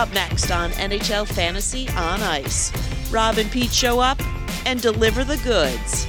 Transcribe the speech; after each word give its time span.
Up 0.00 0.10
next 0.14 0.50
on 0.50 0.70
NHL 0.70 1.28
Fantasy 1.28 1.86
on 1.90 2.22
Ice, 2.22 2.72
Rob 3.12 3.36
and 3.36 3.50
Pete 3.50 3.70
show 3.70 4.00
up 4.00 4.18
and 4.64 4.80
deliver 4.80 5.24
the 5.24 5.36
goods. 5.44 6.06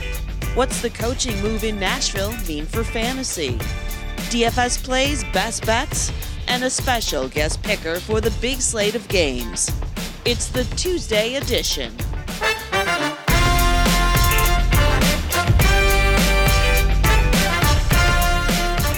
What's 0.56 0.82
the 0.82 0.90
coaching 0.90 1.38
move 1.42 1.66
in 1.66 1.78
Nashville 1.78 2.32
mean 2.48 2.66
for 2.66 2.86
fantasy? 2.86 3.58
DFS 4.32 4.82
plays 4.82 5.26
best 5.34 5.66
bets 5.66 6.10
and 6.48 6.64
a 6.64 6.70
special 6.70 7.28
guest 7.28 7.62
picker 7.64 8.00
for 8.00 8.22
the 8.22 8.32
big 8.40 8.62
slate 8.62 8.96
of 8.96 9.06
games. 9.10 9.70
It's 10.24 10.48
the 10.48 10.64
Tuesday 10.78 11.36
edition. 11.36 11.94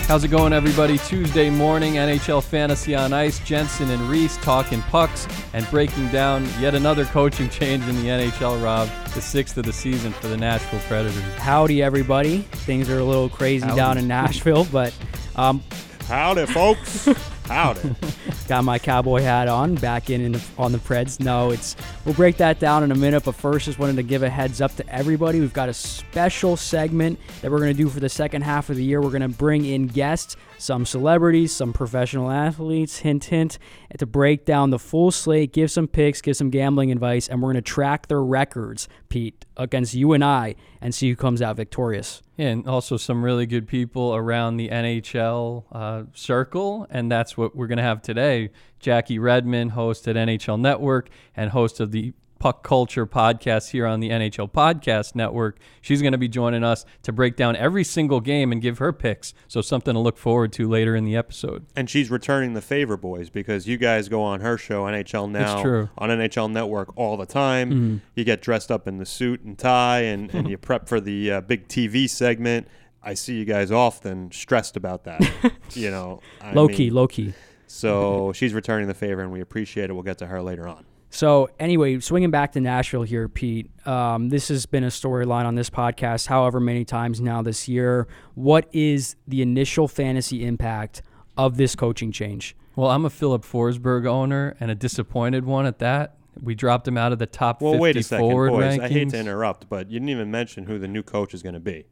How's 0.05 0.23
it 0.23 0.27
going, 0.27 0.53
everybody? 0.53 0.97
Tuesday 0.99 1.49
morning, 1.49 1.93
NHL 1.93 2.43
Fantasy 2.43 2.93
on 2.93 3.13
Ice. 3.13 3.39
Jensen 3.39 3.89
and 3.89 4.01
Reese 4.09 4.37
talking 4.37 4.81
pucks 4.83 5.27
and 5.53 5.67
breaking 5.71 6.09
down 6.09 6.45
yet 6.59 6.75
another 6.75 7.05
coaching 7.05 7.49
change 7.49 7.87
in 7.87 7.95
the 7.95 8.07
NHL, 8.09 8.61
Rob, 8.63 8.89
the 9.15 9.21
sixth 9.21 9.57
of 9.57 9.65
the 9.65 9.73
season 9.73 10.11
for 10.11 10.27
the 10.27 10.37
Nashville 10.37 10.81
Predators. 10.81 11.23
Howdy, 11.39 11.81
everybody. 11.81 12.39
Things 12.39 12.89
are 12.89 12.99
a 12.99 13.03
little 13.03 13.29
crazy 13.29 13.65
Howdy. 13.65 13.77
down 13.77 13.97
in 13.97 14.07
Nashville, 14.07 14.65
but 14.71 14.93
um, 15.35 15.63
Howdy, 16.07 16.45
folks. 16.47 17.07
Howdy. 17.53 17.95
got 18.47 18.63
my 18.63 18.79
cowboy 18.79 19.21
hat 19.21 19.47
on, 19.47 19.75
back 19.75 20.09
in, 20.09 20.21
in 20.21 20.31
the, 20.33 20.43
on 20.57 20.71
the 20.71 20.77
Preds. 20.79 21.19
No, 21.19 21.51
it's 21.51 21.75
we'll 22.03 22.15
break 22.15 22.37
that 22.37 22.59
down 22.59 22.83
in 22.83 22.91
a 22.91 22.95
minute. 22.95 23.23
But 23.23 23.35
first, 23.35 23.65
just 23.65 23.79
wanted 23.79 23.95
to 23.97 24.03
give 24.03 24.23
a 24.23 24.29
heads 24.29 24.59
up 24.59 24.75
to 24.77 24.89
everybody. 24.89 25.39
We've 25.39 25.53
got 25.53 25.69
a 25.69 25.73
special 25.73 26.57
segment 26.57 27.19
that 27.41 27.51
we're 27.51 27.59
going 27.59 27.71
to 27.71 27.77
do 27.77 27.89
for 27.89 27.99
the 27.99 28.09
second 28.09 28.41
half 28.41 28.69
of 28.69 28.75
the 28.75 28.83
year. 28.83 29.01
We're 29.01 29.09
going 29.09 29.21
to 29.21 29.29
bring 29.29 29.65
in 29.65 29.87
guests, 29.87 30.35
some 30.63 30.85
celebrities, 30.85 31.51
some 31.51 31.73
professional 31.73 32.31
athletes. 32.31 32.99
Hint, 32.99 33.25
hint, 33.25 33.59
to 33.97 34.05
break 34.05 34.45
down 34.45 34.69
the 34.69 34.79
full 34.79 35.11
slate, 35.11 35.51
give 35.51 35.69
some 35.69 35.87
picks, 35.87 36.21
give 36.21 36.37
some 36.37 36.49
gambling 36.49 36.91
advice, 36.91 37.27
and 37.27 37.41
we're 37.41 37.51
going 37.51 37.55
to 37.55 37.61
track 37.61 38.07
their 38.07 38.23
records, 38.23 38.87
Pete, 39.09 39.45
against 39.57 39.93
you 39.93 40.13
and 40.13 40.23
I, 40.23 40.55
and 40.79 40.95
see 40.95 41.09
who 41.09 41.15
comes 41.15 41.41
out 41.41 41.57
victorious. 41.57 42.21
Yeah, 42.37 42.47
and 42.47 42.67
also 42.67 42.97
some 42.97 43.23
really 43.23 43.45
good 43.45 43.67
people 43.67 44.15
around 44.15 44.57
the 44.57 44.69
NHL 44.69 45.65
uh, 45.71 46.03
circle, 46.13 46.87
and 46.89 47.11
that's 47.11 47.37
what 47.37 47.55
we're 47.55 47.67
going 47.67 47.77
to 47.77 47.83
have 47.83 48.01
today. 48.01 48.49
Jackie 48.79 49.19
Redmond, 49.19 49.71
host 49.71 50.07
at 50.07 50.15
NHL 50.15 50.59
Network 50.59 51.09
and 51.35 51.51
host 51.51 51.79
of 51.79 51.91
the 51.91 52.13
Puck 52.43 52.61
Culture 52.61 53.07
podcast 53.07 53.69
here 53.69 53.85
on 53.85 54.01
the 54.01 54.09
NHL 54.09 54.51
Podcast 54.51 55.15
Network. 55.15 55.57
She's 55.79 56.01
going 56.01 56.11
to 56.11 56.17
be 56.17 56.27
joining 56.27 56.61
us 56.61 56.83
to 57.03 57.13
break 57.13 57.37
down 57.37 57.55
every 57.55 57.85
single 57.85 58.19
game 58.19 58.51
and 58.51 58.61
give 58.61 58.79
her 58.79 58.91
picks. 58.91 59.33
So 59.47 59.61
something 59.61 59.93
to 59.93 59.99
look 60.01 60.17
forward 60.17 60.51
to 60.51 60.67
later 60.67 60.93
in 60.93 61.05
the 61.05 61.15
episode. 61.15 61.65
and 61.73 61.89
she's 61.89 62.11
returning 62.11 62.53
the 62.53 62.59
favor, 62.59 62.97
boys, 62.97 63.29
because 63.29 63.65
you 63.65 63.77
guys 63.77 64.09
go 64.09 64.21
on 64.21 64.41
her 64.41 64.57
show, 64.57 64.83
NHL 64.83 65.31
Now, 65.31 65.87
on 65.97 66.09
NHL 66.09 66.51
Network 66.51 66.91
all 66.97 67.15
the 67.15 67.25
time. 67.25 68.01
You 68.13 68.25
get 68.25 68.41
dressed 68.41 68.71
up 68.71 68.89
in 68.89 68.97
the 68.97 69.05
suit 69.05 69.39
and 69.43 69.57
tie, 69.57 70.01
and, 70.01 70.29
and 70.33 70.49
you 70.49 70.57
prep 70.67 70.89
for 70.89 70.99
the 70.99 71.31
uh, 71.31 71.39
big 71.39 71.69
TV 71.69 72.09
segment. 72.09 72.67
I 73.01 73.13
see 73.13 73.37
you 73.37 73.45
guys 73.45 73.71
often 73.71 74.33
stressed 74.33 74.75
about 74.75 75.05
that. 75.05 75.21
you 75.71 75.89
know, 75.89 76.19
I 76.41 76.51
Low 76.51 76.67
mean, 76.67 76.75
key, 76.75 76.89
low 76.89 77.07
key. 77.07 77.35
So 77.67 78.33
she's 78.33 78.53
returning 78.53 78.89
the 78.89 78.93
favor, 78.93 79.21
and 79.21 79.31
we 79.31 79.39
appreciate 79.39 79.89
it. 79.89 79.93
We'll 79.93 80.03
get 80.03 80.17
to 80.17 80.25
her 80.27 80.41
later 80.41 80.67
on. 80.67 80.83
So 81.13 81.47
anyway, 81.59 81.99
swinging 81.99 82.31
back 82.31 82.53
to 82.53 82.59
Nashville 82.59 83.03
here, 83.03 83.29
Pete. 83.29 83.69
Um, 83.87 84.29
this 84.29 84.47
has 84.47 84.65
been 84.65 84.83
a 84.83 84.87
storyline 84.87 85.45
on 85.45 85.53
this 85.53 85.69
podcast, 85.69 86.25
however 86.25 86.59
many 86.59 86.85
times 86.85 87.21
now 87.21 87.43
this 87.43 87.67
year. 87.67 88.07
What 88.33 88.67
is 88.73 89.15
the 89.27 89.43
initial 89.43 89.87
fantasy 89.87 90.43
impact 90.43 91.03
of 91.37 91.57
this 91.57 91.75
coaching 91.75 92.11
change? 92.11 92.55
Well, 92.75 92.89
I'm 92.89 93.05
a 93.05 93.11
Filip 93.11 93.43
Forsberg 93.43 94.07
owner 94.07 94.57
and 94.59 94.71
a 94.71 94.75
disappointed 94.75 95.45
one 95.45 95.67
at 95.67 95.77
that. 95.79 96.17
We 96.41 96.55
dropped 96.55 96.87
him 96.87 96.97
out 96.97 97.11
of 97.11 97.19
the 97.19 97.27
top 97.27 97.61
Well, 97.61 97.73
50 97.73 97.81
wait 97.83 97.97
a 97.97 98.01
second, 98.01 98.25
forward 98.31 98.49
boys. 98.49 98.63
rankings. 98.79 98.81
I 98.81 98.87
hate 98.89 99.09
to 99.09 99.19
interrupt, 99.19 99.69
but 99.69 99.91
you 99.91 99.99
didn't 99.99 100.09
even 100.09 100.31
mention 100.31 100.65
who 100.65 100.79
the 100.79 100.87
new 100.87 101.03
coach 101.03 101.35
is 101.35 101.43
going 101.43 101.53
to 101.53 101.59
be. 101.59 101.85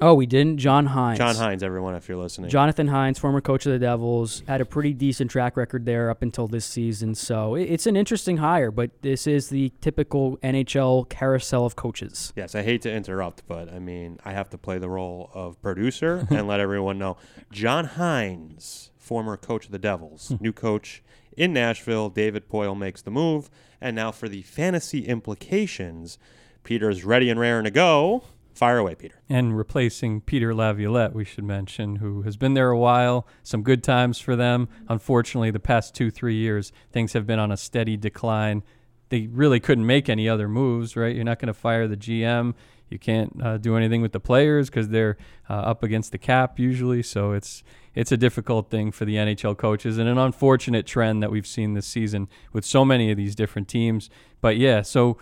Oh, 0.00 0.14
we 0.14 0.26
didn't. 0.26 0.58
John 0.58 0.88
Hynes. 0.88 1.16
John 1.16 1.34
Hynes, 1.34 1.62
everyone, 1.62 1.94
if 1.94 2.08
you're 2.08 2.18
listening. 2.18 2.50
Jonathan 2.50 2.88
Hynes, 2.88 3.18
former 3.18 3.40
coach 3.40 3.64
of 3.64 3.72
the 3.72 3.78
Devils, 3.78 4.42
had 4.46 4.60
a 4.60 4.66
pretty 4.66 4.92
decent 4.92 5.30
track 5.30 5.56
record 5.56 5.86
there 5.86 6.10
up 6.10 6.22
until 6.22 6.46
this 6.46 6.66
season. 6.66 7.14
So 7.14 7.54
it's 7.54 7.86
an 7.86 7.96
interesting 7.96 8.36
hire, 8.36 8.70
but 8.70 8.90
this 9.02 9.26
is 9.26 9.48
the 9.48 9.72
typical 9.80 10.36
NHL 10.38 11.08
carousel 11.08 11.64
of 11.64 11.76
coaches. 11.76 12.32
Yes, 12.36 12.54
I 12.54 12.62
hate 12.62 12.82
to 12.82 12.92
interrupt, 12.92 13.46
but 13.46 13.72
I 13.72 13.78
mean, 13.78 14.18
I 14.24 14.32
have 14.32 14.50
to 14.50 14.58
play 14.58 14.78
the 14.78 14.90
role 14.90 15.30
of 15.32 15.60
producer 15.62 16.26
and 16.30 16.46
let 16.46 16.60
everyone 16.60 16.98
know. 16.98 17.16
John 17.50 17.88
Hynes, 17.88 18.90
former 18.98 19.38
coach 19.38 19.66
of 19.66 19.72
the 19.72 19.78
Devils, 19.78 20.28
hmm. 20.28 20.36
new 20.40 20.52
coach 20.52 21.02
in 21.36 21.52
Nashville. 21.52 22.10
David 22.10 22.48
Poile 22.48 22.76
makes 22.76 23.00
the 23.00 23.10
move. 23.10 23.50
And 23.80 23.96
now 23.96 24.10
for 24.10 24.28
the 24.28 24.42
fantasy 24.42 25.06
implications, 25.06 26.18
Peter's 26.64 27.04
ready 27.04 27.30
and 27.30 27.38
raring 27.38 27.64
to 27.64 27.70
go. 27.70 28.24
Fire 28.56 28.78
away, 28.78 28.94
Peter. 28.94 29.16
and 29.28 29.56
replacing 29.56 30.22
Peter 30.22 30.54
Laviolette, 30.54 31.14
we 31.14 31.24
should 31.24 31.44
mention, 31.44 31.96
who 31.96 32.22
has 32.22 32.36
been 32.38 32.54
there 32.54 32.70
a 32.70 32.78
while. 32.78 33.26
Some 33.42 33.62
good 33.62 33.84
times 33.84 34.18
for 34.18 34.34
them. 34.34 34.68
Unfortunately, 34.88 35.50
the 35.50 35.60
past 35.60 35.94
two, 35.94 36.10
three 36.10 36.36
years, 36.36 36.72
things 36.90 37.12
have 37.12 37.26
been 37.26 37.38
on 37.38 37.52
a 37.52 37.56
steady 37.58 37.96
decline. 37.98 38.62
They 39.10 39.26
really 39.26 39.60
couldn't 39.60 39.86
make 39.86 40.08
any 40.08 40.26
other 40.26 40.48
moves, 40.48 40.96
right? 40.96 41.14
You're 41.14 41.24
not 41.24 41.38
going 41.38 41.48
to 41.48 41.54
fire 41.54 41.86
the 41.86 41.98
GM. 41.98 42.54
You 42.88 42.98
can't 42.98 43.42
uh, 43.42 43.58
do 43.58 43.76
anything 43.76 44.00
with 44.00 44.12
the 44.12 44.20
players 44.20 44.70
because 44.70 44.88
they're 44.88 45.16
uh, 45.50 45.54
up 45.54 45.82
against 45.82 46.12
the 46.12 46.18
cap 46.18 46.58
usually. 46.58 47.02
So 47.02 47.32
it's 47.32 47.62
it's 47.94 48.12
a 48.12 48.16
difficult 48.16 48.70
thing 48.70 48.92
for 48.92 49.04
the 49.04 49.16
NHL 49.16 49.56
coaches 49.56 49.98
and 49.98 50.08
an 50.08 50.18
unfortunate 50.18 50.86
trend 50.86 51.22
that 51.22 51.30
we've 51.30 51.46
seen 51.46 51.74
this 51.74 51.86
season 51.86 52.28
with 52.52 52.64
so 52.64 52.84
many 52.84 53.10
of 53.10 53.16
these 53.16 53.34
different 53.34 53.68
teams. 53.68 54.10
But 54.40 54.56
yeah, 54.58 54.82
so 54.82 55.16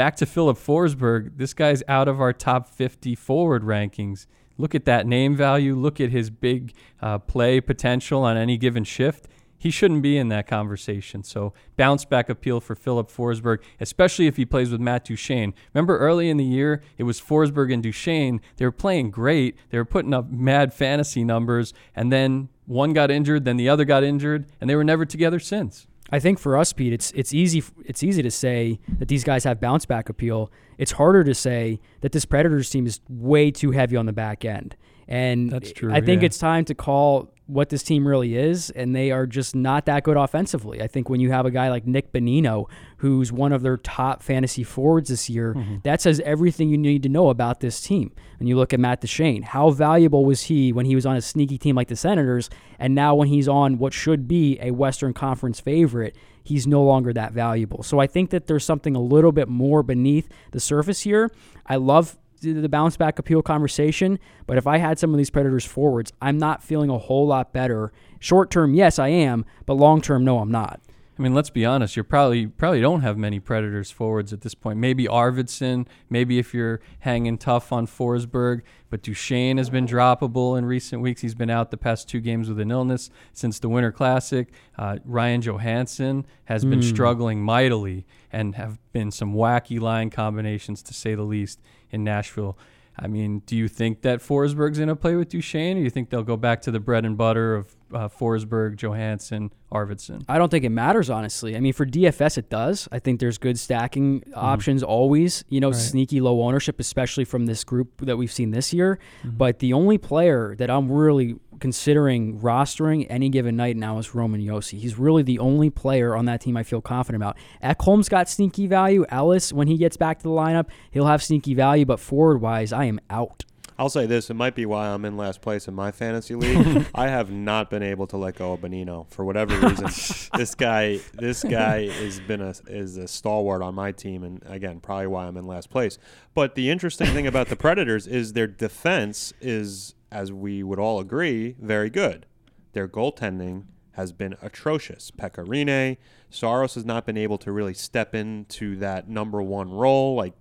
back 0.00 0.16
to 0.16 0.24
Filip 0.24 0.56
Forsberg. 0.56 1.36
This 1.36 1.52
guy's 1.52 1.82
out 1.86 2.08
of 2.08 2.22
our 2.22 2.32
top 2.32 2.66
50 2.66 3.14
forward 3.16 3.64
rankings. 3.64 4.24
Look 4.56 4.74
at 4.74 4.86
that 4.86 5.06
name 5.06 5.36
value. 5.36 5.74
Look 5.74 6.00
at 6.00 6.08
his 6.08 6.30
big 6.30 6.72
uh, 7.02 7.18
play 7.18 7.60
potential 7.60 8.22
on 8.22 8.38
any 8.38 8.56
given 8.56 8.84
shift. 8.84 9.28
He 9.58 9.70
shouldn't 9.70 10.00
be 10.00 10.16
in 10.16 10.28
that 10.28 10.46
conversation. 10.46 11.22
So 11.22 11.52
bounce 11.76 12.06
back 12.06 12.30
appeal 12.30 12.62
for 12.62 12.74
Filip 12.74 13.10
Forsberg, 13.10 13.58
especially 13.78 14.26
if 14.26 14.38
he 14.38 14.46
plays 14.46 14.70
with 14.70 14.80
Matt 14.80 15.04
Duchene. 15.04 15.52
Remember 15.74 15.98
early 15.98 16.30
in 16.30 16.38
the 16.38 16.46
year, 16.46 16.82
it 16.96 17.02
was 17.02 17.20
Forsberg 17.20 17.70
and 17.70 17.82
Duchene. 17.82 18.40
They 18.56 18.64
were 18.64 18.72
playing 18.72 19.10
great. 19.10 19.58
They 19.68 19.76
were 19.76 19.84
putting 19.84 20.14
up 20.14 20.30
mad 20.30 20.72
fantasy 20.72 21.24
numbers, 21.24 21.74
and 21.94 22.10
then 22.10 22.48
one 22.64 22.94
got 22.94 23.10
injured, 23.10 23.44
then 23.44 23.58
the 23.58 23.68
other 23.68 23.84
got 23.84 24.02
injured, 24.02 24.46
and 24.62 24.70
they 24.70 24.76
were 24.76 24.82
never 24.82 25.04
together 25.04 25.38
since. 25.38 25.86
I 26.10 26.18
think 26.18 26.38
for 26.38 26.56
us, 26.56 26.72
Pete, 26.72 26.92
it's 26.92 27.12
it's 27.12 27.32
easy 27.32 27.62
it's 27.84 28.02
easy 28.02 28.22
to 28.22 28.30
say 28.30 28.80
that 28.98 29.08
these 29.08 29.24
guys 29.24 29.44
have 29.44 29.60
bounce 29.60 29.86
back 29.86 30.08
appeal. 30.08 30.50
It's 30.78 30.92
harder 30.92 31.22
to 31.24 31.34
say 31.34 31.80
that 32.00 32.12
this 32.12 32.24
Predators 32.24 32.70
team 32.70 32.86
is 32.86 33.00
way 33.08 33.50
too 33.50 33.70
heavy 33.70 33.96
on 33.96 34.06
the 34.06 34.12
back 34.12 34.44
end. 34.44 34.76
And 35.06 35.50
That's 35.50 35.72
true, 35.72 35.92
I 35.92 36.00
think 36.00 36.22
yeah. 36.22 36.26
it's 36.26 36.38
time 36.38 36.64
to 36.66 36.74
call 36.74 37.32
what 37.50 37.68
this 37.68 37.82
team 37.82 38.06
really 38.06 38.36
is, 38.36 38.70
and 38.70 38.94
they 38.94 39.10
are 39.10 39.26
just 39.26 39.54
not 39.54 39.86
that 39.86 40.04
good 40.04 40.16
offensively. 40.16 40.80
I 40.82 40.86
think 40.86 41.08
when 41.08 41.20
you 41.20 41.30
have 41.32 41.46
a 41.46 41.50
guy 41.50 41.68
like 41.70 41.86
Nick 41.86 42.12
Bonino, 42.12 42.66
who's 42.98 43.32
one 43.32 43.52
of 43.52 43.62
their 43.62 43.76
top 43.76 44.22
fantasy 44.22 44.62
forwards 44.62 45.08
this 45.08 45.28
year, 45.28 45.54
Mm-hmm. 45.54 45.76
that 45.84 46.00
says 46.00 46.20
everything 46.24 46.68
you 46.68 46.78
need 46.78 47.02
to 47.02 47.08
know 47.08 47.28
about 47.28 47.60
this 47.60 47.80
team. 47.80 48.12
And 48.38 48.48
you 48.48 48.56
look 48.56 48.72
at 48.72 48.80
Matt 48.80 49.00
Duchene, 49.00 49.42
how 49.42 49.70
valuable 49.70 50.24
was 50.24 50.42
he 50.44 50.72
when 50.72 50.86
he 50.86 50.94
was 50.94 51.04
on 51.04 51.16
a 51.16 51.20
sneaky 51.20 51.58
team 51.58 51.76
like 51.76 51.88
the 51.88 51.96
Senators, 51.96 52.48
and 52.78 52.94
now 52.94 53.14
when 53.14 53.28
he's 53.28 53.48
on 53.48 53.78
what 53.78 53.92
should 53.92 54.28
be 54.28 54.58
a 54.60 54.70
Western 54.70 55.12
Conference 55.12 55.60
favorite, 55.60 56.16
he's 56.42 56.66
no 56.66 56.82
longer 56.82 57.12
that 57.12 57.32
valuable. 57.32 57.82
So 57.82 57.98
I 57.98 58.06
think 58.06 58.30
that 58.30 58.46
there's 58.46 58.64
something 58.64 58.94
a 58.96 59.00
little 59.00 59.32
bit 59.32 59.48
more 59.48 59.82
beneath 59.82 60.28
the 60.52 60.60
surface 60.60 61.00
here. 61.00 61.30
I 61.66 61.76
love 61.76 62.16
the 62.40 62.52
the 62.52 62.68
bounce 62.68 62.96
back 62.96 63.18
appeal 63.18 63.42
conversation, 63.42 64.18
but 64.46 64.56
if 64.56 64.66
I 64.66 64.78
had 64.78 64.98
some 64.98 65.12
of 65.12 65.18
these 65.18 65.30
Predators 65.30 65.64
forwards, 65.64 66.12
I'm 66.20 66.38
not 66.38 66.62
feeling 66.62 66.90
a 66.90 66.98
whole 66.98 67.26
lot 67.26 67.52
better. 67.52 67.92
Short 68.18 68.50
term, 68.50 68.74
yes, 68.74 68.98
I 68.98 69.08
am, 69.08 69.44
but 69.66 69.74
long 69.74 70.00
term, 70.00 70.24
no, 70.24 70.38
I'm 70.38 70.50
not. 70.50 70.80
I 71.20 71.22
mean, 71.22 71.34
let's 71.34 71.50
be 71.50 71.66
honest. 71.66 71.98
You 71.98 72.02
probably 72.02 72.46
probably 72.46 72.80
don't 72.80 73.02
have 73.02 73.18
many 73.18 73.40
Predators 73.40 73.90
forwards 73.90 74.32
at 74.32 74.40
this 74.40 74.54
point. 74.54 74.78
Maybe 74.78 75.04
Arvidsson. 75.04 75.86
Maybe 76.08 76.38
if 76.38 76.54
you're 76.54 76.80
hanging 77.00 77.36
tough 77.36 77.72
on 77.74 77.86
Forsberg. 77.86 78.62
But 78.88 79.02
Duchene 79.02 79.58
has 79.58 79.68
been 79.68 79.86
droppable 79.86 80.56
in 80.56 80.64
recent 80.64 81.02
weeks. 81.02 81.20
He's 81.20 81.34
been 81.34 81.50
out 81.50 81.70
the 81.70 81.76
past 81.76 82.08
two 82.08 82.20
games 82.20 82.48
with 82.48 82.58
an 82.58 82.70
illness 82.70 83.10
since 83.34 83.58
the 83.58 83.68
Winter 83.68 83.92
Classic. 83.92 84.48
Uh, 84.78 84.96
Ryan 85.04 85.42
Johansen 85.42 86.24
has 86.44 86.64
been 86.64 86.80
struggling 86.82 87.42
mightily 87.42 88.06
and 88.32 88.54
have 88.54 88.78
been 88.92 89.10
some 89.10 89.34
wacky 89.34 89.78
line 89.78 90.08
combinations 90.08 90.82
to 90.84 90.94
say 90.94 91.14
the 91.14 91.22
least 91.22 91.60
in 91.90 92.04
Nashville. 92.04 92.56
I 93.02 93.06
mean, 93.06 93.38
do 93.46 93.56
you 93.56 93.66
think 93.66 94.02
that 94.02 94.20
Forsberg's 94.20 94.76
going 94.76 94.88
to 94.88 94.96
play 94.96 95.16
with 95.16 95.30
Duchene, 95.30 95.76
or 95.76 95.80
do 95.80 95.84
you 95.84 95.90
think 95.90 96.10
they'll 96.10 96.22
go 96.22 96.36
back 96.36 96.60
to 96.62 96.70
the 96.70 96.80
bread 96.80 97.06
and 97.06 97.16
butter 97.16 97.54
of 97.54 97.76
uh, 97.94 98.08
Forsberg, 98.08 98.76
Johansen, 98.76 99.50
Arvidsson? 99.72 100.22
I 100.28 100.36
don't 100.36 100.50
think 100.50 100.66
it 100.66 100.70
matters, 100.70 101.08
honestly. 101.08 101.56
I 101.56 101.60
mean, 101.60 101.72
for 101.72 101.86
DFS, 101.86 102.36
it 102.36 102.50
does. 102.50 102.88
I 102.92 102.98
think 102.98 103.20
there's 103.20 103.38
good 103.38 103.58
stacking 103.58 104.24
options 104.34 104.82
always. 104.82 105.44
You 105.48 105.60
know, 105.60 105.72
sneaky 105.72 106.20
low 106.20 106.42
ownership, 106.42 106.78
especially 106.78 107.24
from 107.24 107.46
this 107.46 107.64
group 107.64 108.02
that 108.02 108.18
we've 108.18 108.32
seen 108.32 108.50
this 108.50 108.74
year. 108.74 108.98
But 109.24 109.60
the 109.60 109.72
only 109.72 109.96
player 109.96 110.54
that 110.56 110.68
I'm 110.68 110.92
really 110.92 111.36
considering 111.60 112.40
rostering 112.40 113.06
any 113.08 113.28
given 113.28 113.56
night 113.56 113.76
now 113.76 113.98
is 113.98 114.14
Roman 114.14 114.40
Josi. 114.40 114.78
He's 114.78 114.98
really 114.98 115.22
the 115.22 115.38
only 115.38 115.70
player 115.70 116.16
on 116.16 116.24
that 116.24 116.40
team 116.40 116.56
I 116.56 116.62
feel 116.62 116.80
confident 116.80 117.22
about. 117.22 117.36
Ekholm's 117.62 118.08
got 118.08 118.28
sneaky 118.28 118.66
value. 118.66 119.04
Ellis, 119.10 119.52
when 119.52 119.68
he 119.68 119.76
gets 119.76 119.96
back 119.96 120.18
to 120.18 120.22
the 120.24 120.30
lineup, 120.30 120.68
he'll 120.90 121.06
have 121.06 121.22
sneaky 121.22 121.54
value, 121.54 121.84
but 121.84 122.00
forward 122.00 122.40
wise, 122.40 122.72
I 122.72 122.86
am 122.86 123.00
out. 123.10 123.44
I'll 123.80 123.88
say 123.88 124.04
this: 124.04 124.28
it 124.28 124.34
might 124.34 124.54
be 124.54 124.66
why 124.66 124.88
I'm 124.88 125.06
in 125.06 125.16
last 125.16 125.40
place 125.40 125.66
in 125.66 125.72
my 125.72 125.90
fantasy 125.90 126.34
league. 126.34 126.86
I 126.94 127.08
have 127.08 127.30
not 127.30 127.70
been 127.70 127.82
able 127.82 128.06
to 128.08 128.18
let 128.18 128.34
go 128.34 128.52
of 128.52 128.60
Bonino 128.60 129.10
for 129.10 129.24
whatever 129.24 129.58
reason. 129.58 129.86
this 130.36 130.54
guy, 130.54 131.00
this 131.14 131.42
guy 131.42 131.88
has 131.88 132.20
been 132.20 132.42
a 132.42 132.52
is 132.66 132.98
a 132.98 133.08
stalwart 133.08 133.62
on 133.62 133.74
my 133.74 133.90
team, 133.90 134.22
and 134.22 134.42
again, 134.44 134.80
probably 134.80 135.06
why 135.06 135.24
I'm 135.24 135.38
in 135.38 135.46
last 135.46 135.70
place. 135.70 135.96
But 136.34 136.56
the 136.56 136.68
interesting 136.68 137.06
thing 137.06 137.26
about 137.26 137.48
the 137.48 137.56
Predators 137.56 138.06
is 138.06 138.34
their 138.34 138.46
defense 138.46 139.32
is, 139.40 139.94
as 140.10 140.32
we 140.32 140.62
would 140.62 140.78
all 140.78 141.00
agree, 141.00 141.56
very 141.60 141.90
good. 141.90 142.26
Their 142.72 142.88
goaltending 142.88 143.64
has 143.92 144.12
been 144.12 144.36
atrocious. 144.40 145.10
Pekka 145.10 145.96
Saros 146.30 146.74
has 146.74 146.84
not 146.84 147.06
been 147.06 147.16
able 147.16 147.38
to 147.38 147.52
really 147.52 147.74
step 147.74 148.14
into 148.14 148.76
that 148.76 149.08
number 149.08 149.42
one 149.42 149.70
role 149.70 150.14
like 150.14 150.34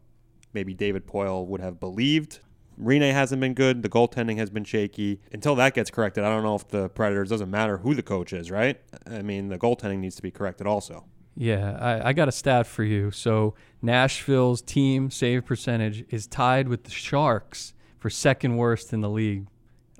maybe 0.54 0.74
David 0.74 1.08
Poile 1.08 1.46
would 1.46 1.62
have 1.62 1.80
believed 1.80 2.40
Rinne 2.82 3.12
hasn't 3.12 3.42
been 3.42 3.54
good. 3.54 3.84
The 3.84 3.90
goaltending 3.90 4.38
has 4.38 4.50
been 4.50 4.64
shaky. 4.64 5.20
Until 5.34 5.56
that 5.56 5.74
gets 5.74 5.92
corrected, 5.92 6.24
I 6.24 6.30
don't 6.30 6.44
know 6.44 6.56
if 6.56 6.68
the 6.68 6.90
Predators 6.90 7.30
doesn't 7.30 7.52
matter 7.52 7.78
who 7.80 7.94
the 7.94 8.04
coach 8.04 8.32
is, 8.32 8.50
right? 8.50 8.80
I 9.06 9.22
mean, 9.22 9.50
the 9.50 9.58
goaltending 9.58 10.00
needs 10.00 10.16
to 10.16 10.22
be 10.22 10.32
corrected 10.32 10.66
also. 10.66 11.06
Yeah, 11.36 11.78
I, 11.80 12.10
I 12.10 12.14
got 12.14 12.28
a 12.28 12.32
stat 12.32 12.68
for 12.68 12.84
you. 12.84 13.12
So 13.12 13.54
Nashville's 13.82 14.62
team 14.62 15.12
save 15.12 15.46
percentage 15.46 16.06
is 16.10 16.26
tied 16.26 16.68
with 16.68 16.86
the 16.86 16.92
Sharks 16.92 17.74
for 17.98 18.10
second 18.10 18.56
worst 18.58 18.94
in 18.94 19.02
the 19.02 19.10
league, 19.10 19.48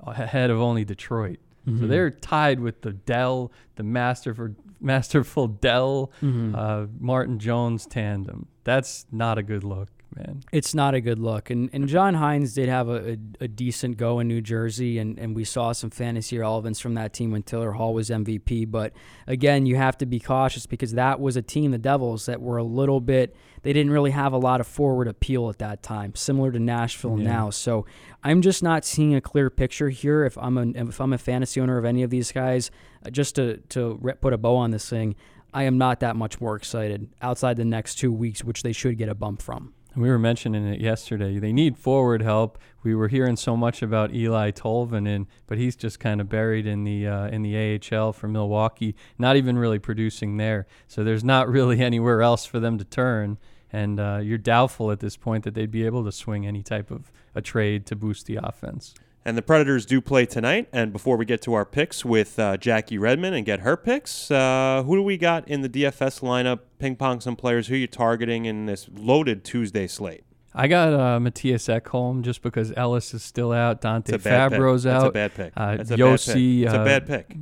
ahead 0.06 0.50
of 0.50 0.60
only 0.60 0.84
Detroit. 0.84 1.38
Mm-hmm. 1.66 1.80
So 1.80 1.86
they're 1.86 2.10
tied 2.10 2.60
with 2.60 2.82
the 2.82 2.92
Dell, 2.92 3.52
the 3.76 3.82
masterful, 3.82 4.50
masterful 4.80 5.46
Dell, 5.48 6.10
Mm-hmm. 6.22 6.54
uh, 6.54 6.86
Martin 6.98 7.38
Jones 7.38 7.86
tandem. 7.86 8.46
That's 8.64 9.06
not 9.12 9.36
a 9.38 9.42
good 9.42 9.64
look, 9.64 9.88
man. 10.16 10.42
It's 10.52 10.74
not 10.74 10.94
a 10.94 11.00
good 11.00 11.18
look. 11.18 11.50
And 11.50 11.70
and 11.72 11.88
John 11.88 12.14
Hynes 12.14 12.54
did 12.54 12.68
have 12.68 12.88
a, 12.88 13.12
a, 13.12 13.44
a 13.44 13.48
decent 13.48 13.96
go 13.96 14.18
in 14.20 14.28
New 14.28 14.40
Jersey, 14.40 14.98
and, 14.98 15.18
and 15.18 15.34
we 15.36 15.44
saw 15.44 15.72
some 15.72 15.90
fantasy 15.90 16.38
relevance 16.38 16.80
from 16.80 16.94
that 16.94 17.12
team 17.12 17.30
when 17.30 17.42
Taylor 17.42 17.72
Hall 17.72 17.94
was 17.94 18.10
MVP. 18.10 18.70
But 18.70 18.92
again, 19.26 19.66
you 19.66 19.76
have 19.76 19.96
to 19.98 20.06
be 20.06 20.18
cautious 20.20 20.66
because 20.66 20.92
that 20.92 21.20
was 21.20 21.36
a 21.36 21.42
team, 21.42 21.70
the 21.70 21.78
Devils, 21.78 22.26
that 22.26 22.40
were 22.40 22.56
a 22.56 22.64
little 22.64 23.00
bit, 23.00 23.36
they 23.62 23.72
didn't 23.72 23.92
really 23.92 24.10
have 24.10 24.32
a 24.32 24.38
lot 24.38 24.60
of 24.60 24.66
forward 24.66 25.06
appeal 25.08 25.48
at 25.48 25.58
that 25.58 25.82
time, 25.82 26.14
similar 26.14 26.50
to 26.52 26.58
Nashville 26.58 27.18
Yeah. 27.18 27.24
now. 27.24 27.50
So 27.50 27.86
I'm 28.24 28.42
just 28.42 28.62
not 28.62 28.84
seeing 28.84 29.14
a 29.14 29.20
clear 29.20 29.50
picture 29.50 29.88
here. 29.90 30.24
If 30.24 30.36
I'm 30.38 30.58
a, 30.58 30.66
if 30.88 31.00
I'm 31.00 31.12
a 31.12 31.18
fantasy 31.18 31.60
owner 31.60 31.78
of 31.78 31.84
any 31.84 32.02
of 32.02 32.10
these 32.10 32.32
guys, 32.32 32.70
uh, 33.06 33.10
just 33.10 33.36
to, 33.36 33.58
to 33.70 33.98
re- 34.00 34.14
put 34.14 34.32
a 34.32 34.38
bow 34.38 34.56
on 34.56 34.70
this 34.70 34.88
thing, 34.88 35.14
I 35.52 35.64
am 35.64 35.78
not 35.78 36.00
that 36.00 36.14
much 36.16 36.40
more 36.40 36.54
excited 36.54 37.08
outside 37.20 37.56
the 37.56 37.64
next 37.64 37.96
two 37.96 38.12
weeks, 38.12 38.44
which 38.44 38.62
they 38.62 38.72
should 38.72 38.96
get 38.98 39.08
a 39.08 39.14
bump 39.14 39.42
from. 39.42 39.74
We 39.96 40.08
were 40.08 40.18
mentioning 40.18 40.66
it 40.66 40.80
yesterday. 40.80 41.38
They 41.38 41.52
need 41.52 41.76
forward 41.76 42.22
help. 42.22 42.58
We 42.84 42.94
were 42.94 43.08
hearing 43.08 43.36
so 43.36 43.56
much 43.56 43.82
about 43.82 44.12
Eeli 44.12 44.52
Tolvanen, 44.52 45.26
but 45.48 45.58
he's 45.58 45.74
just 45.74 45.98
kind 45.98 46.20
of 46.20 46.28
buried 46.28 46.64
in 46.64 46.84
the 46.84 47.08
uh, 47.08 47.26
in 47.28 47.42
the 47.42 47.80
AHL 47.92 48.12
for 48.12 48.28
Milwaukee, 48.28 48.94
not 49.18 49.36
even 49.36 49.58
really 49.58 49.80
producing 49.80 50.36
there. 50.36 50.66
So 50.86 51.02
there's 51.02 51.24
not 51.24 51.48
really 51.56 51.80
anywhere 51.80 52.22
else 52.22 52.46
for 52.46 52.60
them 52.60 52.78
to 52.78 52.84
turn. 52.84 53.38
And 53.72 54.00
uh, 54.00 54.20
you're 54.22 54.38
doubtful 54.38 54.90
at 54.90 55.00
this 55.00 55.16
point 55.16 55.44
that 55.44 55.54
they'd 55.54 55.70
be 55.70 55.86
able 55.86 56.04
to 56.04 56.12
swing 56.12 56.46
any 56.46 56.62
type 56.62 56.90
of 56.90 57.12
a 57.34 57.40
trade 57.40 57.86
to 57.86 57.96
boost 57.96 58.26
the 58.26 58.36
offense. 58.42 58.94
And 59.24 59.36
the 59.36 59.42
Predators 59.42 59.84
do 59.84 60.00
play 60.00 60.24
tonight. 60.24 60.68
And 60.72 60.92
before 60.92 61.16
we 61.16 61.24
get 61.24 61.42
to 61.42 61.52
our 61.52 61.66
picks 61.66 62.04
with 62.04 62.38
uh, 62.38 62.56
Jackie 62.56 62.96
Redmond 62.96 63.34
and 63.34 63.44
get 63.44 63.60
her 63.60 63.76
picks, 63.76 64.30
uh, 64.30 64.82
who 64.86 64.96
do 64.96 65.02
we 65.02 65.18
got 65.18 65.46
in 65.46 65.60
the 65.60 65.68
DFS 65.68 66.20
lineup? 66.20 66.60
Ping 66.78 66.96
pong 66.96 67.20
some 67.20 67.36
players. 67.36 67.68
Who 67.68 67.76
you 67.76 67.86
targeting 67.86 68.46
in 68.46 68.66
this 68.66 68.88
loaded 68.92 69.44
Tuesday 69.44 69.86
slate? 69.86 70.24
I 70.54 70.66
got 70.66 70.92
uh, 70.94 71.20
Matthias 71.20 71.68
Ekholm 71.68 72.22
just 72.22 72.42
because 72.42 72.72
Ellis 72.76 73.14
is 73.14 73.22
still 73.22 73.52
out, 73.52 73.80
Dante 73.80 74.14
It's 74.14 74.24
a 74.24 74.28
bad 74.28 74.52
Fabbro's 74.52 74.84
out. 74.84 75.00
That's 75.00 75.08
a 75.08 75.12
bad 75.12 75.34
pick. 75.34 75.52
Uh, 75.56 75.76
That's 75.76 75.90
a 75.92 75.96
Josi, 75.96 76.26
bad 76.26 76.34
pick. 76.34 76.66
It's 76.66 76.74
uh, 76.74 76.80
a 76.80 76.84
bad 76.84 77.06
pick. 77.06 77.36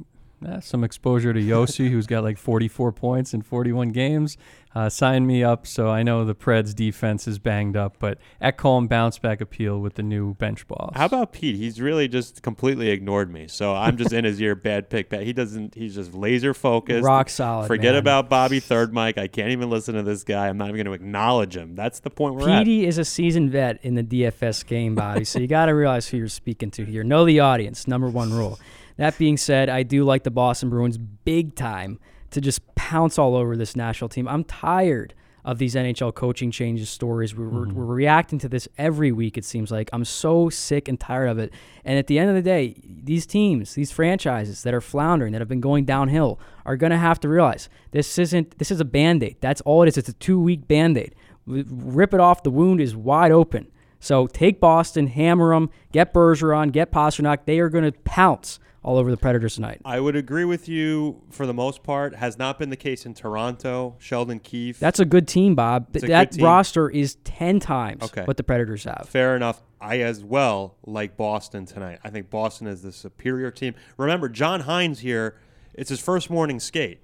Some 0.61 0.85
exposure 0.85 1.33
to 1.33 1.41
Josi, 1.41 1.91
who's 1.91 2.07
got 2.07 2.23
like 2.23 2.39
44 2.39 2.93
points 2.93 3.35
in 3.35 3.43
41 3.43 3.91
games. 3.91 4.37
Uh, 4.75 4.89
sign 4.89 5.27
me 5.27 5.43
up. 5.43 5.67
So 5.67 5.89
I 5.89 6.03
know 6.03 6.25
the 6.25 6.35
Preds 6.35 6.75
defense 6.75 7.27
is 7.27 7.39
banged 7.39 7.77
up, 7.77 7.97
but 7.99 8.19
Ekholm 8.41 8.89
bounce 8.89 9.19
back 9.19 9.41
appeal 9.41 9.81
with 9.81 9.95
the 9.95 10.03
new 10.03 10.35
bench 10.35 10.69
boss. 10.69 10.93
How 10.95 11.07
about 11.07 11.33
Pete? 11.33 11.57
He's 11.57 11.81
really 11.81 12.07
just 12.07 12.43
completely 12.43 12.91
ignored 12.91 13.33
me. 13.33 13.49
So 13.49 13.75
I'm 13.75 13.97
just 13.97 14.13
in 14.13 14.25
his 14.25 14.41
ear. 14.41 14.55
Bad 14.55 14.91
pick. 14.91 15.09
Bad. 15.09 15.23
He 15.23 15.33
doesn't. 15.33 15.75
He's 15.75 15.95
just 15.95 16.15
laser 16.15 16.55
focused. 16.55 17.05
Rock 17.05 17.31
solid. 17.31 17.67
Forget 17.67 17.95
man. 17.95 18.01
about 18.01 18.29
Bobby 18.29 18.61
Third 18.61 18.93
Mike. 18.93 19.19
I 19.19 19.27
can't 19.27 19.51
even 19.51 19.71
listen 19.71 19.95
to 19.95 20.03
this 20.03 20.23
guy. 20.23 20.49
I'm 20.49 20.59
not 20.59 20.69
even 20.69 20.77
going 20.77 20.87
to 20.87 20.93
acknowledge 20.93 21.57
him. 21.57 21.75
That's 21.75 22.01
the 22.01 22.11
point 22.11 22.35
we're 22.35 22.49
at. 22.49 22.59
Petey 22.65 22.87
is 22.87 22.99
a 22.99 23.05
seasoned 23.05 23.51
vet 23.51 23.81
in 23.83 23.95
the 23.95 24.05
DFS 24.05 24.67
game, 24.67 24.95
Bobby. 24.95 25.25
so 25.25 25.39
you 25.41 25.49
got 25.49 25.67
to 25.67 25.73
realize 25.73 26.09
who 26.09 26.19
you're 26.19 26.29
speaking 26.29 26.71
to 26.73 26.85
here. 26.85 27.03
Know 27.03 27.25
the 27.25 27.41
audience. 27.41 27.89
Number 27.89 28.09
one 28.09 28.33
rule. 28.33 28.59
That 28.99 29.17
being 29.17 29.37
said, 29.37 29.69
I 29.69 29.85
do 29.85 30.05
like 30.05 30.25
the 30.25 30.31
Boston 30.31 30.69
Bruins 30.69 30.99
big 30.99 31.55
time 31.55 31.99
to 32.31 32.41
just 32.41 32.75
pounce 32.75 33.19
all 33.19 33.35
over 33.35 33.57
this 33.57 33.75
national 33.75 34.09
team. 34.09 34.29
I'm 34.29 34.45
tired 34.45 35.15
of 35.45 35.59
these 35.59 35.77
NHL 35.77 36.15
coaching 36.15 36.51
changes 36.51 36.91
stories. 36.91 37.35
We're, 37.35 37.49
we're, 37.49 37.67
mm-hmm. 37.67 37.75
we're 37.75 37.85
reacting 37.87 38.39
to 38.41 38.49
this 38.49 38.69
every 38.77 39.13
week, 39.13 39.39
it 39.39 39.45
seems 39.45 39.71
like. 39.71 39.89
I'm 39.93 40.05
so 40.05 40.51
sick 40.51 40.89
and 40.89 40.99
tired 40.99 41.29
of 41.29 41.39
it. 41.39 41.55
And 41.85 41.99
at 41.99 42.07
the 42.09 42.19
end 42.19 42.29
of 42.29 42.35
the 42.35 42.43
day, 42.43 42.75
these 42.85 43.25
teams, 43.25 43.75
these 43.75 43.91
franchises 43.91 44.63
that 44.65 44.75
are 44.75 44.81
floundering, 44.81 45.33
that 45.33 45.41
have 45.41 45.49
been 45.49 45.63
going 45.63 45.85
downhill, 45.85 46.39
are 46.67 46.77
going 46.77 46.91
to 46.91 46.99
have 46.99 47.21
to 47.21 47.29
realize 47.29 47.71
this 47.93 48.19
isn't, 48.19 48.59
this 48.59 48.71
is 48.71 48.81
a 48.81 48.85
band 48.85 49.23
aid. 49.23 49.37
That's 49.41 49.61
all 49.63 49.83
it 49.85 49.89
is. 49.89 49.97
It's 49.97 50.09
a 50.09 50.15
two 50.15 50.41
week 50.41 50.69
band 50.69 50.99
aid. 50.99 51.15
Rip 51.47 52.13
it 52.13 52.21
off, 52.21 52.43
the 52.43 52.51
wound 52.51 52.81
is 52.81 52.95
wide 52.95 53.33
open. 53.33 53.71
So 54.01 54.27
take 54.27 54.61
Boston, 54.61 55.07
hammer 55.07 55.55
them, 55.55 55.71
get 55.93 56.13
Bergeron, 56.13 56.73
get 56.73 56.93
Pastrnak. 56.93 57.47
They 57.47 57.59
are 57.59 57.71
going 57.71 57.85
to 57.85 57.99
pounce 58.01 58.61
all 58.83 58.97
over 58.99 59.11
the 59.11 59.17
Predators 59.17 59.57
tonight. 59.57 59.81
I 59.85 60.01
would 60.01 60.17
agree 60.17 60.45
with 60.45 60.69
you 60.69 61.23
for 61.31 61.47
the 61.47 61.55
most 61.55 61.83
part. 61.83 62.15
Has 62.17 62.39
not 62.39 62.59
been 62.59 62.71
the 62.71 62.77
case 62.77 63.05
in 63.05 63.15
Toronto. 63.15 63.97
Sheldon 63.99 64.39
Keefe. 64.41 64.79
That's 64.79 65.01
a 65.01 65.05
good 65.05 65.27
team, 65.29 65.55
Bob. 65.55 65.89
A 65.97 66.01
that 66.07 66.33
team. 66.33 66.45
roster 66.45 66.89
is 66.89 67.17
10 67.25 67.61
times 67.61 68.03
Okay. 68.05 68.25
what 68.25 68.37
the 68.37 68.43
Predators 68.45 68.85
have. 68.85 69.07
Fair 69.09 69.35
enough. 69.37 69.63
I 69.81 70.01
as 70.01 70.25
well 70.25 70.77
like 70.85 71.17
Boston 71.17 71.67
tonight. 71.67 71.99
I 72.03 72.11
think 72.11 72.31
Boston 72.31 72.67
is 72.67 72.83
the 72.83 72.93
superior 72.93 73.51
team. 73.51 73.75
Remember, 73.97 74.29
John 74.29 74.63
Hynes 74.63 74.99
here. 75.01 75.37
It's 75.75 75.91
his 75.91 76.01
first 76.01 76.31
morning 76.31 76.59
skate. 76.59 77.01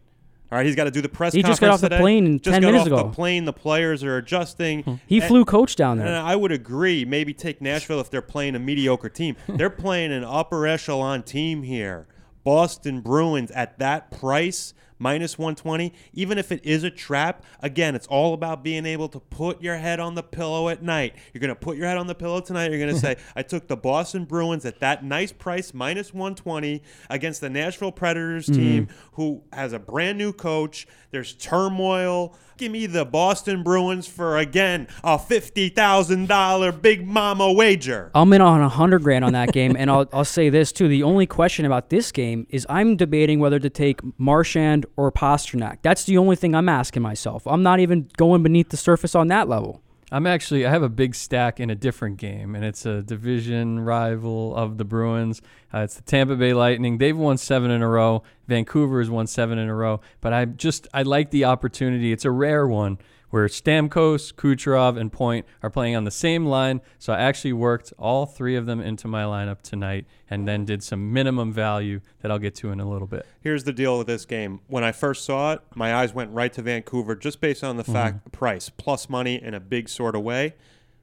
All 0.53 0.59
right, 0.59 0.67
he's 0.67 0.77
got 0.77 0.85
to 0.85 0.91
do 0.91 1.01
the 1.01 1.09
press. 1.09 1.33
He 1.33 1.43
just 1.43 1.61
got 1.61 1.71
off 1.71 1.81
the 1.81 1.89
today. 1.89 2.01
plane 2.01 2.39
just 2.39 2.55
10 2.55 2.63
got 2.63 2.67
minutes 2.69 2.83
off 2.83 2.87
ago. 2.87 2.97
The 3.09 3.15
plane. 3.15 3.45
The 3.45 3.53
players 3.53 4.05
are 4.05 4.19
adjusting. 4.19 4.83
Hmm. 4.83 4.95
He 5.07 5.19
And- 5.19 5.27
flew 5.27 5.45
coach 5.45 5.75
down 5.75 5.99
And 5.99 6.07
there. 6.09 6.21
I 6.21 6.37
would 6.37 6.53
agree. 6.53 7.05
Maybe 7.05 7.33
take 7.35 7.61
Nashville 7.61 7.99
if 8.01 8.09
they're 8.11 8.23
playing 8.23 8.55
a 8.55 8.59
mediocre 8.61 9.09
team. 9.09 9.37
They're 9.49 9.71
playing 9.71 10.13
an 10.13 10.23
upper 10.23 10.67
echelon 10.67 11.23
team 11.25 11.63
here. 11.65 12.07
Boston 12.45 13.01
Bruins 13.01 13.51
at 13.53 13.79
that 13.79 14.11
price, 14.11 14.75
minus 14.99 15.39
120. 15.39 15.93
Even 16.13 16.39
if 16.39 16.53
it 16.53 16.65
is 16.65 16.85
a 16.85 16.91
trap, 16.91 17.45
again, 17.61 17.95
it's 17.95 18.07
all 18.07 18.35
about 18.35 18.63
being 18.63 18.87
able 18.87 19.09
to 19.09 19.21
put 19.21 19.63
your 19.63 19.77
head 19.77 20.01
on 20.01 20.15
the 20.15 20.23
pillow 20.23 20.69
at 20.69 20.83
night. 20.83 21.15
You're 21.33 21.41
going 21.41 21.49
to 21.49 21.55
put 21.55 21.77
your 21.77 21.87
head 21.87 21.97
on 21.97 22.07
the 22.07 22.15
pillow 22.15 22.41
tonight. 22.41 22.71
You're 22.71 22.81
going 22.81 22.95
to 22.95 23.01
say, 23.01 23.17
I 23.37 23.43
took 23.43 23.69
the 23.69 23.77
Boston 23.77 24.25
Bruins 24.25 24.65
at 24.65 24.81
that 24.81 25.05
nice 25.05 25.33
price, 25.33 25.75
minus 25.75 26.13
120, 26.13 26.83
against 27.11 27.41
the 27.41 27.51
Nashville 27.51 27.93
Predators 27.93 28.47
mm-hmm. 28.47 28.61
team 28.61 28.89
who 29.13 29.43
has 29.53 29.73
a 29.73 29.79
brand 29.79 30.19
new 30.19 30.33
coach. 30.33 30.87
There's 31.11 31.35
turmoil. 31.35 32.37
Give 32.57 32.71
me 32.71 32.87
the 32.87 33.05
Boston 33.05 33.63
Bruins 33.63 34.07
for, 34.07 34.39
again, 34.39 34.87
a 35.03 35.19
$50,000 35.19 36.83
big 36.83 37.07
mama 37.07 37.53
wager. 37.53 38.11
I'm 38.15 38.33
in 38.33 38.41
on 38.41 38.61
a 38.61 38.69
hundred 38.69 39.03
grand 39.03 39.25
on 39.25 39.33
that 39.33 39.53
game, 39.53 39.77
and 39.77 39.91
I'll 39.91 40.09
I'll 40.13 40.25
say 40.25 40.51
this 40.51 40.73
too. 40.73 40.89
The 40.89 41.03
only 41.03 41.27
question 41.27 41.65
about 41.65 41.91
this 41.91 42.13
game 42.13 42.47
is 42.51 42.67
I'm 42.69 42.97
debating 42.97 43.41
whether 43.41 43.59
to 43.59 43.71
take 43.71 44.01
Marchand 44.19 44.84
or 44.97 45.11
Pastrnak. 45.13 45.79
That's 45.83 46.05
the 46.05 46.19
only 46.19 46.37
thing 46.37 46.55
I'm 46.55 46.69
asking 46.69 47.03
myself. 47.03 47.47
I'm 47.47 47.63
not 47.63 47.81
even 47.81 48.09
going 48.17 48.43
beneath 48.43 48.71
the 48.71 48.77
surface 48.77 49.15
on 49.15 49.29
that 49.29 49.49
level. 49.49 49.81
I'm 50.13 50.27
actually 50.27 50.65
I 50.65 50.71
have 50.71 50.83
a 50.83 50.89
big 50.89 51.15
stack 51.15 51.59
in 51.59 51.71
a 51.71 51.75
different 51.75 52.19
game, 52.19 52.55
and 52.55 52.65
it's 52.65 52.87
a 52.87 53.03
division 53.03 53.81
rival 53.81 54.55
of 54.55 54.79
the 54.79 54.85
Bruins. 54.85 55.43
Uh, 55.73 55.79
it's 55.79 55.97
the 55.97 56.03
Tampa 56.03 56.37
Bay 56.37 56.53
Lightning. 56.53 56.99
They've 56.99 57.17
won 57.17 57.37
seven 57.37 57.71
in 57.71 57.83
a 57.83 57.89
row. 57.89 58.23
Vancouver 58.47 59.01
has 59.01 59.11
won 59.11 59.27
seven 59.27 59.59
in 59.59 59.69
a 59.69 59.75
row. 59.75 60.01
But 60.21 60.33
I 60.33 60.45
just 60.45 60.87
I 60.95 61.03
like 61.03 61.31
the 61.31 61.47
opportunity. 61.47 62.13
It's 62.13 62.25
a 62.25 62.31
rare 62.31 62.67
one 62.67 62.99
where 63.35 63.49
Stamkos, 63.49 64.33
Kucherov, 64.33 64.97
and 64.97 65.11
Point 65.11 65.45
are 65.61 65.69
playing 65.69 65.97
on 65.97 66.05
the 66.05 66.13
same 66.13 66.47
line. 66.47 66.81
So 67.01 67.13
I 67.13 67.19
actually 67.19 67.53
worked 67.53 67.93
all 67.99 68.27
three 68.27 68.55
of 68.55 68.67
them 68.67 68.81
into 68.81 69.09
my 69.09 69.25
lineup 69.25 69.61
tonight, 69.61 70.07
and 70.31 70.47
then 70.47 70.65
did 70.65 70.85
some 70.85 71.13
minimum 71.13 71.53
value 71.53 72.01
that 72.21 72.31
I'll 72.31 72.39
get 72.39 72.55
to 72.55 72.71
in 72.71 72.79
a 72.79 72.89
little 72.89 73.09
bit. 73.09 73.27
Here's 73.41 73.65
the 73.65 73.73
deal 73.73 73.99
with 73.99 74.07
this 74.07 74.25
game. 74.25 74.61
When 74.69 74.85
I 74.85 74.93
first 74.93 75.25
saw 75.25 75.55
it, 75.55 75.63
my 75.75 75.97
eyes 75.97 76.15
went 76.15 76.31
right 76.31 76.53
to 76.53 76.63
Vancouver 76.63 77.17
just 77.17 77.41
based 77.41 77.65
on 77.65 77.77
the 77.77 77.83
mm-hmm. 77.83 77.93
fact 77.93 78.31
price 78.31 78.69
plus 78.69 79.11
money 79.11 79.43
in 79.43 79.53
a 79.53 79.59
big 79.59 79.89
sort 79.89 80.15
of 80.15 80.23
way. 80.23 80.55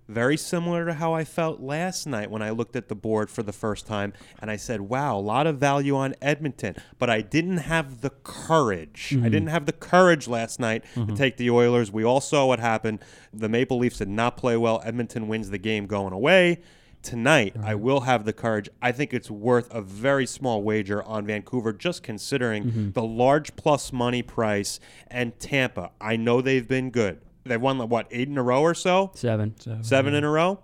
Very 0.07 0.37
similar 0.37 0.85
to 0.85 0.93
how 0.93 1.13
I 1.13 1.23
felt 1.23 1.61
last 1.61 2.05
night 2.05 2.29
when 2.29 2.41
I 2.41 2.49
looked 2.49 2.75
at 2.75 2.89
the 2.89 2.95
board 2.95 3.29
for 3.29 3.43
the 3.43 3.53
first 3.53 3.87
time 3.87 4.13
and 4.39 4.51
I 4.51 4.57
said, 4.57 4.81
wow, 4.81 5.17
a 5.17 5.21
lot 5.21 5.47
of 5.47 5.57
value 5.57 5.95
on 5.95 6.15
Edmonton. 6.21 6.75
But 6.99 7.09
I 7.09 7.21
didn't 7.21 7.57
have 7.57 8.01
the 8.01 8.09
courage. 8.23 9.09
I 9.11 9.15
mm-hmm. 9.15 9.23
didn't 9.23 9.47
have 9.47 9.65
the 9.65 9.73
courage 9.73 10.27
last 10.27 10.59
night 10.59 10.83
to 10.93 10.99
mm-hmm. 10.99 11.15
take 11.15 11.37
the 11.37 11.49
Oilers. 11.49 11.91
We 11.91 12.03
all 12.03 12.21
saw 12.21 12.45
what 12.45 12.59
happened. 12.59 12.99
The 13.33 13.49
Maple 13.49 13.77
Leafs 13.77 13.99
did 13.99 14.09
not 14.09 14.37
play 14.37 14.57
well. 14.57 14.81
Edmonton 14.83 15.27
wins 15.27 15.49
the 15.49 15.57
game 15.57 15.87
going 15.87 16.13
away. 16.13 16.61
Tonight, 17.03 17.55
I 17.63 17.73
will 17.73 18.01
have 18.01 18.25
the 18.25 18.33
courage. 18.33 18.69
I 18.79 18.91
think 18.91 19.11
it's 19.11 19.31
worth 19.31 19.73
a 19.73 19.81
very 19.81 20.27
small 20.27 20.61
wager 20.61 21.01
on 21.01 21.25
Vancouver, 21.25 21.73
just 21.73 22.03
considering 22.03 22.65
mm-hmm. 22.65 22.91
the 22.91 23.01
large 23.01 23.55
plus 23.55 23.91
money 23.91 24.21
price 24.21 24.79
and 25.07 25.37
Tampa. 25.39 25.91
I 25.99 26.15
know 26.15 26.41
they've 26.41 26.67
been 26.67 26.91
good. 26.91 27.19
They've 27.43 27.61
won, 27.61 27.77
like, 27.77 27.89
what, 27.89 28.07
eight 28.11 28.27
in 28.27 28.37
a 28.37 28.43
row 28.43 28.61
or 28.61 28.73
so? 28.73 29.11
Seven. 29.15 29.55
Seven 29.81 30.13
in 30.13 30.23
a 30.23 30.29
row? 30.29 30.59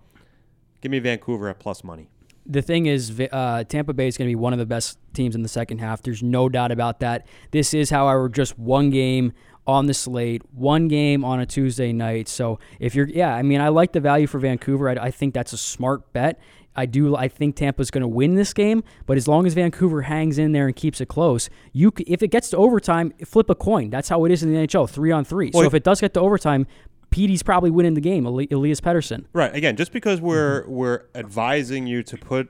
Give 0.81 0.91
me 0.91 0.99
Vancouver 0.99 1.49
at 1.49 1.59
plus 1.59 1.83
money. 1.83 2.07
the 2.45 2.61
thing 2.61 2.85
is, 2.85 3.19
uh, 3.31 3.63
Tampa 3.65 3.93
Bay 3.93 4.07
is 4.07 4.17
going 4.17 4.27
to 4.27 4.31
be 4.31 4.35
one 4.35 4.53
of 4.53 4.59
the 4.59 4.65
best 4.65 4.97
teams 5.13 5.35
in 5.35 5.41
the 5.41 5.49
second 5.49 5.79
half. 5.79 6.01
There's 6.01 6.23
no 6.23 6.47
doubt 6.49 6.71
about 6.71 6.99
that. 7.01 7.27
This 7.51 7.73
is, 7.73 7.89
however, 7.89 8.29
just 8.29 8.57
one 8.57 8.89
game 8.89 9.33
on 9.65 9.85
the 9.87 9.93
slate, 9.93 10.41
one 10.53 10.87
game 10.87 11.25
on 11.25 11.41
a 11.41 11.45
Tuesday 11.45 11.91
night. 11.91 12.29
So 12.29 12.57
if 12.79 12.95
you're, 12.95 13.07
yeah, 13.09 13.35
I 13.35 13.41
mean, 13.41 13.59
I 13.59 13.67
like 13.67 13.91
the 13.91 13.99
value 13.99 14.25
for 14.27 14.39
Vancouver. 14.39 14.87
I, 14.89 15.07
I 15.07 15.11
think 15.11 15.33
that's 15.33 15.51
a 15.51 15.57
smart 15.57 16.13
bet. 16.13 16.39
I 16.77 16.85
do. 16.85 17.15
I 17.15 17.27
think 17.27 17.55
Tampa's 17.55 17.89
going 17.89 18.03
to 18.03 18.07
win 18.07 18.35
this 18.35 18.53
game, 18.53 18.83
but 19.07 19.17
as 19.17 19.27
long 19.27 19.47
as 19.47 19.55
Vancouver 19.55 20.03
hangs 20.03 20.37
in 20.37 20.51
there 20.51 20.67
and 20.67 20.75
keeps 20.75 21.01
it 21.01 21.07
close, 21.07 21.49
you 21.73 21.91
if 22.05 22.21
it 22.21 22.27
gets 22.27 22.51
to 22.51 22.57
overtime, 22.57 23.13
flip 23.25 23.49
a 23.49 23.55
coin. 23.55 23.89
That's 23.89 24.07
how 24.07 24.23
it 24.25 24.31
is 24.31 24.43
in 24.43 24.53
the 24.53 24.59
NHL, 24.59 24.87
three 24.87 25.11
on 25.11 25.25
three. 25.25 25.51
Well, 25.53 25.63
so 25.63 25.67
if 25.67 25.73
it 25.73 25.83
does 25.83 25.99
get 25.99 26.13
to 26.13 26.19
overtime, 26.19 26.67
Petey's 27.09 27.43
probably 27.43 27.71
winning 27.71 27.95
the 27.95 28.01
game. 28.01 28.25
Eli- 28.27 28.47
Elias 28.51 28.79
Pettersson. 28.79 29.25
Right. 29.33 29.53
Again, 29.55 29.75
just 29.75 29.91
because 29.91 30.21
we're 30.21 30.61
mm-hmm. 30.61 30.71
we're 30.71 31.01
advising 31.15 31.87
you 31.87 32.03
to 32.03 32.17
put 32.17 32.49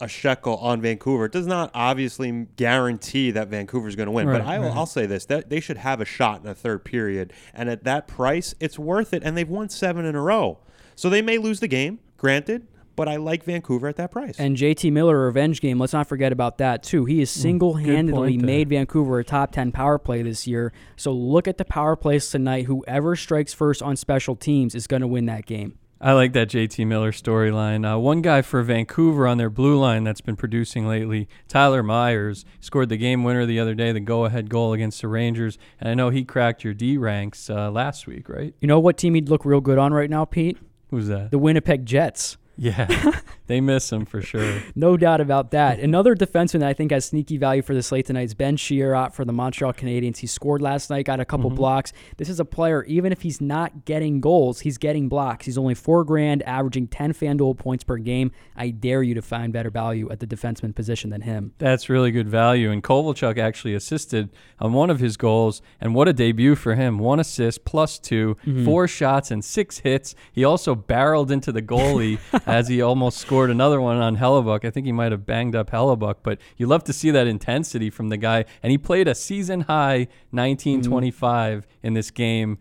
a 0.00 0.06
shekel 0.06 0.56
on 0.58 0.80
Vancouver, 0.80 1.26
does 1.26 1.46
not 1.46 1.70
obviously 1.74 2.46
guarantee 2.56 3.30
that 3.30 3.48
Vancouver's 3.48 3.96
going 3.96 4.06
to 4.06 4.12
win. 4.12 4.26
but 4.26 4.42
Right, 4.42 4.46
I 4.46 4.58
will, 4.58 4.68
mm-hmm. 4.68 4.78
I'll 4.78 4.86
say 4.86 5.06
this: 5.06 5.24
that 5.26 5.50
they 5.50 5.58
should 5.58 5.78
have 5.78 6.00
a 6.00 6.04
shot 6.04 6.42
in 6.42 6.48
a 6.48 6.54
third 6.54 6.84
period, 6.84 7.32
and 7.52 7.68
at 7.68 7.84
that 7.84 8.06
price, 8.06 8.54
it's 8.60 8.78
worth 8.78 9.12
it. 9.12 9.22
And 9.24 9.36
they've 9.36 9.48
won 9.48 9.68
seven 9.68 10.04
in 10.04 10.14
a 10.14 10.20
row, 10.20 10.58
so 10.94 11.10
they 11.10 11.22
may 11.22 11.38
lose 11.38 11.60
the 11.60 11.68
game. 11.68 11.98
Granted, 12.18 12.66
but 12.96 13.08
I 13.08 13.16
like 13.16 13.44
Vancouver 13.44 13.86
at 13.88 13.96
that 13.96 14.10
price. 14.10 14.38
And 14.38 14.56
JT 14.56 14.90
Miller, 14.92 15.26
revenge 15.26 15.60
game. 15.60 15.78
Let's 15.78 15.92
not 15.92 16.08
forget 16.08 16.32
about 16.32 16.58
that 16.58 16.82
too. 16.82 17.04
He 17.04 17.20
has 17.20 17.30
single-handedly 17.30 18.38
made 18.38 18.70
Vancouver 18.70 19.20
a 19.20 19.24
top 19.24 19.52
ten 19.52 19.70
power 19.70 19.98
play 19.98 20.22
this 20.22 20.46
year. 20.46 20.72
So 20.96 21.12
look 21.12 21.46
at 21.46 21.58
the 21.58 21.64
power 21.64 21.94
plays 21.94 22.30
tonight. 22.30 22.64
Whoever 22.64 23.14
strikes 23.14 23.52
first 23.52 23.82
on 23.82 23.96
special 23.96 24.34
teams 24.34 24.74
is 24.74 24.86
going 24.86 25.02
to 25.02 25.06
win 25.06 25.26
that 25.26 25.46
game. 25.46 25.78
I 25.98 26.12
like 26.12 26.34
that 26.34 26.48
JT 26.48 26.86
Miller 26.86 27.10
storyline. 27.10 27.90
Uh, 27.90 27.98
one 27.98 28.20
guy 28.20 28.42
for 28.42 28.62
Vancouver 28.62 29.26
on 29.26 29.38
their 29.38 29.48
blue 29.48 29.78
line 29.78 30.04
that's 30.04 30.20
been 30.20 30.36
producing 30.36 30.86
lately, 30.86 31.26
Tyler 31.48 31.82
Myers, 31.82 32.44
scored 32.60 32.90
the 32.90 32.98
game 32.98 33.24
winner 33.24 33.46
the 33.46 33.58
other 33.58 33.74
day, 33.74 33.92
the 33.92 34.00
go 34.00 34.26
ahead 34.26 34.50
goal 34.50 34.74
against 34.74 35.00
the 35.00 35.08
Rangers. 35.08 35.56
And 35.80 35.88
I 35.88 35.94
know 35.94 36.10
he 36.10 36.22
cracked 36.22 36.64
your 36.64 36.74
D 36.74 36.98
ranks 36.98 37.48
uh, 37.48 37.70
last 37.70 38.06
week, 38.06 38.28
right? 38.28 38.54
You 38.60 38.68
know 38.68 38.78
what 38.78 38.98
team 38.98 39.14
he'd 39.14 39.30
look 39.30 39.46
real 39.46 39.62
good 39.62 39.78
on 39.78 39.94
right 39.94 40.10
now, 40.10 40.26
Pete? 40.26 40.58
Who's 40.90 41.08
that? 41.08 41.30
The 41.30 41.38
Winnipeg 41.38 41.86
Jets. 41.86 42.36
Yeah, 42.56 43.20
they 43.46 43.60
miss 43.60 43.92
him 43.92 44.06
for 44.06 44.22
sure. 44.22 44.62
No 44.74 44.96
doubt 44.96 45.20
about 45.20 45.50
that. 45.50 45.78
Another 45.78 46.14
defenseman 46.14 46.60
that 46.60 46.68
I 46.68 46.72
think 46.72 46.90
has 46.90 47.04
sneaky 47.04 47.36
value 47.36 47.62
for 47.62 47.74
the 47.74 47.82
slate 47.82 48.06
tonight 48.06 48.22
is 48.22 48.34
Ben 48.34 48.56
Chiarot 48.56 49.12
for 49.14 49.24
the 49.24 49.32
Montreal 49.32 49.72
Canadiens. 49.72 50.18
He 50.18 50.26
scored 50.26 50.62
last 50.62 50.88
night, 50.88 51.04
got 51.06 51.20
a 51.20 51.24
couple 51.24 51.50
mm-hmm. 51.50 51.58
blocks. 51.58 51.92
This 52.16 52.28
is 52.28 52.40
a 52.40 52.44
player, 52.44 52.84
even 52.84 53.12
if 53.12 53.22
he's 53.22 53.40
not 53.40 53.84
getting 53.84 54.20
goals, 54.20 54.60
he's 54.60 54.78
getting 54.78 55.08
blocks. 55.08 55.46
He's 55.46 55.58
only 55.58 55.74
four 55.74 56.04
grand, 56.04 56.42
averaging 56.44 56.88
10 56.88 57.12
FanDuel 57.12 57.58
points 57.58 57.84
per 57.84 57.98
game. 57.98 58.32
I 58.56 58.70
dare 58.70 59.02
you 59.02 59.14
to 59.14 59.22
find 59.22 59.52
better 59.52 59.70
value 59.70 60.10
at 60.10 60.20
the 60.20 60.26
defenseman 60.26 60.74
position 60.74 61.10
than 61.10 61.20
him. 61.20 61.52
That's 61.58 61.88
really 61.88 62.10
good 62.10 62.28
value. 62.28 62.70
And 62.70 62.82
Kovalchuk 62.82 63.38
actually 63.38 63.74
assisted 63.74 64.30
on 64.58 64.72
one 64.72 64.88
of 64.88 64.98
his 64.98 65.16
goals. 65.16 65.60
And 65.80 65.94
what 65.94 66.08
a 66.08 66.12
debut 66.12 66.54
for 66.54 66.74
him. 66.74 66.98
One 66.98 67.20
assist, 67.20 67.64
plus 67.64 67.98
2 67.98 68.34
mm-hmm. 68.34 68.64
four 68.64 68.88
shots, 68.88 69.30
and 69.30 69.44
six 69.44 69.78
hits. 69.78 70.14
He 70.32 70.44
also 70.44 70.74
barreled 70.74 71.30
into 71.30 71.52
the 71.52 71.62
goalie 71.62 72.18
as 72.56 72.68
he 72.68 72.80
almost 72.80 73.18
scored 73.18 73.50
another 73.50 73.80
one 73.80 73.96
on 73.96 74.16
Hellebuyck. 74.16 74.64
I 74.64 74.70
think 74.70 74.86
he 74.86 74.92
might 74.92 75.12
have 75.12 75.26
banged 75.26 75.56
up 75.56 75.70
Hellebuyck, 75.70 76.16
but 76.22 76.38
you 76.56 76.66
love 76.66 76.84
to 76.84 76.92
see 76.92 77.10
that 77.10 77.26
intensity 77.26 77.90
from 77.90 78.08
the 78.08 78.16
guy. 78.16 78.44
And 78.62 78.70
he 78.70 78.78
played 78.78 79.08
a 79.08 79.14
season 79.14 79.62
high 79.62 80.08
1925 80.30 81.58
mm-hmm. 81.60 81.86
in 81.86 81.94
this 81.94 82.10
game. 82.10 82.58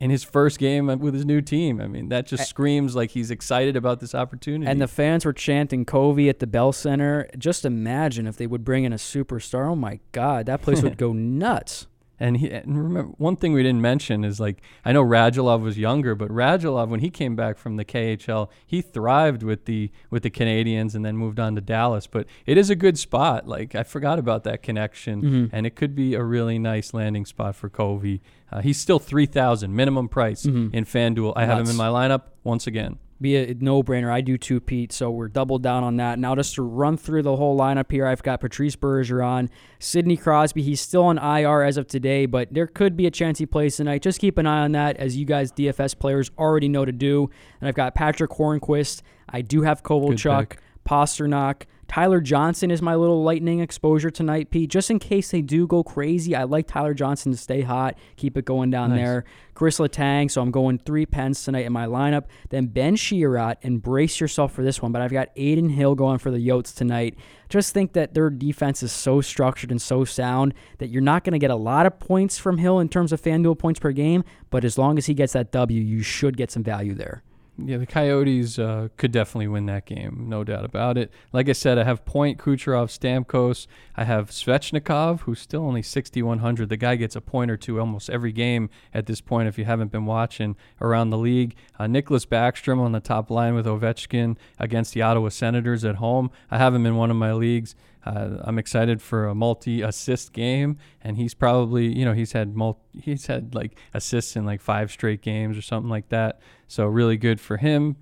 In 0.00 0.10
his 0.10 0.22
first 0.22 0.60
game 0.60 0.86
with 1.00 1.12
his 1.12 1.26
new 1.26 1.40
team. 1.40 1.80
I 1.80 1.88
mean, 1.88 2.08
that 2.10 2.24
just 2.24 2.48
screams 2.48 2.94
like 2.94 3.10
he's 3.10 3.32
excited 3.32 3.74
about 3.74 3.98
this 3.98 4.14
opportunity. 4.14 4.70
And 4.70 4.80
the 4.80 4.86
fans 4.86 5.24
were 5.24 5.32
chanting 5.32 5.84
Kovy 5.84 6.28
at 6.28 6.38
the 6.38 6.46
Bell 6.46 6.70
Center. 6.70 7.28
Just 7.36 7.64
imagine 7.64 8.28
if 8.28 8.36
they 8.36 8.46
would 8.46 8.62
bring 8.64 8.84
in 8.84 8.92
a 8.92 8.96
superstar. 8.96 9.66
Oh 9.68 9.74
my 9.74 9.98
God, 10.12 10.46
that 10.46 10.62
place 10.62 10.82
would 10.82 10.98
go 10.98 11.12
nuts. 11.12 11.88
And 12.20 12.36
he 12.38 12.50
and 12.50 12.76
remember 12.82 13.12
one 13.18 13.36
thing 13.36 13.52
we 13.52 13.62
didn't 13.62 13.80
mention 13.80 14.24
is 14.24 14.40
like 14.40 14.60
I 14.84 14.92
know 14.92 15.04
Radulov 15.04 15.60
was 15.62 15.78
younger, 15.78 16.14
but 16.14 16.28
Radulov 16.30 16.88
when 16.88 17.00
he 17.00 17.10
came 17.10 17.36
back 17.36 17.58
from 17.58 17.76
the 17.76 17.84
KHL, 17.84 18.48
he 18.66 18.80
thrived 18.82 19.42
with 19.42 19.66
the 19.66 19.90
with 20.10 20.22
the 20.24 20.30
Canadiens 20.30 20.94
and 20.94 21.04
then 21.04 21.16
moved 21.16 21.38
on 21.38 21.54
to 21.54 21.60
Dallas. 21.60 22.06
But 22.06 22.26
it 22.46 22.58
is 22.58 22.70
a 22.70 22.74
good 22.76 22.98
spot. 22.98 23.46
Like 23.46 23.74
I 23.74 23.82
forgot 23.82 24.18
about 24.18 24.44
that 24.44 24.62
connection, 24.62 25.50
and 25.52 25.66
it 25.66 25.76
could 25.76 25.94
be 25.94 26.14
a 26.14 26.22
really 26.22 26.58
nice 26.58 26.92
landing 26.92 27.24
spot 27.24 27.54
for 27.54 27.68
Kovy. 27.70 28.20
Uh, 28.50 28.60
he's 28.62 28.78
still 28.78 28.98
three 28.98 29.26
thousand 29.26 29.74
minimum 29.76 30.08
price 30.08 30.44
in 30.44 30.84
FanDuel. 30.84 31.34
I 31.36 31.44
have 31.44 31.58
him 31.60 31.70
in 31.70 31.76
my 31.76 31.88
lineup 31.88 32.22
once 32.44 32.66
again. 32.66 32.98
Be 33.20 33.36
a 33.36 33.54
no 33.54 33.82
brainer. 33.82 34.12
I 34.12 34.20
do 34.20 34.38
too, 34.38 34.60
Pete. 34.60 34.92
So 34.92 35.10
we're 35.10 35.28
doubled 35.28 35.62
down 35.62 35.82
on 35.82 35.96
that. 35.96 36.18
Now, 36.18 36.34
just 36.36 36.54
to 36.54 36.62
run 36.62 36.96
through 36.96 37.22
the 37.22 37.36
whole 37.36 37.58
lineup 37.58 37.90
here, 37.90 38.06
I've 38.06 38.22
got 38.22 38.40
Patrice 38.40 38.76
Bergeron, 38.76 39.48
Sidney 39.80 40.16
Crosby. 40.16 40.62
He's 40.62 40.80
still 40.80 41.04
on 41.04 41.18
IR 41.18 41.62
as 41.62 41.76
of 41.76 41.88
today, 41.88 42.26
but 42.26 42.52
there 42.52 42.68
could 42.68 42.96
be 42.96 43.06
a 43.06 43.10
chance 43.10 43.38
he 43.38 43.46
plays 43.46 43.76
tonight. 43.76 44.02
Just 44.02 44.20
keep 44.20 44.38
an 44.38 44.46
eye 44.46 44.60
on 44.60 44.72
that, 44.72 44.96
as 44.98 45.16
you 45.16 45.24
guys 45.24 45.50
DFS 45.50 45.98
players 45.98 46.30
already 46.38 46.68
know 46.68 46.84
to 46.84 46.92
do. 46.92 47.28
And 47.60 47.68
I've 47.68 47.74
got 47.74 47.94
Patric 47.94 48.30
Hornqvist. 48.30 49.02
I 49.28 49.42
do 49.42 49.62
have 49.62 49.82
Kovalchuk. 49.82 50.58
Pastrnak. 50.88 51.64
Tyler 51.88 52.20
Johnson 52.20 52.70
is 52.70 52.82
my 52.82 52.94
little 52.94 53.22
lightning 53.22 53.60
exposure 53.60 54.10
tonight, 54.10 54.50
Pete. 54.50 54.68
Just 54.68 54.90
in 54.90 54.98
case 54.98 55.30
they 55.30 55.40
do 55.40 55.66
go 55.66 55.82
crazy, 55.82 56.36
I 56.36 56.44
like 56.44 56.66
Tyler 56.66 56.92
Johnson 56.92 57.32
to 57.32 57.38
stay 57.38 57.62
hot, 57.62 57.96
keep 58.16 58.36
it 58.36 58.44
going 58.44 58.70
down 58.70 58.90
Nice. 58.90 58.98
there. 58.98 59.24
Chris 59.54 59.78
Letang, 59.78 60.30
so 60.30 60.42
I'm 60.42 60.50
going 60.50 60.78
three 60.78 61.06
pens 61.06 61.42
tonight 61.42 61.64
in 61.64 61.72
my 61.72 61.86
lineup. 61.86 62.24
Then 62.50 62.66
Ben 62.66 62.94
Chiarot, 62.94 63.56
and 63.62 63.82
brace 63.82 64.20
yourself 64.20 64.52
for 64.52 64.62
this 64.62 64.82
one, 64.82 64.92
but 64.92 65.00
I've 65.00 65.10
got 65.10 65.30
Adin 65.36 65.70
Hill 65.70 65.94
going 65.94 66.18
for 66.18 66.30
the 66.30 66.46
Yotes 66.46 66.74
tonight. 66.74 67.16
Just 67.48 67.72
think 67.72 67.94
that 67.94 68.12
their 68.12 68.28
defense 68.28 68.82
is 68.82 68.92
so 68.92 69.22
structured 69.22 69.70
and 69.70 69.80
so 69.80 70.04
sound 70.04 70.52
that 70.78 70.90
you're 70.90 71.00
not 71.02 71.24
going 71.24 71.32
to 71.32 71.38
get 71.38 71.50
a 71.50 71.56
lot 71.56 71.86
of 71.86 71.98
points 71.98 72.38
from 72.38 72.58
Hill 72.58 72.78
in 72.80 72.90
terms 72.90 73.12
of 73.12 73.22
FanDuel 73.22 73.58
points 73.58 73.80
per 73.80 73.92
game, 73.92 74.24
but 74.50 74.62
as 74.62 74.76
long 74.76 74.98
as 74.98 75.06
he 75.06 75.14
gets 75.14 75.32
that 75.32 75.50
W, 75.52 75.80
you 75.82 76.02
should 76.02 76.36
get 76.36 76.50
some 76.50 76.62
value 76.62 76.94
there. 76.94 77.22
Yeah, 77.60 77.78
the 77.78 77.86
Coyotes 77.86 78.56
uh, 78.56 78.86
could 78.96 79.10
definitely 79.10 79.48
win 79.48 79.66
that 79.66 79.84
game, 79.84 80.26
no 80.28 80.44
doubt 80.44 80.64
about 80.64 80.96
it. 80.96 81.10
Like 81.32 81.48
I 81.48 81.52
said, 81.52 81.76
I 81.76 81.82
have 81.82 82.04
Point, 82.04 82.38
Kucherov, 82.38 82.86
Stamkos. 82.86 83.66
I 83.96 84.04
have 84.04 84.30
Svechnikov, 84.30 85.20
who's 85.20 85.40
still 85.40 85.62
only 85.62 85.82
6,100. 85.82 86.68
The 86.68 86.76
guy 86.76 86.94
gets 86.94 87.16
a 87.16 87.20
point 87.20 87.50
or 87.50 87.56
two 87.56 87.80
almost 87.80 88.10
every 88.10 88.30
game 88.30 88.70
at 88.94 89.06
this 89.06 89.20
point 89.20 89.48
if 89.48 89.58
you 89.58 89.64
haven't 89.64 89.90
been 89.90 90.06
watching 90.06 90.54
around 90.80 91.10
the 91.10 91.18
league. 91.18 91.56
Uh, 91.80 91.84
Nicklas 91.84 92.26
Backstrom 92.26 92.78
on 92.78 92.92
the 92.92 93.00
top 93.00 93.28
line 93.28 93.54
with 93.54 93.66
Ovechkin 93.66 94.36
against 94.60 94.94
the 94.94 95.02
Ottawa 95.02 95.28
Senators 95.28 95.84
at 95.84 95.96
home. 95.96 96.30
I 96.52 96.58
have 96.58 96.76
him 96.76 96.86
in 96.86 96.94
one 96.94 97.10
of 97.10 97.16
my 97.16 97.32
leagues. 97.32 97.74
Uh, 98.04 98.38
I'm 98.40 98.58
excited 98.58 99.02
for 99.02 99.26
a 99.26 99.34
multi-assist 99.34 100.32
game, 100.32 100.78
and 101.02 101.16
he's 101.16 101.34
probably, 101.34 101.86
you 101.86 102.04
know, 102.04 102.12
he's 102.12 102.32
had 102.32 102.56
mul- 102.56 102.80
he's 102.92 103.26
had 103.26 103.54
like 103.54 103.78
assists 103.92 104.36
in 104.36 104.44
like 104.46 104.60
five 104.60 104.90
straight 104.90 105.22
games 105.22 105.58
or 105.58 105.62
something 105.62 105.90
like 105.90 106.08
that. 106.08 106.40
So 106.68 106.86
really 106.86 107.16
good 107.16 107.40
for 107.40 107.56
him. 107.56 107.96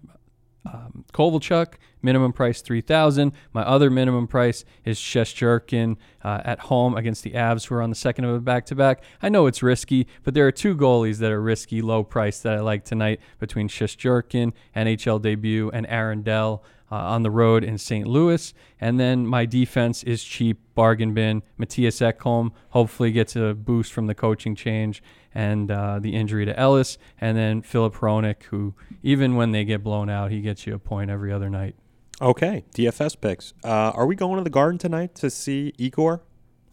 Um, 0.66 1.04
Kovalchuk, 1.12 1.74
minimum 2.02 2.32
price 2.32 2.60
three 2.60 2.80
thousand. 2.80 3.32
My 3.52 3.62
other 3.62 3.88
minimum 3.90 4.26
price 4.26 4.64
is 4.84 4.98
Shesterkin 4.98 5.96
uh, 6.22 6.40
at 6.44 6.60
home 6.60 6.96
against 6.96 7.22
the 7.22 7.32
Avs, 7.32 7.66
who 7.66 7.76
are 7.76 7.82
on 7.82 7.90
the 7.90 7.96
second 7.96 8.24
of 8.24 8.34
a 8.34 8.40
back-to-back. 8.40 9.02
I 9.22 9.28
know 9.28 9.46
it's 9.46 9.62
risky, 9.62 10.06
but 10.24 10.34
there 10.34 10.46
are 10.46 10.52
two 10.52 10.76
goalies 10.76 11.18
that 11.18 11.30
are 11.30 11.40
risky, 11.40 11.82
low 11.82 12.02
price 12.02 12.40
that 12.40 12.54
I 12.54 12.60
like 12.60 12.84
tonight 12.84 13.20
between 13.38 13.68
Shesterkin, 13.68 14.52
NHL 14.74 15.22
debut, 15.22 15.70
and 15.70 15.86
Aaron 15.88 16.22
Dell 16.22 16.64
uh, 16.90 16.94
on 16.96 17.22
the 17.22 17.30
road 17.30 17.64
in 17.64 17.78
St. 17.78 18.06
Louis. 18.06 18.54
And 18.80 18.98
then 19.00 19.26
my 19.26 19.44
defense 19.46 20.02
is 20.02 20.22
cheap, 20.22 20.58
bargain 20.74 21.14
bin. 21.14 21.42
Matthias 21.58 22.00
Ekholm 22.00 22.52
hopefully 22.70 23.10
gets 23.12 23.36
a 23.36 23.54
boost 23.54 23.92
from 23.92 24.06
the 24.06 24.14
coaching 24.14 24.54
change 24.54 25.02
and 25.34 25.70
uh, 25.70 25.98
the 25.98 26.14
injury 26.14 26.44
to 26.46 26.58
Ellis. 26.58 26.98
And 27.20 27.36
then 27.36 27.62
Filip 27.62 27.94
Hronek, 27.94 28.44
who 28.44 28.74
even 29.02 29.36
when 29.36 29.52
they 29.52 29.64
get 29.64 29.82
blown 29.82 30.08
out, 30.08 30.30
he 30.30 30.40
gets 30.40 30.66
you 30.66 30.74
a 30.74 30.78
point 30.78 31.10
every 31.10 31.32
other 31.32 31.50
night. 31.50 31.74
Okay, 32.20 32.64
DFS 32.74 33.20
picks. 33.20 33.52
Uh, 33.62 33.68
are 33.94 34.06
we 34.06 34.16
going 34.16 34.38
to 34.38 34.44
the 34.44 34.48
Garden 34.50 34.78
tonight 34.78 35.14
to 35.16 35.28
see 35.28 35.74
Igor? 35.76 36.22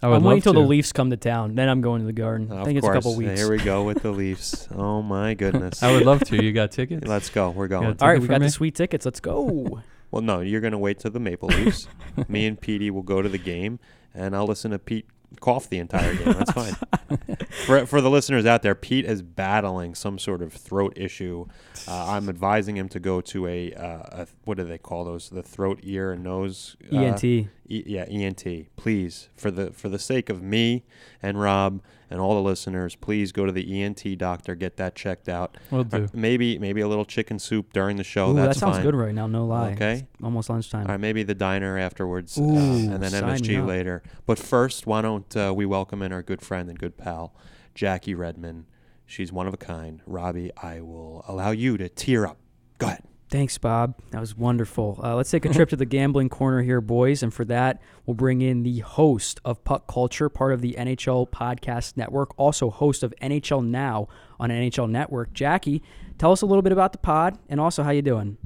I 0.01 0.07
would 0.07 0.15
I'm 0.17 0.23
waiting 0.23 0.37
until 0.39 0.53
the 0.53 0.59
Leafs 0.59 0.91
come 0.91 1.09
to 1.11 1.17
town. 1.17 1.55
Then 1.55 1.69
I'm 1.69 1.79
going 1.79 2.01
to 2.01 2.05
the 2.05 2.13
Garden. 2.13 2.51
I 2.51 2.59
Of 2.59 2.65
think 2.65 2.77
it's 2.77 2.85
a 2.85 2.89
course. 2.89 2.95
couple 2.97 3.15
weeks. 3.15 3.39
Here 3.39 3.49
we 3.49 3.57
go 3.57 3.83
with 3.83 4.01
the 4.03 4.11
Leafs. 4.21 4.67
Oh 4.75 5.01
my 5.01 5.33
goodness. 5.43 5.81
I 5.81 5.93
would 5.93 6.05
love 6.05 6.23
to. 6.25 6.41
You 6.43 6.51
got 6.51 6.71
tickets? 6.71 7.07
Let's 7.07 7.29
go. 7.29 7.51
We're 7.51 7.69
going. 7.69 7.95
All 8.01 8.07
right, 8.09 8.19
we 8.21 8.27
got 8.27 8.41
me? 8.41 8.47
the 8.47 8.51
sweet 8.51 8.75
tickets. 8.75 9.05
Let's 9.05 9.19
go. 9.21 9.81
Well, 10.13 10.21
no, 10.21 10.41
you're 10.41 10.61
going 10.61 10.73
to 10.73 10.77
wait 10.77 10.99
till 10.99 11.09
the 11.09 11.19
Maple 11.19 11.49
Leafs. 11.49 11.87
Me 12.27 12.45
and 12.45 12.61
Petey 12.61 12.91
will 12.91 13.01
go 13.01 13.23
to 13.23 13.27
the 13.27 13.39
game, 13.39 13.79
and 14.13 14.35
I'll 14.35 14.45
listen 14.45 14.69
to 14.69 14.77
Pete 14.77 15.07
cough 15.39 15.67
the 15.67 15.79
entire 15.79 16.13
game. 16.13 16.33
That's 16.33 16.51
fine. 16.51 16.75
for, 17.65 17.87
for 17.87 17.99
the 17.99 18.11
listeners 18.11 18.45
out 18.45 18.61
there, 18.61 18.75
Pete 18.75 19.05
is 19.05 19.23
battling 19.23 19.95
some 19.95 20.19
sort 20.19 20.43
of 20.43 20.53
throat 20.53 20.93
issue. 20.95 21.47
Uh, 21.87 22.11
I'm 22.11 22.29
advising 22.29 22.77
him 22.77 22.89
to 22.89 22.99
go 22.99 23.21
to 23.21 23.47
a, 23.47 23.73
uh, 23.73 24.21
a 24.21 24.27
what 24.43 24.57
do 24.57 24.65
they 24.65 24.77
call 24.77 25.03
those? 25.03 25.31
The 25.31 25.41
throat, 25.41 25.79
ear, 25.81 26.11
and 26.11 26.23
nose. 26.23 26.77
uh, 26.91 26.95
ENT. 26.95 27.47
E- 27.67 27.83
yeah, 27.85 28.03
ENT. 28.09 28.45
Please, 28.75 29.29
for 29.35 29.49
the 29.51 29.71
for 29.71 29.89
the 29.89 29.99
sake 29.99 30.29
of 30.29 30.41
me 30.41 30.83
and 31.21 31.39
Rob 31.39 31.81
and 32.09 32.19
all 32.19 32.35
the 32.35 32.41
listeners, 32.41 32.95
please 32.95 33.31
go 33.31 33.45
to 33.45 33.51
the 33.51 33.81
ENT 33.81 34.17
doctor, 34.17 34.53
get 34.55 34.77
that 34.77 34.95
checked 34.95 35.29
out. 35.29 35.57
We'll 35.71 35.81
Or 35.81 35.83
do. 35.85 36.09
maybe 36.13 36.59
maybe 36.59 36.81
a 36.81 36.87
little 36.87 37.05
chicken 37.05 37.39
soup 37.39 37.71
during 37.73 37.95
the 37.97 38.03
show. 38.03 38.31
Ooh, 38.31 38.35
that 38.35 38.55
sounds 38.55 38.75
fine. 38.77 38.83
good 38.83 38.95
right 38.95 39.13
now. 39.15 39.27
No 39.27 39.45
lie. 39.45 39.71
Okay. 39.73 39.93
It's 39.93 40.23
almost 40.23 40.49
lunchtime. 40.49 40.81
All 40.87 40.87
right, 40.93 40.99
maybe 40.99 41.23
the 41.23 41.35
diner 41.35 41.77
afterwards, 41.77 42.37
uh, 42.37 42.41
and 42.43 43.01
then 43.01 43.11
MSG 43.11 43.65
later. 43.65 44.03
But 44.25 44.37
first, 44.39 44.85
why 44.85 45.01
don't 45.01 45.35
uh, 45.37 45.53
we 45.55 45.65
welcome 45.65 46.01
in 46.01 46.11
our 46.11 46.21
good 46.23 46.41
friend 46.41 46.69
and 46.69 46.77
good 46.77 46.97
pal, 46.97 47.33
Jackie 47.73 48.15
Redmond. 48.15 48.65
She's 49.05 49.31
one 49.31 49.47
of 49.47 49.53
a 49.53 49.57
kind. 49.57 50.01
Robbie, 50.05 50.51
I 50.61 50.81
will 50.81 51.23
allow 51.27 51.51
you 51.51 51.77
to 51.77 51.87
tear 51.89 52.25
up. 52.25 52.37
Go 52.77 52.87
ahead. 52.87 53.03
Thanks, 53.33 53.57
Bob. 53.57 53.95
That 54.11 54.19
was 54.19 54.37
wonderful. 54.37 54.99
Uh, 55.03 55.15
let's 55.15 55.31
take 55.31 55.43
a 55.43 55.49
trip 55.51 55.69
to 55.69 55.75
the 55.75 55.87
gambling 55.87 56.29
corner 56.29 56.61
here, 56.61 56.81
boys. 56.81 57.23
And 57.23 57.33
for 57.33 57.43
that, 57.45 57.81
we'll 58.05 58.13
bring 58.13 58.43
in 58.43 58.61
the 58.61 58.81
host 58.81 59.39
of 59.43 59.63
Puck 59.63 59.87
Culture, 59.87 60.29
part 60.29 60.53
of 60.53 60.61
the 60.61 60.75
NHL 60.77 61.31
Podcast 61.31 61.97
Network, 61.97 62.37
also 62.37 62.69
host 62.69 63.01
of 63.01 63.11
NHL 63.23 63.65
Now 63.65 64.07
on 64.39 64.51
NHL 64.51 64.87
Network. 64.87 65.33
Jackie, 65.33 65.81
tell 66.19 66.31
us 66.31 66.43
a 66.43 66.45
little 66.45 66.61
bit 66.61 66.73
about 66.73 66.91
the 66.91 66.99
pod 66.99 67.39
and 67.49 67.59
also 67.59 67.81
how 67.81 67.89
you 67.89 68.03
doing. 68.03 68.37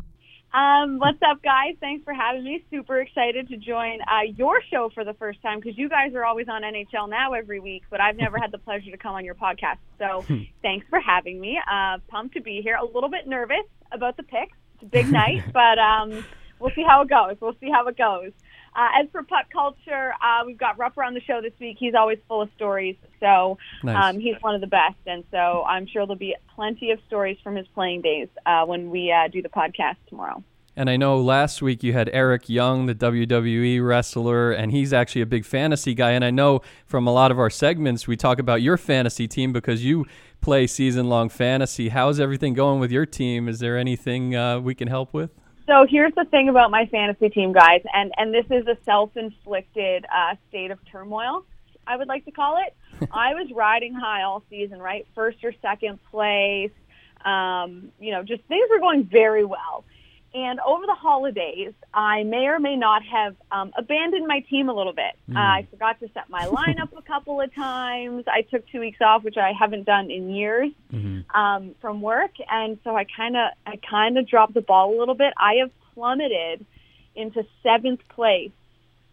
Um, 0.53 0.99
what's 0.99 1.19
up, 1.21 1.43
guys? 1.43 1.75
Thanks 1.81 2.05
for 2.05 2.13
having 2.13 2.45
me. 2.45 2.63
Super 2.71 3.01
excited 3.01 3.49
to 3.49 3.57
join 3.57 3.99
uh, 4.03 4.31
your 4.37 4.61
show 4.71 4.89
for 4.93 5.03
the 5.03 5.15
first 5.15 5.41
time 5.41 5.59
because 5.59 5.77
you 5.77 5.89
guys 5.89 6.13
are 6.15 6.23
always 6.23 6.47
on 6.47 6.61
NHL 6.61 7.09
Now 7.09 7.33
every 7.33 7.59
week, 7.59 7.83
but 7.89 7.99
I've 7.99 8.15
never 8.15 8.37
had 8.37 8.53
the 8.53 8.57
pleasure 8.57 8.91
to 8.91 8.97
come 8.97 9.15
on 9.15 9.25
your 9.25 9.35
podcast. 9.35 9.79
So 9.99 10.23
thanks 10.61 10.85
for 10.89 11.01
having 11.01 11.41
me. 11.41 11.59
Uh, 11.69 11.97
pumped 12.07 12.35
to 12.35 12.41
be 12.41 12.61
here. 12.63 12.77
A 12.77 12.85
little 12.85 13.09
bit 13.09 13.27
nervous 13.27 13.65
about 13.91 14.15
the 14.15 14.23
picks. 14.23 14.55
It's 14.77 14.83
a 14.83 14.85
big 14.85 15.09
night, 15.11 15.43
but 15.53 15.79
um, 15.79 16.25
we'll 16.59 16.71
see 16.75 16.83
how 16.83 17.01
it 17.01 17.09
goes. 17.09 17.35
We'll 17.39 17.55
see 17.59 17.69
how 17.69 17.87
it 17.87 17.97
goes. 17.97 18.31
Uh, 18.75 19.01
as 19.01 19.09
for 19.11 19.23
puck 19.23 19.47
culture, 19.51 20.13
uh, 20.23 20.43
we've 20.45 20.57
got 20.57 20.77
Rupper 20.77 21.03
on 21.05 21.15
the 21.15 21.21
show 21.21 21.41
this 21.41 21.53
week. 21.59 21.77
He's 21.79 21.95
always 21.95 22.19
full 22.27 22.43
of 22.43 22.49
stories, 22.55 22.95
so 23.19 23.57
Nice. 23.81 24.13
um, 24.15 24.19
he's 24.19 24.35
one 24.41 24.53
of 24.53 24.61
the 24.61 24.67
best. 24.67 24.97
And 25.07 25.23
so 25.31 25.63
I'm 25.67 25.87
sure 25.87 26.05
there'll 26.05 26.15
be 26.15 26.35
plenty 26.53 26.91
of 26.91 26.99
stories 27.07 27.37
from 27.43 27.55
his 27.55 27.65
playing 27.73 28.01
days 28.01 28.27
uh, 28.45 28.65
when 28.65 28.91
we 28.91 29.11
uh, 29.11 29.29
do 29.29 29.41
the 29.41 29.49
podcast 29.49 29.95
tomorrow. 30.09 30.43
And 30.77 30.91
I 30.91 30.95
know 30.95 31.19
last 31.19 31.59
week 31.63 31.81
you 31.81 31.93
had 31.93 32.07
Eric 32.13 32.49
Young, 32.49 32.85
the 32.85 32.93
WWE 32.93 33.83
wrestler, 33.83 34.51
and 34.51 34.71
he's 34.71 34.93
actually 34.93 35.21
a 35.21 35.25
big 35.25 35.43
fantasy 35.43 35.95
guy. 35.95 36.11
And 36.11 36.23
I 36.23 36.29
know 36.29 36.61
from 36.85 37.07
a 37.07 37.11
lot 37.11 37.31
of 37.31 37.39
our 37.39 37.49
segments, 37.49 38.07
we 38.07 38.15
talk 38.15 38.37
about 38.37 38.61
your 38.61 38.77
fantasy 38.77 39.27
team 39.27 39.51
because 39.51 39.83
you 39.83 40.05
play 40.39 40.67
season 40.67 41.09
long 41.09 41.29
fantasy. 41.29 41.89
How's 41.89 42.19
everything 42.19 42.53
going 42.53 42.79
with 42.79 42.91
your 42.91 43.07
team? 43.07 43.49
Is 43.49 43.57
there 43.57 43.75
anything 43.75 44.35
uh, 44.35 44.59
we 44.59 44.75
can 44.75 44.87
help 44.87 45.15
with? 45.15 45.31
So 45.65 45.87
here's 45.89 46.13
the 46.13 46.25
thing 46.25 46.47
about 46.47 46.69
my 46.69 46.85
fantasy 46.85 47.29
team, 47.29 47.53
guys, 47.53 47.81
and 47.91 48.11
and 48.17 48.31
this 48.31 48.45
is 48.51 48.67
a 48.67 48.77
self-inflicted 48.85 50.05
uh, 50.15 50.35
state 50.47 50.69
of 50.69 50.77
turmoil. 50.85 51.43
I 51.87 51.97
would 51.97 52.07
like 52.07 52.23
to 52.25 52.31
call 52.31 52.63
it. 52.63 53.09
I 53.11 53.33
was 53.33 53.51
riding 53.51 53.95
high 53.95 54.21
all 54.21 54.43
season, 54.47 54.79
right? 54.79 55.07
First 55.15 55.43
or 55.43 55.53
second 55.59 55.97
place. 56.11 56.69
Um, 57.25 57.91
you 57.99 58.11
know, 58.11 58.21
just 58.21 58.43
things 58.43 58.69
were 58.69 58.79
going 58.79 59.05
very 59.05 59.43
well. 59.43 59.83
And 60.37 60.59
over 60.59 60.85
the 60.85 60.93
holidays, 60.93 61.73
I 61.95 62.21
may 62.21 62.45
or 62.45 62.59
may 62.59 62.75
not 62.75 63.01
have 63.03 63.35
um, 63.51 63.73
abandoned 63.75 64.27
my 64.27 64.41
team 64.41 64.69
a 64.69 64.73
little 64.73 64.93
bit. 64.93 65.17
Uh, 65.35 65.39
I 65.39 65.67
forgot 65.71 65.99
to 66.01 66.09
set 66.13 66.29
my 66.29 66.45
lineup 66.45 66.95
a 66.95 67.01
couple 67.01 67.41
of 67.41 67.51
times. 67.55 68.25
I 68.27 68.43
took 68.43 68.69
two 68.69 68.79
weeks 68.79 68.99
off, 69.01 69.23
which 69.23 69.37
I 69.37 69.51
haven't 69.59 69.85
done 69.85 70.11
in 70.11 70.29
years 70.29 70.71
um, 71.33 71.73
from 71.81 72.01
work, 72.01 72.31
and 72.51 72.77
so 72.83 72.95
I 72.95 73.05
kind 73.05 73.35
of 73.35 73.49
I 73.65 73.79
kind 73.89 74.19
of 74.19 74.27
dropped 74.27 74.53
the 74.53 74.61
ball 74.61 74.95
a 74.95 74.97
little 74.99 75.15
bit. 75.15 75.33
I 75.37 75.55
have 75.55 75.71
plummeted 75.95 76.63
into 77.15 77.43
seventh 77.63 78.07
place 78.09 78.51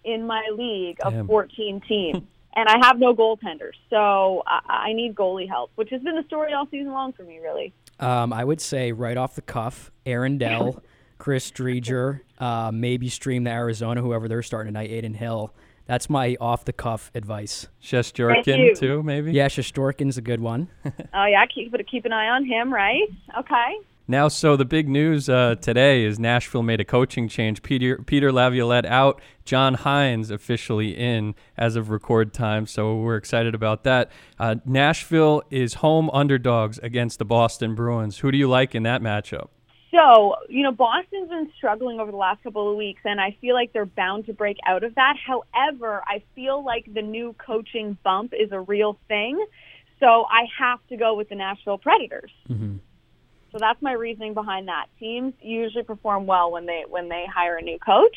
in 0.04 0.26
my 0.26 0.46
league 0.52 0.98
of 1.02 1.14
Damn. 1.14 1.26
14 1.26 1.80
teams, 1.88 2.22
and 2.54 2.68
I 2.68 2.86
have 2.86 2.98
no 2.98 3.14
goaltenders, 3.14 3.76
so 3.88 4.42
I, 4.46 4.88
I 4.88 4.92
need 4.92 5.14
goalie 5.14 5.48
help, 5.48 5.70
which 5.76 5.88
has 5.88 6.02
been 6.02 6.16
the 6.16 6.24
story 6.24 6.52
all 6.52 6.66
season 6.70 6.92
long 6.92 7.14
for 7.14 7.22
me, 7.22 7.38
really. 7.38 7.72
Um, 7.98 8.32
I 8.32 8.44
would 8.44 8.60
say 8.60 8.92
right 8.92 9.16
off 9.16 9.34
the 9.34 9.42
cuff, 9.42 9.90
Aaron 10.04 10.36
Dell, 10.36 10.82
Chris 11.18 11.50
Driedger, 11.50 12.20
uh, 12.38 12.70
maybe 12.72 13.08
stream 13.08 13.44
the 13.44 13.50
Arizona, 13.50 14.00
whoever 14.02 14.28
they're 14.28 14.42
starting 14.42 14.72
tonight, 14.72 14.90
Adin 14.90 15.14
Hill. 15.14 15.54
That's 15.86 16.08
my 16.08 16.36
off 16.40 16.64
the 16.64 16.72
cuff 16.72 17.10
advice. 17.14 17.68
Shes 17.78 18.12
you. 18.16 18.24
Jorkin, 18.26 18.78
too, 18.78 19.02
maybe? 19.02 19.32
Yeah, 19.32 19.48
Shesterkin's 19.48 20.16
a 20.16 20.22
good 20.22 20.40
one. 20.40 20.68
Oh 21.12 21.26
yeah, 21.26 21.44
keep 21.46 21.72
keep 21.86 22.04
an 22.04 22.12
eye 22.12 22.28
on 22.28 22.44
him, 22.44 22.72
right? 22.72 23.08
Okay. 23.38 23.76
Now, 24.06 24.28
so 24.28 24.54
the 24.56 24.66
big 24.66 24.86
news 24.88 25.30
uh, 25.30 25.54
today 25.60 26.04
is 26.04 26.18
Nashville 26.18 26.62
made 26.62 26.78
a 26.80 26.84
coaching 26.84 27.26
change. 27.28 27.62
Peter 27.62 27.96
Peter 27.98 28.30
Laviolette 28.32 28.84
out, 28.84 29.20
John 29.44 29.76
Hynes 29.76 30.30
officially 30.30 30.94
in 30.96 31.34
as 31.56 31.76
of 31.76 31.88
record 31.88 32.34
time. 32.34 32.66
So 32.66 32.96
we're 32.96 33.16
excited 33.16 33.54
about 33.54 33.84
that. 33.84 34.10
Uh, 34.38 34.56
Nashville 34.66 35.42
is 35.50 35.74
home 35.74 36.10
underdogs 36.12 36.78
against 36.78 37.18
the 37.18 37.24
Boston 37.24 37.74
Bruins. 37.74 38.18
Who 38.18 38.30
do 38.30 38.36
you 38.36 38.48
like 38.48 38.74
in 38.74 38.82
that 38.82 39.00
matchup? 39.00 39.48
So, 39.94 40.34
you 40.48 40.64
know, 40.64 40.72
Boston's 40.72 41.28
been 41.28 41.52
struggling 41.56 42.00
over 42.00 42.10
the 42.10 42.16
last 42.16 42.42
couple 42.42 42.68
of 42.68 42.76
weeks, 42.76 43.00
and 43.04 43.20
I 43.20 43.36
feel 43.40 43.54
like 43.54 43.72
they're 43.72 43.86
bound 43.86 44.26
to 44.26 44.32
break 44.32 44.56
out 44.66 44.82
of 44.82 44.96
that. 44.96 45.14
However, 45.24 46.02
I 46.04 46.22
feel 46.34 46.64
like 46.64 46.92
the 46.92 47.02
new 47.02 47.34
coaching 47.34 47.96
bump 48.02 48.32
is 48.34 48.50
a 48.50 48.60
real 48.60 48.98
thing. 49.06 49.44
So 50.00 50.26
I 50.28 50.46
have 50.58 50.80
to 50.88 50.96
go 50.96 51.14
with 51.14 51.28
the 51.28 51.36
Nashville 51.36 51.78
Predators. 51.78 52.32
Mm-hmm. 52.50 52.78
So 53.52 53.58
that's 53.60 53.80
my 53.80 53.92
reasoning 53.92 54.34
behind 54.34 54.66
that. 54.66 54.86
Teams 54.98 55.32
usually 55.40 55.84
perform 55.84 56.26
well 56.26 56.50
when 56.50 56.66
they 56.66 56.82
when 56.88 57.08
they 57.08 57.24
hire 57.32 57.56
a 57.56 57.62
new 57.62 57.78
coach, 57.78 58.16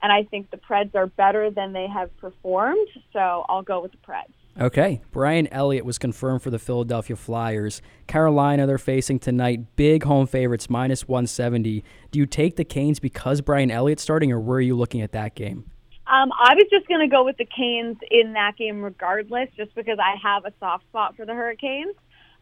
and 0.00 0.12
I 0.12 0.22
think 0.22 0.52
the 0.52 0.58
Preds 0.58 0.94
are 0.94 1.08
better 1.08 1.50
than 1.50 1.72
they 1.72 1.88
have 1.88 2.16
performed. 2.18 2.86
So 3.12 3.44
I'll 3.48 3.62
go 3.62 3.82
with 3.82 3.90
the 3.90 3.98
Preds. 3.98 4.32
Okay. 4.60 5.02
Brian 5.10 5.48
Elliott 5.48 5.84
was 5.84 5.98
confirmed 5.98 6.42
for 6.42 6.50
the 6.50 6.58
Philadelphia 6.58 7.16
Flyers. 7.16 7.82
Carolina, 8.06 8.66
they're 8.66 8.78
facing 8.78 9.18
tonight. 9.18 9.76
Big 9.76 10.04
home 10.04 10.26
favorites, 10.26 10.70
minus 10.70 11.08
170. 11.08 11.82
Do 12.10 12.18
you 12.18 12.26
take 12.26 12.56
the 12.56 12.64
Canes 12.64 13.00
because 13.00 13.40
Brian 13.40 13.70
Elliott's 13.70 14.02
starting, 14.02 14.30
or 14.30 14.40
were 14.40 14.60
you 14.60 14.76
looking 14.76 15.00
at 15.00 15.12
that 15.12 15.34
game? 15.34 15.70
Um, 16.06 16.30
I 16.38 16.54
was 16.54 16.66
just 16.70 16.86
going 16.86 17.00
to 17.00 17.12
go 17.12 17.24
with 17.24 17.38
the 17.38 17.46
Canes 17.46 17.96
in 18.10 18.34
that 18.34 18.56
game 18.56 18.82
regardless, 18.82 19.48
just 19.56 19.74
because 19.74 19.98
I 19.98 20.16
have 20.22 20.44
a 20.44 20.52
soft 20.60 20.84
spot 20.84 21.16
for 21.16 21.24
the 21.26 21.32
Hurricanes. 21.32 21.96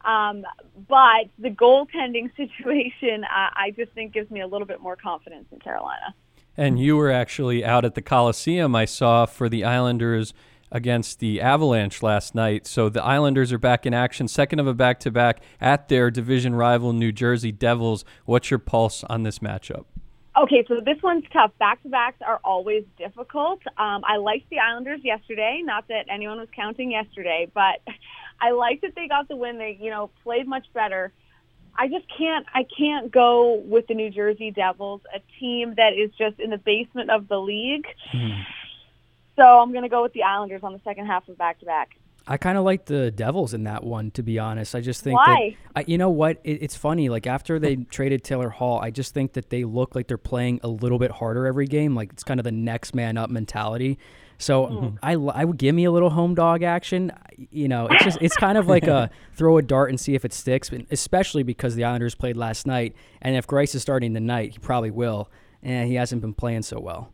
Um, 0.05 0.45
but 0.89 1.29
the 1.39 1.51
goaltending 1.51 2.35
situation, 2.37 3.25
uh, 3.25 3.51
I 3.55 3.73
just 3.77 3.93
think 3.93 4.13
gives 4.13 4.31
me 4.31 4.41
a 4.41 4.47
little 4.47 4.67
bit 4.67 4.81
more 4.81 4.97
confidence 4.97 5.47
in 5.53 5.61
Carolina. 5.61 6.15
And 6.57 6.79
you 6.79 6.97
were 6.97 7.11
actually 7.11 7.65
out 7.65 7.85
at 7.85 7.95
the 7.95 8.03
Coliseum, 8.03 8.75
I 8.75 8.85
saw, 8.85 9.25
for 9.25 9.49
the 9.49 9.65
Islanders 9.65 10.35
against 10.73 11.21
the 11.21 11.41
Avalanche 11.41 12.03
last 12.03 12.35
night. 12.35 12.67
So 12.67 12.89
the 12.89 13.05
Islanders 13.05 13.53
are 13.53 13.59
back 13.59 13.87
in 13.87 13.95
action, 13.95 14.27
second 14.27 14.59
of 14.59 14.67
a 14.67 14.75
back 14.75 14.99
to 15.01 15.11
back 15.11 15.41
at 15.61 15.89
their 15.89 16.11
division 16.11 16.55
rival, 16.55 16.93
New 16.93 17.13
Jersey 17.13 17.53
Devils. 17.53 18.05
What's 18.25 18.51
your 18.51 18.59
pulse 18.59 19.05
on 19.05 19.23
this 19.23 19.39
matchup? 19.39 19.85
Okay, 20.37 20.65
so 20.67 20.81
this 20.81 20.97
one's 21.03 21.25
tough. 21.31 21.53
Back 21.59 21.83
to 21.83 21.91
backs 21.91 22.17
are 22.27 22.41
always 22.43 22.85
difficult. 22.97 23.61
Um, 23.77 24.03
I 24.05 24.17
liked 24.17 24.49
the 24.49 24.61
Islanders 24.61 25.01
yesterday. 25.05 25.61
Not 25.63 25.89
that 25.89 26.07
anyone 26.09 26.39
was 26.39 26.49
counting 26.57 26.91
yesterday, 26.91 27.51
but 27.53 27.83
I 28.41 28.53
liked 28.53 28.81
that 28.83 28.95
they 28.97 29.09
got 29.09 29.29
the 29.29 29.37
win. 29.37 29.59
They, 29.59 29.79
you 29.79 29.91
know, 29.91 30.11
played 30.25 30.49
much 30.49 30.67
better. 30.73 31.13
I 31.77 31.89
just 31.89 32.07
can't. 32.17 32.47
I 32.55 32.65
can't 32.77 33.11
go 33.13 33.63
with 33.65 33.87
the 33.89 33.95
New 33.95 34.11
Jersey 34.11 34.51
Devils, 34.51 35.03
a 35.15 35.21
team 35.39 35.75
that 35.77 35.93
is 35.95 36.11
just 36.17 36.41
in 36.41 36.51
the 36.51 36.59
basement 36.59 37.11
of 37.11 37.29
the 37.29 37.39
league. 37.39 37.87
So 39.37 39.43
I'm 39.43 39.73
going 39.73 39.83
to 39.83 39.89
go 39.89 40.03
with 40.03 40.13
the 40.13 40.23
Islanders 40.23 40.63
on 40.63 40.73
the 40.73 40.81
second 40.85 41.07
half 41.07 41.29
of 41.29 41.39
back 41.39 41.59
to 41.61 41.67
back. 41.67 41.97
I 42.27 42.37
kind 42.37 42.57
of 42.57 42.65
like 42.65 42.85
the 42.85 43.11
Devils 43.11 43.53
in 43.53 43.65
that 43.65 43.83
one, 43.83 44.11
to 44.13 44.23
be 44.23 44.39
honest. 44.39 44.75
I 44.75 44.81
just 44.81 45.03
think 45.03 45.17
Why? 45.17 45.57
that 45.75 45.81
I, 45.81 45.85
you 45.89 45.99
know 45.99 46.11
what? 46.11 46.41
It, 46.45 46.63
it's 46.63 46.77
funny. 46.77 47.09
Like 47.09 47.27
after 47.27 47.59
they 47.59 47.77
traded 47.91 48.23
Taylor 48.23 48.51
Hall, 48.51 48.79
I 48.81 48.91
just 48.91 49.15
think 49.15 49.33
that 49.33 49.51
they 49.51 49.65
look 49.65 49.95
like 49.95 50.07
they're 50.07 50.19
playing 50.19 50.61
a 50.63 50.69
little 50.69 50.99
bit 50.99 51.11
harder 51.11 51.47
every 51.47 51.67
game. 51.67 51.95
Like 51.95 52.13
it's 52.13 52.23
kind 52.23 52.39
of 52.39 52.45
the 52.45 52.53
next 52.53 52.95
man 52.95 53.17
up 53.17 53.31
mentality. 53.31 53.99
So 54.39 54.67
hmm. 54.67 54.97
I, 55.03 55.13
I 55.13 55.45
would 55.45 55.57
give 55.57 55.75
me 55.75 55.85
a 55.85 55.91
little 55.91 56.11
home 56.11 56.35
dog 56.35 56.63
action. 56.63 57.13
You 57.37 57.69
know, 57.69 57.87
it's 57.89 58.05
just 58.05 58.19
it's 58.21 58.37
kind 58.37 58.59
of 58.59 58.67
like 58.67 58.87
a 58.87 59.11
throw 59.35 59.59
a 59.59 59.63
dart 59.63 59.91
and 59.91 59.99
see 59.99 60.15
if 60.15 60.25
it 60.25 60.33
sticks. 60.33 60.71
Especially 60.91 61.43
because 61.43 61.75
the 61.75 61.85
Islanders 61.85 62.15
played 62.15 62.37
last 62.37 62.67
night, 62.67 62.95
and 63.21 63.37
if 63.37 63.47
Greiss 63.47 63.75
is 63.75 63.83
starting 63.83 64.15
tonight, 64.15 64.53
he 64.53 64.59
probably 64.59 64.91
will. 64.91 65.31
And 65.65 65.89
he 65.89 65.95
hasn't 65.95 66.23
been 66.23 66.35
playing 66.35 66.63
so 66.63 66.81
well. 66.81 67.13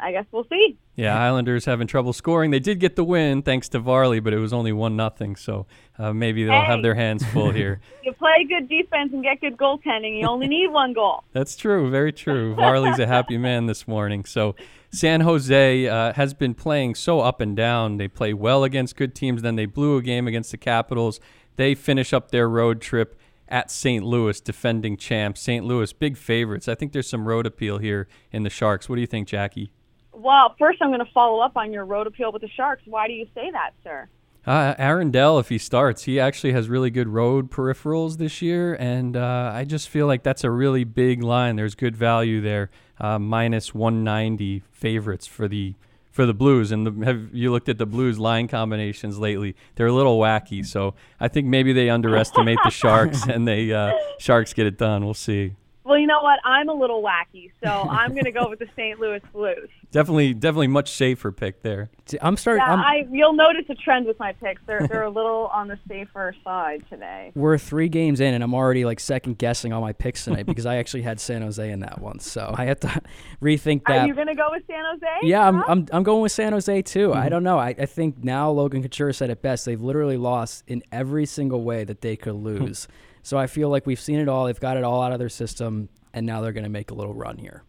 I 0.00 0.12
guess 0.12 0.24
we'll 0.32 0.46
see. 0.50 0.76
Yeah, 0.96 1.16
Islanders 1.16 1.64
having 1.64 1.86
trouble 1.86 2.12
scoring. 2.12 2.50
They 2.50 2.58
did 2.58 2.80
get 2.80 2.96
the 2.96 3.04
win 3.04 3.42
thanks 3.42 3.68
to 3.70 3.78
Varley, 3.78 4.18
but 4.20 4.32
it 4.32 4.38
was 4.38 4.52
only 4.52 4.72
one 4.72 4.96
nothing. 4.96 5.36
So 5.36 5.66
uh, 5.98 6.12
maybe 6.12 6.44
they'll 6.44 6.64
have 6.64 6.82
their 6.82 6.94
hands 6.94 7.24
full 7.26 7.50
here. 7.50 7.80
You 8.04 8.14
play 8.14 8.46
good 8.48 8.70
defense 8.70 9.12
and 9.12 9.22
get 9.22 9.42
good 9.42 9.58
goaltending. 9.58 10.18
You 10.18 10.26
only 10.26 10.48
need 10.48 10.68
one 10.68 10.94
goal. 10.94 11.24
That's 11.32 11.56
true. 11.56 11.90
Very 11.90 12.10
true. 12.10 12.54
Varley's 12.54 12.98
a 12.98 13.06
happy 13.06 13.36
man 13.36 13.66
this 13.66 13.86
morning. 13.86 14.24
So 14.24 14.56
San 14.90 15.20
Jose 15.20 15.86
uh, 15.86 16.14
has 16.14 16.32
been 16.32 16.54
playing 16.54 16.94
so 16.94 17.20
up 17.20 17.42
and 17.42 17.54
down. 17.54 17.98
They 17.98 18.08
play 18.08 18.32
well 18.32 18.64
against 18.64 18.96
good 18.96 19.14
teams, 19.14 19.42
then 19.42 19.56
they 19.56 19.66
blew 19.66 19.98
a 19.98 20.02
game 20.02 20.26
against 20.26 20.52
the 20.52 20.56
Capitals. 20.56 21.20
They 21.56 21.74
finish 21.74 22.14
up 22.14 22.30
their 22.30 22.48
road 22.48 22.80
trip 22.80 23.14
at 23.48 23.70
St. 23.70 24.04
Louis, 24.04 24.40
defending 24.40 24.96
champs. 24.96 25.40
St. 25.42 25.64
Louis, 25.64 25.92
big 25.92 26.16
favorites. 26.16 26.68
I 26.68 26.74
think 26.74 26.92
there's 26.92 27.08
some 27.08 27.26
road 27.28 27.46
appeal 27.46 27.78
here 27.78 28.08
in 28.32 28.42
the 28.42 28.50
Sharks. 28.50 28.88
What 28.88 28.94
do 28.96 29.00
you 29.00 29.06
think, 29.06 29.28
Jackie? 29.28 29.70
Well, 30.18 30.56
first 30.58 30.82
I'm 30.82 30.88
going 30.88 30.98
to 30.98 31.12
follow 31.12 31.38
up 31.38 31.56
on 31.56 31.72
your 31.72 31.84
road 31.84 32.08
appeal 32.08 32.32
with 32.32 32.42
the 32.42 32.48
Sharks. 32.48 32.82
Why 32.86 33.06
do 33.06 33.12
you 33.12 33.26
say 33.36 33.52
that, 33.52 33.70
sir? 33.84 34.08
Uh, 34.44 34.74
Aaron 34.76 35.12
Dell, 35.12 35.38
if 35.38 35.48
he 35.48 35.58
starts, 35.58 36.04
he 36.04 36.18
actually 36.18 36.52
has 36.52 36.68
really 36.68 36.90
good 36.90 37.06
road 37.06 37.52
peripherals 37.52 38.16
this 38.16 38.42
year, 38.42 38.74
and 38.74 39.16
uh, 39.16 39.52
I 39.54 39.64
just 39.64 39.88
feel 39.88 40.06
like 40.06 40.24
that's 40.24 40.42
a 40.42 40.50
really 40.50 40.82
big 40.82 41.22
line. 41.22 41.54
There's 41.54 41.76
good 41.76 41.94
value 41.94 42.40
there, 42.40 42.70
uh, 42.98 43.20
minus 43.20 43.74
190 43.74 44.64
favorites 44.72 45.26
for 45.26 45.46
the 45.46 45.74
for 46.10 46.26
the 46.26 46.34
Blues. 46.34 46.72
And 46.72 46.84
the, 46.84 47.04
have 47.04 47.32
you 47.32 47.52
looked 47.52 47.68
at 47.68 47.78
the 47.78 47.86
Blues 47.86 48.18
line 48.18 48.48
combinations 48.48 49.20
lately? 49.20 49.54
They're 49.76 49.86
a 49.86 49.92
little 49.92 50.18
wacky, 50.18 50.66
so 50.66 50.94
I 51.20 51.28
think 51.28 51.46
maybe 51.46 51.72
they 51.72 51.90
underestimate 51.90 52.58
the 52.64 52.70
Sharks, 52.70 53.24
and 53.28 53.46
they 53.46 53.72
uh, 53.72 53.92
Sharks 54.18 54.52
get 54.52 54.66
it 54.66 54.78
done. 54.78 55.04
We'll 55.04 55.14
see. 55.14 55.54
Well, 55.88 55.96
you 55.96 56.06
know 56.06 56.20
what? 56.20 56.38
I'm 56.44 56.68
a 56.68 56.74
little 56.74 57.02
wacky, 57.02 57.50
so 57.64 57.70
I'm 57.90 58.10
going 58.10 58.24
to 58.24 58.30
go 58.30 58.50
with 58.50 58.58
the 58.58 58.68
St. 58.76 59.00
Louis 59.00 59.22
Blues. 59.32 59.70
Definitely, 59.90 60.34
definitely 60.34 60.66
much 60.66 60.90
safer 60.90 61.32
pick 61.32 61.62
there. 61.62 61.88
I'm 62.20 62.36
starting. 62.36 62.60
Yeah, 62.60 62.74
I'm, 62.74 62.80
I 62.80 63.06
you'll 63.10 63.32
notice 63.32 63.64
a 63.70 63.74
trend 63.74 64.06
with 64.06 64.18
my 64.18 64.32
picks. 64.32 64.60
They're 64.66 64.86
they're 64.86 65.04
a 65.04 65.10
little 65.10 65.46
on 65.46 65.68
the 65.68 65.78
safer 65.88 66.34
side 66.44 66.84
today. 66.90 67.32
we're 67.34 67.56
three 67.56 67.88
games 67.88 68.20
in, 68.20 68.34
and 68.34 68.44
I'm 68.44 68.54
already 68.54 68.84
like 68.84 69.00
second 69.00 69.38
guessing 69.38 69.72
all 69.72 69.80
my 69.80 69.94
picks 69.94 70.24
tonight 70.24 70.44
because 70.44 70.66
I 70.66 70.76
actually 70.76 71.02
had 71.02 71.20
San 71.20 71.40
Jose 71.40 71.70
in 71.70 71.80
that 71.80 72.02
one, 72.02 72.18
so 72.18 72.54
I 72.54 72.66
have 72.66 72.80
to 72.80 72.88
rethink 73.42 73.86
that. 73.86 74.04
Are 74.04 74.06
you 74.06 74.14
going 74.14 74.26
to 74.26 74.34
go 74.34 74.48
with 74.50 74.64
San 74.66 74.84
Jose? 74.84 75.06
Yeah, 75.22 75.48
I'm, 75.48 75.62
I'm, 75.66 75.86
I'm 75.90 76.02
going 76.02 76.20
with 76.20 76.32
San 76.32 76.52
Jose 76.52 76.82
too. 76.82 77.14
I 77.14 77.20
mm-hmm. 77.20 77.28
don't 77.30 77.42
know. 77.42 77.58
I, 77.58 77.68
I 77.68 77.86
think 77.86 78.22
now 78.22 78.50
Logan 78.50 78.82
Couture 78.82 79.14
said 79.14 79.30
it 79.30 79.40
best. 79.40 79.64
They've 79.64 79.80
literally 79.80 80.18
lost 80.18 80.64
in 80.66 80.82
every 80.92 81.24
single 81.24 81.62
way 81.62 81.84
that 81.84 82.02
they 82.02 82.16
could 82.16 82.34
lose. 82.34 82.88
So 83.28 83.36
I 83.36 83.46
feel 83.46 83.68
like 83.68 83.84
we've 83.86 84.00
seen 84.00 84.18
it 84.20 84.26
all. 84.26 84.46
They've 84.46 84.58
got 84.58 84.78
it 84.78 84.84
all 84.84 85.02
out 85.02 85.12
of 85.12 85.18
their 85.18 85.28
system, 85.28 85.90
and 86.14 86.24
now 86.24 86.40
they're 86.40 86.54
going 86.54 86.64
to 86.64 86.70
make 86.70 86.90
a 86.90 86.94
little 86.94 87.12
run 87.12 87.36
here. 87.36 87.62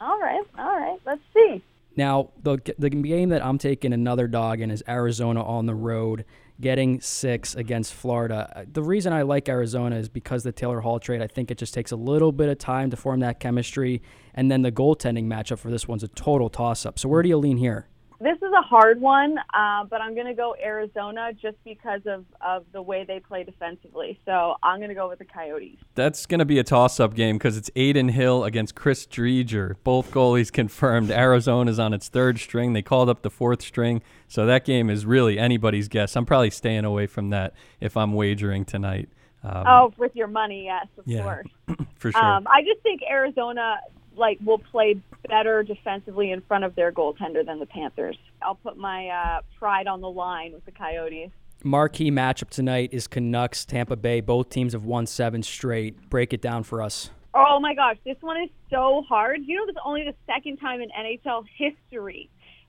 All 0.00 0.20
right, 0.20 0.44
all 0.56 0.78
right. 0.78 0.96
Let's 1.04 1.22
see. 1.34 1.60
Now, 1.96 2.30
the, 2.44 2.58
the 2.78 2.88
game 2.88 3.30
that 3.30 3.44
I'm 3.44 3.58
taking 3.58 3.92
another 3.92 4.28
dog 4.28 4.60
in 4.60 4.70
is 4.70 4.84
Arizona 4.88 5.42
on 5.44 5.66
the 5.66 5.74
road, 5.74 6.24
getting 6.60 7.00
six 7.00 7.56
against 7.56 7.92
Florida. 7.92 8.52
Uh, 8.54 8.64
The 8.72 8.84
reason 8.84 9.12
I 9.12 9.22
like 9.22 9.48
Arizona 9.48 9.96
is 9.96 10.08
because 10.08 10.44
the 10.44 10.52
Taylor 10.52 10.80
Hall 10.80 11.00
trade, 11.00 11.20
I 11.20 11.26
think 11.26 11.50
it 11.50 11.58
just 11.58 11.74
takes 11.74 11.90
a 11.90 11.96
little 11.96 12.30
bit 12.30 12.48
of 12.48 12.58
time 12.58 12.88
to 12.90 12.96
form 12.96 13.18
that 13.20 13.40
chemistry. 13.40 14.02
And 14.34 14.52
then 14.52 14.62
the 14.62 14.70
goaltending 14.70 15.26
matchup 15.26 15.58
for 15.58 15.70
this 15.70 15.88
one's 15.88 16.04
a 16.04 16.08
total 16.08 16.48
toss 16.48 16.86
up. 16.86 17.00
So, 17.00 17.08
where 17.08 17.22
do 17.22 17.28
you 17.28 17.38
lean 17.38 17.56
here? 17.56 17.88
This 18.22 18.36
is 18.36 18.52
a 18.56 18.62
hard 18.62 19.00
one, 19.00 19.36
uh, 19.52 19.82
but 19.84 20.00
I'm 20.00 20.14
going 20.14 20.28
to 20.28 20.34
go 20.34 20.54
Arizona 20.62 21.32
just 21.32 21.56
because 21.64 22.02
of, 22.06 22.24
of 22.40 22.64
the 22.72 22.80
way 22.80 23.02
they 23.04 23.18
play 23.18 23.42
defensively. 23.42 24.20
So 24.24 24.54
I'm 24.62 24.78
going 24.78 24.90
to 24.90 24.94
go 24.94 25.08
with 25.08 25.18
the 25.18 25.24
Coyotes. 25.24 25.78
That's 25.96 26.24
going 26.26 26.38
to 26.38 26.44
be 26.44 26.60
a 26.60 26.62
toss 26.62 27.00
up 27.00 27.14
game 27.14 27.36
because 27.36 27.56
it's 27.56 27.68
Adin 27.74 28.10
Hill 28.10 28.44
against 28.44 28.76
Chris 28.76 29.06
Driedger. 29.06 29.74
Both 29.82 30.12
goalies 30.12 30.52
confirmed. 30.62 31.10
Arizona's 31.10 31.80
on 31.80 31.92
its 31.92 32.08
third 32.08 32.38
string. 32.38 32.74
They 32.74 32.82
called 32.82 33.08
up 33.08 33.22
the 33.22 33.30
fourth 33.30 33.60
string. 33.60 34.02
So 34.28 34.46
that 34.46 34.64
game 34.64 34.88
is 34.88 35.04
really 35.04 35.36
anybody's 35.36 35.88
guess. 35.88 36.14
I'm 36.14 36.24
probably 36.24 36.50
staying 36.50 36.84
away 36.84 37.08
from 37.08 37.30
that 37.30 37.54
if 37.80 37.96
I'm 37.96 38.12
wagering 38.12 38.64
tonight. 38.64 39.08
Um, 39.42 39.64
Oh, 39.66 39.92
with 39.96 40.14
your 40.14 40.28
money, 40.28 40.66
yes, 40.66 40.86
of 40.96 41.08
Yeah. 41.08 41.22
course. 41.24 41.48
for 41.96 42.12
sure. 42.12 42.24
Um, 42.24 42.46
I 42.48 42.62
just 42.62 42.80
think 42.82 43.00
Arizona 43.10 43.78
like 44.16 44.38
will 44.44 44.58
play 44.58 45.00
better 45.28 45.62
defensively 45.62 46.30
in 46.30 46.40
front 46.42 46.64
of 46.64 46.74
their 46.74 46.92
goaltender 46.92 47.44
than 47.44 47.58
the 47.58 47.66
Panthers. 47.66 48.16
I'll 48.42 48.56
put 48.56 48.76
my 48.76 49.08
uh, 49.08 49.40
pride 49.58 49.86
on 49.86 50.00
the 50.00 50.10
line 50.10 50.52
with 50.52 50.64
the 50.64 50.72
Coyotes. 50.72 51.30
Marquee 51.64 52.10
matchup 52.10 52.50
tonight 52.50 52.90
is 52.92 53.06
Canucks, 53.06 53.64
Tampa 53.64 53.96
Bay. 53.96 54.20
Both 54.20 54.48
teams 54.48 54.72
have 54.72 54.84
won 54.84 55.06
seven 55.06 55.42
straight. 55.42 56.10
Break 56.10 56.32
it 56.32 56.42
down 56.42 56.64
for 56.64 56.82
us. 56.82 57.10
Oh 57.34 57.58
my 57.60 57.74
gosh, 57.74 57.96
this 58.04 58.16
one 58.20 58.36
is 58.42 58.50
so 58.70 59.04
hard. 59.08 59.40
You 59.46 59.56
know, 59.56 59.66
this 59.66 59.74
is 59.74 59.82
only 59.84 60.04
the 60.04 60.14
second 60.26 60.58
time 60.58 60.80
in 60.80 60.90
NHL 60.90 61.44
history 61.56 62.28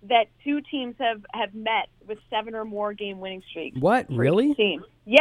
that 0.09 0.25
two 0.43 0.61
teams 0.69 0.95
have 0.99 1.25
have 1.33 1.53
met 1.53 1.87
with 2.07 2.17
seven 2.29 2.55
or 2.55 2.65
more 2.65 2.93
game 2.93 3.19
winning 3.19 3.41
streaks. 3.49 3.77
What? 3.79 4.05
Really? 4.09 4.53
Team. 4.53 4.83
Yeah. 5.05 5.19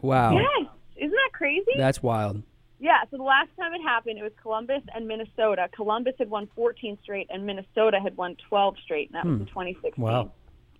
Wow. 0.00 0.32
Yes. 0.32 0.68
Isn't 0.96 1.10
that 1.10 1.30
crazy? 1.32 1.72
That's 1.76 2.02
wild. 2.02 2.42
Yeah, 2.80 3.02
so 3.10 3.16
the 3.16 3.22
last 3.24 3.48
time 3.58 3.74
it 3.74 3.82
happened, 3.82 4.18
it 4.18 4.22
was 4.22 4.32
Columbus 4.40 4.82
and 4.94 5.08
Minnesota. 5.08 5.68
Columbus 5.74 6.14
had 6.18 6.30
won 6.30 6.48
14 6.54 6.98
straight, 7.02 7.26
and 7.30 7.44
Minnesota 7.44 7.98
had 8.00 8.16
won 8.16 8.36
12 8.48 8.76
straight, 8.84 9.10
and 9.10 9.16
that 9.16 9.26
was 9.26 9.40
in 9.40 9.46
2016. 9.46 10.02
Wow. 10.02 10.30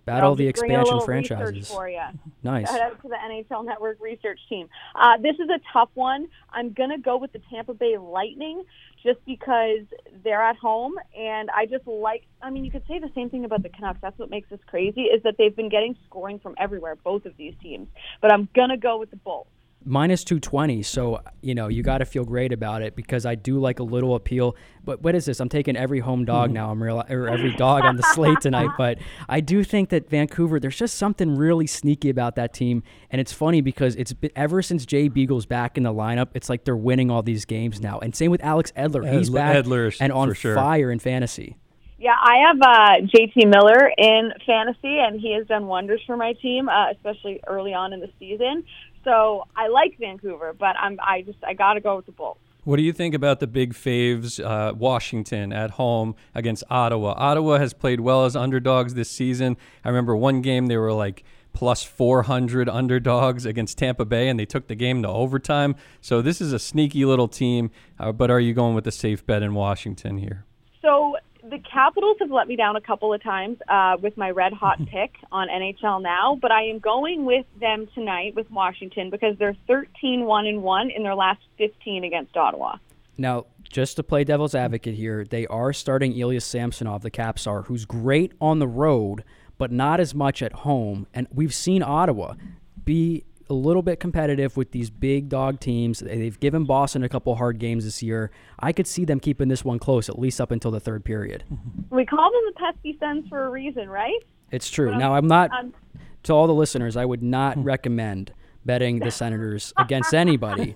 Battle 0.05 0.35
the 0.35 0.45
just 0.45 0.59
bringing 0.59 0.77
a 0.77 0.81
expansion 0.81 1.05
franchises. 1.05 1.69
For 1.69 1.89
you. 1.89 1.99
Nice. 2.41 2.69
Shout 2.69 2.79
out 2.79 3.01
to 3.01 3.09
the 3.09 3.17
NHL 3.17 3.65
Network 3.65 3.97
research 3.99 4.39
team. 4.47 4.69
Uh, 4.95 5.17
this 5.17 5.35
is 5.35 5.49
a 5.49 5.59
tough 5.73 5.89
one. 5.93 6.29
I'm 6.51 6.71
going 6.71 6.89
to 6.89 6.97
go 6.97 7.17
with 7.17 7.33
the 7.33 7.41
Tampa 7.49 7.73
Bay 7.73 7.97
Lightning 7.97 8.63
just 9.03 9.19
because 9.25 9.81
they're 10.23 10.41
at 10.41 10.55
home, 10.55 10.95
and 11.17 11.49
I 11.51 11.65
just 11.65 11.85
like. 11.85 12.25
I 12.41 12.49
mean, 12.49 12.63
you 12.63 12.71
could 12.71 12.83
say 12.87 12.99
the 12.99 13.11
same 13.13 13.29
thing 13.29 13.43
about 13.43 13.61
the 13.61 13.69
Canucks. 13.69 13.99
That's 14.01 14.17
what 14.17 14.29
makes 14.29 14.49
this 14.49 14.61
crazy 14.67 15.01
is 15.01 15.21
that 15.23 15.35
they've 15.37 15.55
been 15.55 15.67
getting 15.67 15.97
scoring 16.05 16.39
from 16.39 16.55
everywhere, 16.57 16.95
both 16.95 17.25
of 17.25 17.35
these 17.35 17.53
teams. 17.61 17.89
But 18.21 18.31
I'm 18.31 18.47
going 18.55 18.69
to 18.69 18.77
go 18.77 18.97
with 18.97 19.11
the 19.11 19.17
Bulls. 19.17 19.47
Minus 19.85 20.25
220 20.25 20.83
so 20.83 21.21
you 21.41 21.55
know 21.55 21.69
you 21.69 21.81
got 21.81 21.99
to 21.99 22.05
feel 22.05 22.25
great 22.25 22.51
about 22.51 22.81
it 22.81 22.97
because 22.97 23.25
i 23.25 23.33
do 23.33 23.59
like 23.59 23.79
a 23.79 23.83
little 23.83 24.15
appeal. 24.15 24.55
But 24.83 25.03
what 25.03 25.13
is 25.13 25.25
this? 25.25 25.39
I'm 25.39 25.49
taking 25.49 25.77
every 25.77 25.99
home 25.99 26.25
dog 26.25 26.51
now. 26.51 26.71
I'm 26.71 26.81
real 26.81 27.03
or 27.09 27.27
every 27.27 27.53
dog 27.55 27.83
on 27.83 27.95
the 27.95 28.03
slate 28.03 28.41
tonight 28.41 28.69
but 28.77 28.97
i 29.27 29.39
do 29.39 29.63
think 29.63 29.89
that 29.89 30.09
vancouver 30.09 30.59
there's 30.59 30.77
just 30.77 30.95
something 30.95 31.35
really 31.35 31.67
sneaky 31.67 32.09
about 32.09 32.35
that 32.35 32.53
team. 32.53 32.83
And 33.09 33.21
it's 33.21 33.33
funny 33.33 33.61
because 33.61 33.95
it's 33.95 34.13
been 34.13 34.31
ever 34.35 34.61
since 34.61 34.85
jay 34.85 35.07
beagle's 35.07 35.45
back 35.45 35.77
in 35.77 35.83
the 35.83 35.93
lineup 35.93 36.29
it's 36.33 36.49
like 36.49 36.65
they're 36.65 36.75
winning 36.75 37.09
all 37.09 37.21
these 37.21 37.45
games 37.45 37.79
now. 37.79 37.99
And 37.99 38.15
same 38.15 38.31
with 38.31 38.43
alex 38.43 38.71
edler. 38.75 39.09
He's 39.11 39.29
Edler- 39.29 39.33
back 39.33 39.65
Edler 39.65 39.87
is 39.87 40.01
and 40.01 40.11
on 40.11 40.33
sure. 40.33 40.55
fire 40.55 40.91
in 40.91 40.99
fantasy. 40.99 41.57
Yeah, 42.01 42.15
I 42.17 42.35
have 42.47 42.61
uh, 42.61 43.07
JT 43.13 43.49
Miller 43.49 43.91
in 43.97 44.31
fantasy, 44.45 44.99
and 44.99 45.19
he 45.19 45.33
has 45.33 45.45
done 45.47 45.67
wonders 45.67 45.99
for 46.07 46.15
my 46.15 46.31
team, 46.41 46.69
uh, 46.69 46.91
especially 46.91 47.41
early 47.45 47.73
on 47.73 47.91
in 47.91 47.99
the 47.99 48.09
season. 48.17 48.63
So 49.03 49.45
I 49.55 49.67
like 49.67 49.97
Vancouver, 49.99 50.53
but 50.57 50.75
I'm 50.79 50.99
I 51.01 51.21
just 51.21 51.37
I 51.43 51.53
got 51.53 51.73
to 51.73 51.81
go 51.81 51.95
with 51.95 52.05
the 52.05 52.11
Bulls. 52.11 52.37
What 52.65 52.75
do 52.75 52.83
you 52.83 52.91
think 52.91 53.15
about 53.15 53.39
the 53.39 53.47
big 53.47 53.73
faves, 53.73 54.43
uh, 54.43 54.73
Washington 54.75 55.53
at 55.53 55.71
home 55.71 56.15
against 56.35 56.63
Ottawa? 56.69 57.13
Ottawa 57.17 57.57
has 57.57 57.73
played 57.73 58.01
well 58.01 58.25
as 58.25 58.35
underdogs 58.35 58.93
this 58.93 59.09
season. 59.09 59.57
I 59.83 59.89
remember 59.89 60.15
one 60.15 60.41
game 60.41 60.67
they 60.67 60.77
were 60.77 60.91
like 60.93 61.23
plus 61.53 61.83
400 61.83 62.69
underdogs 62.69 63.45
against 63.45 63.77
Tampa 63.77 64.05
Bay, 64.05 64.27
and 64.27 64.39
they 64.39 64.45
took 64.45 64.67
the 64.67 64.75
game 64.75 65.01
to 65.03 65.09
overtime. 65.09 65.75
So 66.01 66.21
this 66.21 66.41
is 66.41 66.53
a 66.53 66.59
sneaky 66.59 67.05
little 67.05 67.27
team. 67.27 67.71
Uh, 67.97 68.11
but 68.11 68.29
are 68.29 68.39
you 68.39 68.53
going 68.53 68.75
with 68.75 68.83
the 68.83 68.91
safe 68.91 69.25
bet 69.25 69.41
in 69.41 69.53
Washington 69.53 70.17
here? 70.17 70.45
So 70.81 71.15
the 71.49 71.59
Capitals 71.59 72.17
have 72.19 72.31
let 72.31 72.47
me 72.47 72.55
down 72.55 72.75
a 72.75 72.81
couple 72.81 73.13
of 73.13 73.23
times 73.23 73.57
uh, 73.67 73.97
with 74.01 74.15
my 74.17 74.29
red 74.29 74.53
hot 74.53 74.77
pick 74.91 75.15
on 75.31 75.47
NHL 75.47 76.01
now, 76.01 76.37
but 76.41 76.51
I 76.51 76.63
am 76.63 76.79
going 76.79 77.25
with 77.25 77.45
them 77.59 77.87
tonight 77.93 78.35
with 78.35 78.49
Washington 78.51 79.09
because 79.09 79.37
they're 79.37 79.57
13 79.67 80.25
1 80.25 80.45
and 80.45 80.63
1 80.63 80.89
in 80.91 81.03
their 81.03 81.15
last 81.15 81.41
15 81.57 82.03
against 82.03 82.35
Ottawa. 82.37 82.77
Now, 83.17 83.47
just 83.63 83.97
to 83.97 84.03
play 84.03 84.23
devil's 84.23 84.55
advocate 84.55 84.95
here, 84.95 85.25
they 85.25 85.45
are 85.47 85.73
starting 85.73 86.17
Ilya 86.17 86.41
Samsonov, 86.41 87.01
the 87.01 87.11
Caps 87.11 87.45
are, 87.45 87.63
who's 87.63 87.85
great 87.85 88.31
on 88.39 88.59
the 88.59 88.67
road, 88.67 89.23
but 89.57 89.71
not 89.71 89.99
as 89.99 90.15
much 90.15 90.41
at 90.41 90.53
home. 90.53 91.05
And 91.13 91.27
we've 91.33 91.53
seen 91.53 91.83
Ottawa 91.83 92.35
be 92.83 93.25
a 93.49 93.53
little 93.53 93.81
bit 93.81 93.99
competitive 93.99 94.55
with 94.57 94.71
these 94.71 94.89
big 94.89 95.27
dog 95.29 95.59
teams. 95.59 95.99
They've 95.99 96.39
given 96.39 96.65
Boston 96.65 97.03
a 97.03 97.09
couple 97.09 97.35
hard 97.35 97.57
games 97.59 97.83
this 97.85 98.03
year. 98.03 98.31
I 98.59 98.71
could 98.71 98.85
see 98.87 99.05
them 99.05 99.19
keeping 99.19 99.47
this 99.47 99.65
one 99.65 99.79
close, 99.79 100.07
at 100.09 100.19
least 100.19 100.39
up 100.39 100.51
until 100.51 100.71
the 100.71 100.79
third 100.79 101.03
period. 101.05 101.43
We 101.89 102.05
call 102.05 102.31
them 102.31 102.41
the 102.47 102.53
pesky 102.59 102.97
Sens 102.99 103.27
for 103.27 103.45
a 103.45 103.49
reason, 103.49 103.89
right? 103.89 104.19
It's 104.51 104.69
true. 104.69 104.95
Now, 104.95 105.15
I'm 105.15 105.27
not, 105.27 105.49
Um, 105.51 105.73
to 106.23 106.33
all 106.33 106.45
the 106.47 106.53
listeners, 106.53 106.95
I 106.95 107.05
would 107.05 107.23
not 107.23 107.61
recommend 107.63 108.31
betting 108.65 108.99
the 108.99 109.09
Senators 109.11 109.73
against 109.77 110.13
anybody, 110.13 110.75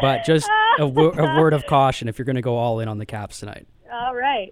but 0.00 0.24
just 0.24 0.48
a, 0.78 0.86
wo- 0.86 1.10
a 1.12 1.38
word 1.40 1.52
of 1.52 1.66
caution 1.66 2.08
if 2.08 2.18
you're 2.18 2.24
going 2.24 2.36
to 2.36 2.42
go 2.42 2.56
all 2.56 2.80
in 2.80 2.88
on 2.88 2.96
the 2.98 3.06
Caps 3.06 3.40
tonight. 3.40 3.66
all 3.92 4.14
right. 4.14 4.50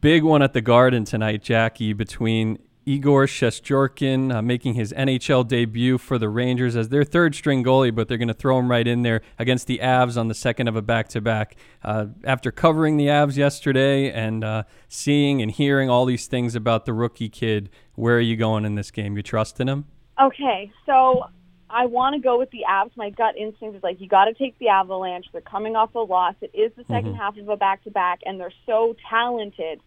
Big 0.00 0.22
one 0.24 0.42
at 0.42 0.52
the 0.54 0.60
Garden 0.62 1.04
tonight, 1.04 1.42
Jackie, 1.42 1.92
between 1.92 2.58
Igor 2.84 3.26
Shestyorkin 3.26 4.34
uh, 4.34 4.42
making 4.42 4.74
his 4.74 4.92
NHL 4.92 5.46
debut 5.46 5.98
for 5.98 6.18
the 6.18 6.28
Rangers 6.28 6.74
as 6.74 6.88
their 6.88 7.04
third 7.04 7.34
string 7.34 7.62
goalie, 7.62 7.94
but 7.94 8.08
they're 8.08 8.18
going 8.18 8.28
to 8.28 8.34
throw 8.34 8.58
him 8.58 8.70
right 8.70 8.86
in 8.86 9.02
there 9.02 9.20
against 9.38 9.66
the 9.68 9.78
Avs 9.78 10.16
on 10.18 10.28
the 10.28 10.34
second 10.34 10.68
of 10.68 10.74
a 10.76 10.82
back 10.82 11.08
to 11.08 11.20
back. 11.20 11.56
After 11.84 12.50
covering 12.50 12.96
the 12.96 13.06
Avs 13.06 13.36
yesterday 13.36 14.10
and 14.10 14.42
uh, 14.42 14.62
seeing 14.88 15.40
and 15.42 15.50
hearing 15.50 15.88
all 15.90 16.04
these 16.04 16.26
things 16.26 16.54
about 16.54 16.84
the 16.84 16.92
rookie 16.92 17.28
kid, 17.28 17.70
where 17.94 18.16
are 18.16 18.20
you 18.20 18.36
going 18.36 18.64
in 18.64 18.74
this 18.74 18.90
game? 18.90 19.16
You 19.16 19.22
trusting 19.22 19.68
him? 19.68 19.84
Okay, 20.20 20.72
so 20.84 21.24
I 21.70 21.86
want 21.86 22.14
to 22.16 22.20
go 22.20 22.38
with 22.38 22.50
the 22.50 22.64
Avs. 22.68 22.90
My 22.96 23.10
gut 23.10 23.36
instinct 23.36 23.76
is 23.76 23.82
like 23.82 24.00
you 24.00 24.08
got 24.08 24.24
to 24.26 24.34
take 24.34 24.58
the 24.58 24.68
Avalanche. 24.68 25.26
They're 25.32 25.40
coming 25.40 25.76
off 25.76 25.94
a 25.94 26.00
loss. 26.00 26.34
It 26.40 26.50
is 26.52 26.72
the 26.76 26.84
2nd 26.84 27.14
Mhm. 27.14 27.16
half 27.16 27.36
of 27.38 27.48
a 27.48 27.56
back 27.56 27.84
to 27.84 27.90
back, 27.90 28.20
and 28.26 28.40
they're 28.40 28.52
so 28.66 28.94
talented. 29.08 29.80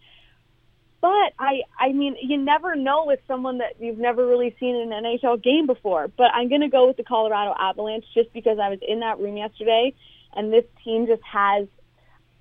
But 1.05 1.33
I, 1.37 1.61
I 1.79 1.91
mean, 1.91 2.15
you 2.19 2.35
never 2.35 2.75
know 2.75 3.05
with 3.05 3.19
someone 3.27 3.59
that 3.59 3.75
you've 3.79 3.99
never 3.99 4.25
really 4.25 4.55
seen 4.59 4.75
in 4.75 4.91
an 4.91 5.03
NHL 5.03 5.43
game 5.43 5.67
before. 5.67 6.07
But 6.07 6.31
I'm 6.33 6.49
going 6.49 6.61
to 6.61 6.67
go 6.67 6.87
with 6.87 6.97
the 6.97 7.03
Colorado 7.03 7.53
Avalanche 7.59 8.05
just 8.15 8.33
because 8.33 8.57
I 8.57 8.69
was 8.69 8.79
in 8.81 9.01
that 9.01 9.19
room 9.19 9.37
yesterday, 9.37 9.93
and 10.35 10.51
this 10.51 10.63
team 10.83 11.05
just 11.05 11.21
has 11.21 11.67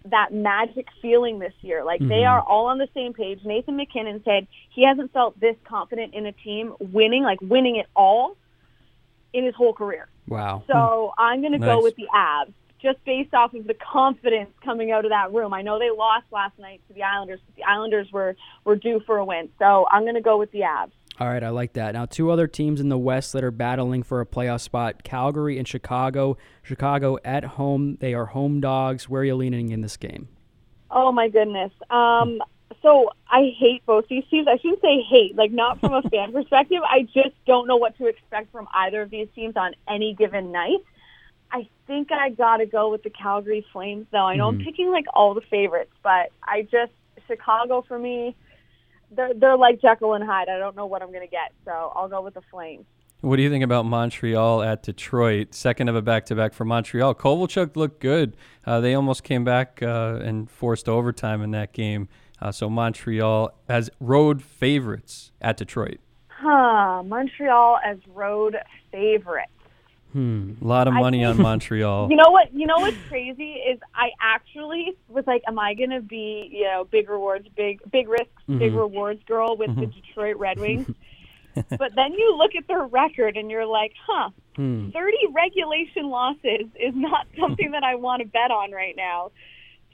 that 0.06 0.32
magic 0.32 0.86
feeling 1.02 1.40
this 1.40 1.52
year. 1.60 1.84
Like 1.84 2.00
they 2.00 2.22
Mhm. 2.22 2.30
are 2.30 2.40
all 2.40 2.66
on 2.66 2.78
the 2.78 2.88
same 2.94 3.12
page. 3.12 3.44
Nathan 3.44 3.76
MacKinnon 3.76 4.22
said 4.24 4.46
he 4.70 4.82
hasn't 4.82 5.12
felt 5.12 5.38
this 5.38 5.56
confident 5.64 6.14
in 6.14 6.24
a 6.24 6.32
team 6.32 6.72
winning, 6.80 7.22
like 7.22 7.40
winning 7.42 7.76
it 7.76 7.86
all, 7.94 8.34
in 9.34 9.44
his 9.44 9.54
whole 9.54 9.74
career. 9.74 10.08
Wow. 10.26 10.62
So 10.68 11.12
I'm 11.18 11.42
going 11.42 11.52
to 11.52 11.58
go 11.58 11.82
with 11.82 11.96
the 11.96 12.08
Avs 12.14 12.54
just 12.84 13.02
based 13.04 13.32
off 13.34 13.54
of 13.54 13.66
the 13.66 13.74
confidence 13.74 14.50
coming 14.62 14.92
out 14.92 15.04
of 15.04 15.10
that 15.10 15.32
room. 15.32 15.52
I 15.54 15.62
know 15.62 15.78
they 15.78 15.90
lost 15.90 16.26
last 16.30 16.56
night 16.58 16.82
to 16.88 16.94
the 16.94 17.02
Islanders, 17.02 17.40
but 17.46 17.56
the 17.56 17.64
Islanders 17.64 18.12
were 18.12 18.36
were 18.64 18.76
due 18.76 19.00
for 19.06 19.16
a 19.16 19.24
win. 19.24 19.48
So 19.58 19.86
I'm 19.90 20.02
going 20.02 20.14
to 20.14 20.20
go 20.20 20.38
with 20.38 20.52
the 20.52 20.60
Avs. 20.60 20.92
All 21.18 21.28
right, 21.28 21.42
I 21.42 21.50
like 21.50 21.74
that. 21.74 21.94
Now, 21.94 22.06
two 22.06 22.30
other 22.30 22.48
teams 22.48 22.80
in 22.80 22.88
the 22.88 22.98
West 22.98 23.32
that 23.34 23.44
are 23.44 23.52
battling 23.52 24.02
for 24.02 24.20
a 24.20 24.26
playoff 24.26 24.60
spot 24.60 25.04
Calgary 25.04 25.58
and 25.58 25.66
Chicago. 25.66 26.36
Chicago 26.62 27.18
at 27.24 27.44
home. 27.44 27.96
They 28.00 28.14
are 28.14 28.26
home 28.26 28.60
dogs. 28.60 29.08
Where 29.08 29.22
are 29.22 29.24
you 29.24 29.36
leaning 29.36 29.70
in 29.70 29.80
this 29.80 29.96
game? 29.96 30.28
Oh 30.90 31.10
my 31.12 31.28
goodness. 31.28 31.72
Um, 31.88 32.42
so 32.82 33.10
I 33.30 33.52
hate 33.58 33.86
both 33.86 34.06
these 34.08 34.24
teams. 34.30 34.46
I 34.46 34.58
shouldn't 34.58 34.82
say 34.82 35.00
hate, 35.08 35.36
like 35.36 35.52
not 35.52 35.80
from 35.80 35.94
a 35.94 36.02
fan 36.02 36.32
perspective. 36.34 36.82
I 36.82 37.02
just 37.02 37.34
don't 37.46 37.66
know 37.66 37.76
what 37.76 37.96
to 37.98 38.06
expect 38.06 38.52
from 38.52 38.68
either 38.74 39.02
of 39.02 39.10
these 39.10 39.28
teams 39.34 39.56
on 39.56 39.74
any 39.88 40.14
given 40.14 40.52
night. 40.52 40.78
I 41.54 41.68
think 41.86 42.10
I 42.10 42.30
got 42.30 42.56
to 42.56 42.66
go 42.66 42.90
with 42.90 43.04
the 43.04 43.10
Calgary 43.10 43.64
Flames, 43.72 44.06
though. 44.10 44.26
I 44.26 44.34
know 44.34 44.48
I'm 44.48 44.58
picking 44.58 44.90
like 44.90 45.04
all 45.14 45.34
the 45.34 45.40
favorites, 45.40 45.92
but 46.02 46.32
I 46.42 46.62
just 46.62 46.90
Chicago 47.28 47.84
for 47.86 47.96
me. 47.96 48.34
They're 49.12 49.32
they're 49.32 49.56
like 49.56 49.80
Jekyll 49.80 50.14
and 50.14 50.24
Hyde. 50.24 50.48
I 50.48 50.58
don't 50.58 50.74
know 50.74 50.86
what 50.86 51.00
I'm 51.00 51.12
going 51.12 51.20
to 51.20 51.30
get, 51.30 51.52
so 51.64 51.92
I'll 51.94 52.08
go 52.08 52.22
with 52.22 52.34
the 52.34 52.42
Flames. 52.50 52.86
What 53.20 53.36
do 53.36 53.42
you 53.42 53.50
think 53.50 53.62
about 53.62 53.86
Montreal 53.86 54.62
at 54.62 54.82
Detroit? 54.82 55.54
Second 55.54 55.88
of 55.88 55.94
a 55.94 56.02
back 56.02 56.26
to 56.26 56.34
back 56.34 56.54
for 56.54 56.64
Montreal. 56.64 57.14
Kovalchuk 57.14 57.76
looked 57.76 58.00
good. 58.00 58.36
Uh, 58.66 58.80
they 58.80 58.94
almost 58.94 59.22
came 59.22 59.44
back 59.44 59.78
uh, 59.80 60.18
and 60.22 60.50
forced 60.50 60.88
overtime 60.88 61.40
in 61.40 61.52
that 61.52 61.72
game. 61.72 62.08
Uh, 62.42 62.50
so 62.50 62.68
Montreal 62.68 63.56
as 63.68 63.90
road 64.00 64.42
favorites 64.42 65.30
at 65.40 65.56
Detroit. 65.56 66.00
Huh? 66.26 67.04
Montreal 67.04 67.78
as 67.84 67.98
road 68.08 68.56
favorites. 68.90 69.52
Hmm. 70.14 70.52
A 70.62 70.64
lot 70.64 70.86
of 70.86 70.94
money 70.94 71.24
on 71.24 71.36
Montreal. 71.42 72.08
You 72.08 72.16
know 72.16 72.30
what? 72.30 72.54
You 72.54 72.66
know 72.68 72.78
what's 72.78 72.96
crazy 73.08 73.54
is 73.54 73.80
I 73.96 74.10
actually 74.20 74.96
was 75.08 75.26
like, 75.26 75.42
am 75.48 75.58
I 75.58 75.74
going 75.74 75.90
to 75.90 76.00
be, 76.00 76.48
you 76.52 76.64
know, 76.64 76.84
big 76.84 77.10
rewards, 77.10 77.48
big 77.56 77.80
big 77.90 78.08
risks, 78.08 78.28
big 78.46 78.72
Mhm. 78.72 78.78
rewards 78.78 79.20
girl 79.24 79.56
with 79.56 79.74
the 79.74 79.86
Detroit 79.86 80.36
Red 80.36 80.58
Wings? 80.60 80.86
but 81.68 81.94
then 81.96 82.12
you 82.14 82.36
look 82.38 82.54
at 82.54 82.68
their 82.68 82.84
record 82.86 83.36
and 83.36 83.50
you're 83.50 83.66
like, 83.66 83.92
huh, 84.06 84.30
Hmm. 84.54 84.90
30 84.90 85.16
regulation 85.34 86.08
losses 86.08 86.66
is 86.78 86.94
not 86.94 87.26
something 87.38 87.72
that 87.72 87.82
I 87.82 87.96
want 87.96 88.22
to 88.22 88.28
bet 88.28 88.52
on 88.52 88.70
right 88.70 88.94
now 88.96 89.32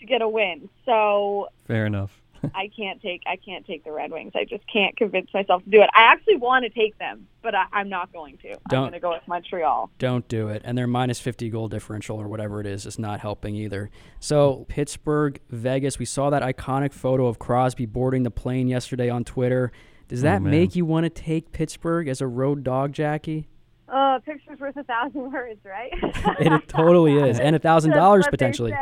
to 0.01 0.05
get 0.05 0.21
a 0.21 0.29
win. 0.29 0.69
So 0.85 1.49
Fair 1.67 1.87
enough. 1.87 2.20
I 2.55 2.71
can't 2.75 3.01
take 3.03 3.23
I 3.27 3.37
can't 3.37 3.67
take 3.67 3.85
the 3.85 3.93
Red 3.93 4.11
Wings. 4.11 4.33
I 4.35 4.45
just 4.45 4.65
can't 4.73 4.97
convince 4.97 5.33
myself 5.33 5.63
to 5.65 5.71
do 5.71 5.83
it. 5.83 5.91
I 5.95 6.03
actually 6.03 6.37
want 6.37 6.65
to 6.65 6.71
take 6.71 6.99
them, 6.99 7.27
but 7.43 7.55
I, 7.55 7.65
I'm 7.73 7.89
not 7.89 8.13
going 8.13 8.39
to. 8.39 8.49
Don't- 8.49 8.61
I'm 8.73 8.81
going 8.83 8.93
to 8.93 9.01
go 9.01 9.11
with 9.11 9.27
Montreal. 9.27 9.91
Don't 9.99 10.27
do 10.29 10.49
it. 10.49 10.63
And 10.65 10.77
their 10.77 10.87
minus 10.87 11.21
50 11.21 11.51
goal 11.51 11.69
differential 11.69 12.19
or 12.19 12.29
whatever 12.29 12.61
it 12.61 12.67
is 12.67 12.87
is 12.87 12.99
not 12.99 13.21
helping 13.21 13.55
either. 13.55 13.91
So, 14.19 14.65
Pittsburgh, 14.69 15.41
Vegas, 15.51 15.99
we 15.99 16.05
saw 16.05 16.31
that 16.31 16.43
iconic 16.43 16.93
photo 16.93 17.27
of 17.27 17.39
Crosby 17.39 17.87
boarding 17.87 18.23
the 18.23 18.31
plane 18.31 18.69
yesterday 18.69 19.09
on 19.09 19.25
Twitter. 19.25 19.73
Does 20.09 20.23
that 20.23 20.43
man. 20.43 20.51
make 20.51 20.75
you 20.75 20.85
want 20.85 21.05
to 21.05 21.11
take 21.11 21.53
Pittsburgh 21.53 22.09
as 22.09 22.21
a 22.21 22.27
road 22.27 22.65
dog, 22.65 22.93
Jackie? 22.93 23.47
Uh, 23.89 24.19
pictures 24.21 24.59
worth 24.59 24.77
a 24.77 24.85
thousand 24.85 25.33
words, 25.33 25.61
right? 25.65 25.91
It, 25.93 26.53
it 26.53 26.69
totally 26.69 27.17
is. 27.17 27.39
And 27.39 27.55
a 27.55 27.59
$1,000 27.59 27.91
That's 27.93 28.01
what 28.01 28.25
they 28.25 28.31
potentially. 28.31 28.73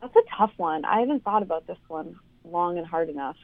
That's 0.00 0.16
a 0.16 0.36
tough 0.36 0.52
one. 0.56 0.84
I 0.84 1.00
haven't 1.00 1.22
thought 1.22 1.42
about 1.42 1.66
this 1.66 1.78
one 1.88 2.16
long 2.52 2.78
and 2.78 2.86
hard 2.86 3.08
enough. 3.08 3.36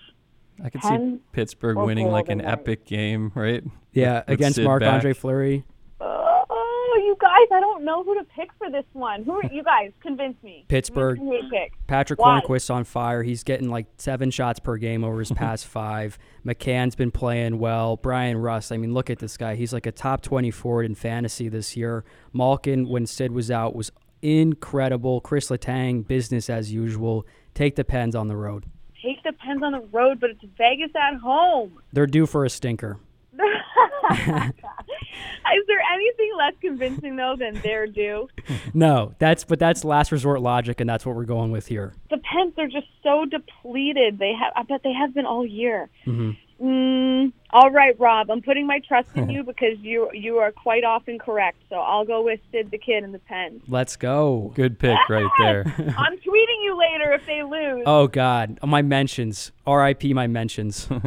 I 0.62 0.70
could 0.70 0.82
see 0.82 1.18
Pittsburgh 1.32 1.76
winning 1.76 2.08
like 2.10 2.28
an 2.28 2.38
Golden 2.38 2.46
Knights. 2.46 2.60
epic 2.60 2.84
game, 2.86 3.32
right? 3.34 3.62
Yeah, 3.92 4.18
With- 4.20 4.28
with 4.28 4.34
against 4.34 4.56
Sid 4.56 4.64
Marc 4.64 4.82
Andre. 4.82 5.12
Fleury. 5.12 5.64
Oh, 6.00 6.94
you 7.04 7.16
guys! 7.20 7.46
I 7.52 7.60
don't 7.60 7.84
know 7.84 8.02
who 8.02 8.14
to 8.14 8.24
pick 8.24 8.50
for 8.58 8.70
this 8.70 8.84
one. 8.92 9.22
Who 9.24 9.32
are 9.32 9.52
you 9.52 9.62
guys? 9.62 9.92
Convince 10.00 10.42
me. 10.42 10.64
Pittsburgh. 10.68 11.18
Pick? 11.50 11.72
Patrick 11.86 12.20
Why? 12.20 12.40
Hornqvist's 12.40 12.70
on 12.70 12.84
fire. 12.84 13.22
He's 13.22 13.44
getting 13.44 13.68
like 13.68 13.86
seven 13.98 14.30
shots 14.30 14.58
per 14.58 14.76
game 14.78 15.04
over 15.04 15.18
his 15.20 15.30
past 15.36 15.66
five. 15.66 16.18
McCann's 16.46 16.94
been 16.96 17.10
playing 17.10 17.58
well. 17.58 17.96
Bryan 17.96 18.38
Rust, 18.38 18.72
I 18.72 18.78
mean, 18.78 18.94
look 18.94 19.10
at 19.10 19.18
this 19.18 19.36
guy. 19.36 19.54
He's 19.54 19.72
like 19.72 19.86
a 19.86 19.92
top 19.92 20.22
20 20.22 20.50
forward 20.50 20.86
in 20.86 20.94
fantasy 20.94 21.48
this 21.48 21.76
year. 21.76 22.04
Malkin, 22.32 22.88
when 22.88 23.06
Sid 23.06 23.32
was 23.32 23.50
out, 23.50 23.74
was 23.76 23.90
incredible. 24.22 25.20
Chris 25.20 25.48
Letang, 25.50 26.06
business 26.06 26.48
as 26.50 26.72
usual. 26.72 27.26
Take 27.54 27.76
the 27.76 27.84
Pens 27.84 28.14
on 28.14 28.28
the 28.28 28.36
road. 28.36 28.64
Take 29.02 29.22
the 29.22 29.32
Pens 29.32 29.62
on 29.62 29.72
the 29.72 29.80
road, 29.92 30.20
but 30.20 30.30
it's 30.30 30.42
Vegas 30.56 30.90
at 30.96 31.18
home. 31.20 31.80
They're 31.92 32.06
due 32.06 32.26
for 32.26 32.44
a 32.44 32.50
stinker. 32.50 32.98
Is 34.10 35.64
there 35.66 35.80
anything 35.94 36.30
less 36.36 36.54
convincing 36.60 37.16
though 37.16 37.36
than 37.38 37.60
they're 37.62 37.86
due? 37.86 38.28
No, 38.74 39.14
that's 39.18 39.44
but 39.44 39.58
that's 39.58 39.84
last 39.84 40.10
resort 40.12 40.40
logic, 40.40 40.80
and 40.80 40.88
that's 40.88 41.04
what 41.06 41.14
we're 41.16 41.24
going 41.24 41.50
with 41.50 41.66
here. 41.66 41.94
The 42.10 42.18
Pens 42.18 42.54
are 42.58 42.66
just 42.66 42.86
so 43.02 43.24
depleted. 43.24 44.18
They 44.18 44.32
have. 44.32 44.52
I 44.56 44.62
bet 44.62 44.82
they 44.84 44.92
have 44.92 45.14
been 45.14 45.26
all 45.26 45.46
year. 45.46 45.88
hmm 46.04 46.32
Mm, 46.60 47.32
all 47.50 47.70
right, 47.70 47.98
Rob. 48.00 48.30
I'm 48.30 48.42
putting 48.42 48.66
my 48.66 48.80
trust 48.80 49.08
in 49.14 49.30
you 49.34 49.42
because 49.44 49.78
you 49.78 50.10
you 50.12 50.38
are 50.38 50.50
quite 50.50 50.84
often 50.84 51.18
correct. 51.18 51.58
So 51.68 51.76
I'll 51.76 52.04
go 52.04 52.22
with 52.22 52.40
Sid 52.50 52.70
the 52.70 52.78
Kid 52.78 53.04
and 53.04 53.14
the 53.14 53.20
pen. 53.20 53.60
Let's 53.68 53.96
go. 53.96 54.52
Good 54.54 54.78
pick 54.78 54.98
right 55.08 55.30
there. 55.38 55.62
I'm 55.96 56.16
tweeting 56.18 56.62
you 56.64 56.76
later 56.76 57.12
if 57.12 57.24
they 57.26 57.42
lose. 57.42 57.84
Oh 57.86 58.08
God, 58.08 58.58
my 58.64 58.82
mentions. 58.82 59.52
R.I.P. 59.66 60.14
My 60.14 60.26
mentions. 60.26 60.88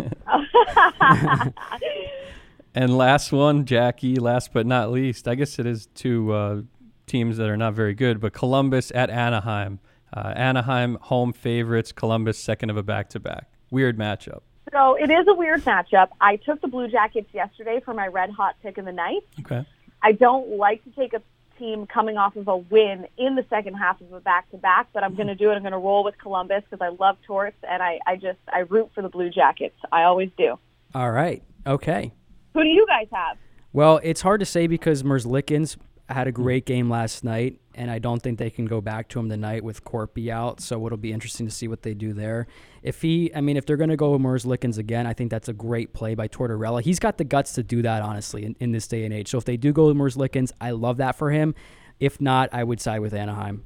And 2.73 2.97
last 2.97 3.33
one, 3.33 3.65
Jackie, 3.65 4.15
last 4.15 4.53
but 4.53 4.65
not 4.65 4.91
least, 4.91 5.27
I 5.27 5.35
guess 5.35 5.59
it 5.59 5.65
is 5.65 5.87
two 5.87 6.31
uh, 6.31 6.61
teams 7.05 7.35
that 7.37 7.49
are 7.49 7.57
not 7.57 7.73
very 7.73 7.93
good, 7.93 8.21
but 8.21 8.31
Columbus 8.31 8.91
at 8.95 9.09
Anaheim. 9.09 9.79
Uh, 10.15 10.33
Anaheim 10.35 10.97
home 11.01 11.33
favorites, 11.33 11.91
Columbus 11.91 12.37
second 12.37 12.69
of 12.69 12.77
a 12.77 12.83
back 12.83 13.09
to 13.09 13.19
back. 13.19 13.51
Weird 13.71 13.97
matchup. 13.97 14.41
So 14.71 14.95
it 14.95 15.11
is 15.11 15.27
a 15.27 15.33
weird 15.33 15.61
matchup. 15.61 16.09
I 16.19 16.37
took 16.37 16.61
the 16.61 16.67
Blue 16.67 16.87
Jackets 16.87 17.29
yesterday 17.33 17.81
for 17.83 17.93
my 17.93 18.07
red 18.07 18.29
hot 18.29 18.55
pick 18.63 18.77
of 18.77 18.85
the 18.85 18.91
night. 18.91 19.21
Okay. 19.41 19.65
I 20.01 20.13
don't 20.13 20.57
like 20.57 20.83
to 20.85 20.91
take 20.91 21.13
a 21.13 21.21
team 21.59 21.85
coming 21.85 22.17
off 22.17 22.35
of 22.35 22.47
a 22.47 22.57
win 22.57 23.07
in 23.17 23.35
the 23.35 23.45
second 23.49 23.75
half 23.75 24.01
of 24.01 24.11
a 24.13 24.19
back 24.19 24.49
to 24.51 24.57
back, 24.57 24.87
but 24.93 25.03
I'm 25.03 25.11
mm-hmm. 25.11 25.17
going 25.17 25.27
to 25.27 25.35
do 25.35 25.51
it. 25.51 25.55
I'm 25.55 25.61
going 25.61 25.73
to 25.73 25.77
roll 25.77 26.03
with 26.03 26.17
Columbus 26.17 26.63
because 26.69 26.83
I 26.83 26.89
love 26.89 27.17
Torts 27.25 27.57
and 27.69 27.83
I, 27.83 27.99
I 28.07 28.15
just 28.15 28.39
I 28.51 28.59
root 28.59 28.89
for 28.95 29.01
the 29.01 29.09
Blue 29.09 29.29
Jackets. 29.29 29.75
I 29.91 30.03
always 30.03 30.29
do. 30.37 30.57
All 30.95 31.11
right. 31.11 31.43
Okay. 31.67 32.11
Who 32.53 32.63
do 32.63 32.69
you 32.69 32.85
guys 32.87 33.07
have? 33.13 33.37
Well, 33.73 33.99
it's 34.03 34.21
hard 34.21 34.39
to 34.39 34.45
say 34.45 34.67
because 34.67 35.03
Merzlikins 35.03 35.77
had 36.09 36.27
a 36.27 36.31
mm-hmm. 36.31 36.43
great 36.43 36.65
game 36.65 36.89
last 36.89 37.23
night, 37.23 37.59
and 37.81 37.89
I 37.89 37.97
don't 37.97 38.21
think 38.21 38.37
they 38.37 38.51
can 38.51 38.65
go 38.65 38.79
back 38.79 39.07
to 39.09 39.19
him 39.19 39.27
tonight 39.27 39.63
with 39.63 39.83
Korpi 39.83 40.29
out. 40.29 40.61
So 40.61 40.85
it'll 40.85 40.99
be 40.99 41.11
interesting 41.11 41.47
to 41.47 41.51
see 41.51 41.67
what 41.67 41.81
they 41.81 41.95
do 41.95 42.13
there. 42.13 42.45
If 42.83 43.01
he, 43.01 43.33
I 43.33 43.41
mean, 43.41 43.57
if 43.57 43.65
they're 43.65 43.75
going 43.75 43.89
to 43.89 43.97
go 43.97 44.11
with 44.11 44.21
Merzlikins 44.21 44.77
again, 44.77 45.07
I 45.07 45.13
think 45.13 45.31
that's 45.31 45.49
a 45.49 45.53
great 45.53 45.91
play 45.91 46.13
by 46.13 46.27
Tortorella. 46.27 46.83
He's 46.83 46.99
got 46.99 47.17
the 47.17 47.23
guts 47.23 47.53
to 47.53 47.63
do 47.63 47.81
that, 47.81 48.03
honestly, 48.03 48.45
in, 48.45 48.55
in 48.59 48.71
this 48.71 48.87
day 48.87 49.03
and 49.03 49.11
age. 49.11 49.29
So 49.29 49.39
if 49.39 49.45
they 49.45 49.57
do 49.57 49.73
go 49.73 49.87
with 49.87 49.97
Merzlikins, 49.97 50.51
I 50.61 50.71
love 50.71 50.97
that 50.97 51.15
for 51.15 51.31
him. 51.31 51.55
If 51.99 52.21
not, 52.21 52.49
I 52.53 52.63
would 52.63 52.79
side 52.79 52.99
with 52.99 53.15
Anaheim. 53.15 53.63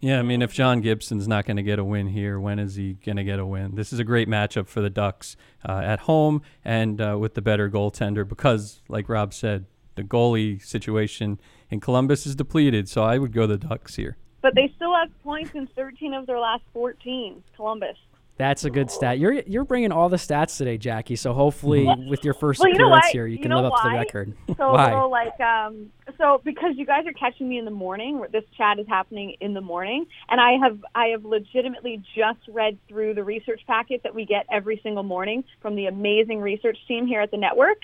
Yeah, 0.00 0.18
I 0.18 0.22
mean, 0.22 0.42
if 0.42 0.52
John 0.52 0.80
Gibson's 0.80 1.28
not 1.28 1.46
going 1.46 1.58
to 1.58 1.62
get 1.62 1.78
a 1.78 1.84
win 1.84 2.08
here, 2.08 2.40
when 2.40 2.58
is 2.58 2.74
he 2.74 2.94
going 2.94 3.18
to 3.18 3.24
get 3.24 3.38
a 3.38 3.46
win? 3.46 3.76
This 3.76 3.92
is 3.92 4.00
a 4.00 4.04
great 4.04 4.26
matchup 4.26 4.66
for 4.66 4.80
the 4.80 4.90
Ducks 4.90 5.36
uh, 5.64 5.80
at 5.84 6.00
home 6.00 6.42
and 6.64 7.00
uh, 7.00 7.16
with 7.20 7.34
the 7.34 7.42
better 7.42 7.70
goaltender 7.70 8.26
because, 8.26 8.82
like 8.88 9.08
Rob 9.08 9.32
said, 9.32 9.66
the 9.94 10.02
goalie 10.02 10.64
situation 10.64 11.38
in 11.72 11.80
Columbus 11.80 12.26
is 12.26 12.36
depleted. 12.36 12.88
So 12.88 13.02
I 13.02 13.18
would 13.18 13.32
go 13.32 13.46
the 13.46 13.56
Ducks 13.56 13.96
here. 13.96 14.16
But 14.42 14.54
they 14.54 14.72
still 14.76 14.94
have 14.94 15.08
points 15.22 15.52
in 15.54 15.66
13 15.68 16.14
of 16.14 16.26
their 16.26 16.38
last 16.38 16.62
14. 16.72 17.42
Columbus. 17.56 17.96
That's 18.38 18.64
a 18.64 18.70
good 18.70 18.90
stat. 18.90 19.18
You're 19.18 19.34
you're 19.34 19.64
bringing 19.64 19.92
all 19.92 20.08
the 20.08 20.16
stats 20.16 20.56
today, 20.56 20.78
Jackie. 20.78 21.16
So 21.16 21.32
hopefully, 21.32 21.86
with 22.08 22.24
your 22.24 22.34
first 22.34 22.60
Well, 22.60 22.70
you 22.70 22.74
appearance 22.74 23.06
here, 23.08 23.26
you, 23.26 23.36
You 23.36 23.42
can 23.42 23.50
know 23.50 23.60
live 23.60 23.72
up 23.72 23.82
to 23.82 23.88
the 23.88 23.94
record. 23.94 24.34
So 24.56 24.72
Why? 24.72 24.90
a 24.90 24.94
little 24.94 25.10
like 25.10 25.38
um 25.38 25.92
so 26.18 26.40
because 26.42 26.72
you 26.76 26.86
guys 26.86 27.06
are 27.06 27.12
catching 27.12 27.48
me 27.48 27.58
in 27.58 27.64
the 27.66 27.70
morning, 27.70 28.24
this 28.32 28.42
chat 28.56 28.78
is 28.78 28.86
happening 28.88 29.36
in 29.40 29.54
the 29.54 29.60
morning, 29.60 30.06
and 30.28 30.40
I 30.40 30.52
have 30.62 30.82
I 30.94 31.08
have 31.08 31.24
legitimately 31.24 32.02
just 32.16 32.40
read 32.48 32.78
through 32.88 33.14
the 33.14 33.22
research 33.22 33.60
packet 33.66 34.02
that 34.02 34.14
we 34.14 34.24
get 34.24 34.46
every 34.50 34.80
single 34.82 35.04
morning 35.04 35.44
from 35.60 35.76
the 35.76 35.86
amazing 35.86 36.40
research 36.40 36.78
team 36.88 37.06
here 37.06 37.20
at 37.20 37.30
the 37.30 37.36
network. 37.36 37.78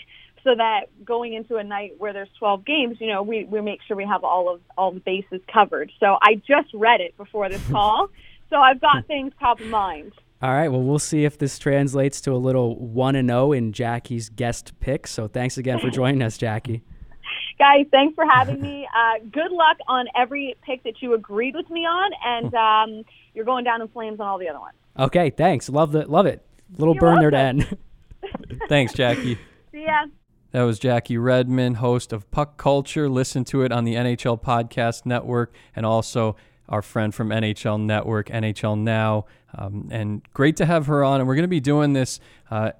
So 0.48 0.54
that 0.54 0.86
going 1.04 1.34
into 1.34 1.56
a 1.56 1.62
night 1.64 1.96
where 1.98 2.14
there's 2.14 2.30
12 2.38 2.64
games, 2.64 2.96
you 3.00 3.08
know, 3.08 3.22
we, 3.22 3.44
we 3.44 3.60
make 3.60 3.80
sure 3.86 3.98
we 3.98 4.06
have 4.06 4.24
all 4.24 4.54
of 4.54 4.62
all 4.78 4.92
the 4.92 5.00
bases 5.00 5.42
covered. 5.52 5.92
So 6.00 6.16
I 6.22 6.36
just 6.36 6.72
read 6.72 7.02
it 7.02 7.14
before 7.18 7.50
this 7.50 7.62
call, 7.70 8.08
so 8.48 8.56
I've 8.56 8.80
got 8.80 9.06
things 9.06 9.34
top 9.38 9.60
of 9.60 9.66
mind. 9.66 10.12
All 10.40 10.50
right. 10.50 10.68
Well, 10.68 10.80
we'll 10.80 10.98
see 10.98 11.26
if 11.26 11.36
this 11.36 11.58
translates 11.58 12.22
to 12.22 12.32
a 12.32 12.38
little 12.38 12.78
one 12.78 13.14
and 13.14 13.28
zero 13.28 13.52
in 13.52 13.74
Jackie's 13.74 14.30
guest 14.30 14.72
pick. 14.80 15.06
So 15.06 15.28
thanks 15.28 15.58
again 15.58 15.80
for 15.80 15.90
joining 15.90 16.22
us, 16.22 16.38
Jackie. 16.38 16.82
Guys, 17.58 17.84
thanks 17.90 18.14
for 18.14 18.24
having 18.24 18.62
me. 18.62 18.88
Uh, 18.96 19.18
good 19.30 19.52
luck 19.52 19.76
on 19.86 20.06
every 20.16 20.56
pick 20.64 20.82
that 20.84 21.02
you 21.02 21.12
agreed 21.12 21.56
with 21.56 21.68
me 21.68 21.80
on, 21.80 22.10
and 22.24 22.54
um, 22.98 23.04
you're 23.34 23.44
going 23.44 23.64
down 23.64 23.82
in 23.82 23.88
flames 23.88 24.18
on 24.18 24.26
all 24.26 24.38
the 24.38 24.48
other 24.48 24.60
ones. 24.60 24.76
Okay. 24.98 25.28
Thanks. 25.28 25.68
Love 25.68 25.92
the 25.92 26.06
love 26.06 26.24
it. 26.24 26.42
Little 26.78 26.94
You're 26.94 27.00
burn 27.00 27.18
there 27.18 27.30
to 27.30 27.36
end. 27.36 27.76
Thanks, 28.70 28.94
Jackie. 28.94 29.38
See 29.72 29.84
ya. 29.84 30.06
That 30.50 30.62
was 30.62 30.78
Jackie 30.78 31.18
Redmond, 31.18 31.76
host 31.76 32.10
of 32.10 32.30
Puck 32.30 32.56
Culture. 32.56 33.06
Listen 33.08 33.44
to 33.46 33.62
it 33.62 33.70
on 33.70 33.84
the 33.84 33.96
NHL 33.96 34.40
Podcast 34.40 35.04
Network 35.04 35.54
and 35.76 35.84
also 35.84 36.36
our 36.70 36.80
friend 36.80 37.14
from 37.14 37.28
NHL 37.28 37.78
Network, 37.80 38.28
NHL 38.28 38.78
Now. 38.78 39.26
Um, 39.54 39.88
and 39.90 40.22
great 40.32 40.56
to 40.56 40.64
have 40.64 40.86
her 40.86 41.04
on. 41.04 41.20
And 41.20 41.28
we're 41.28 41.34
going 41.34 41.42
to 41.42 41.48
be 41.48 41.60
doing 41.60 41.92
this 41.92 42.18
uh, 42.50 42.72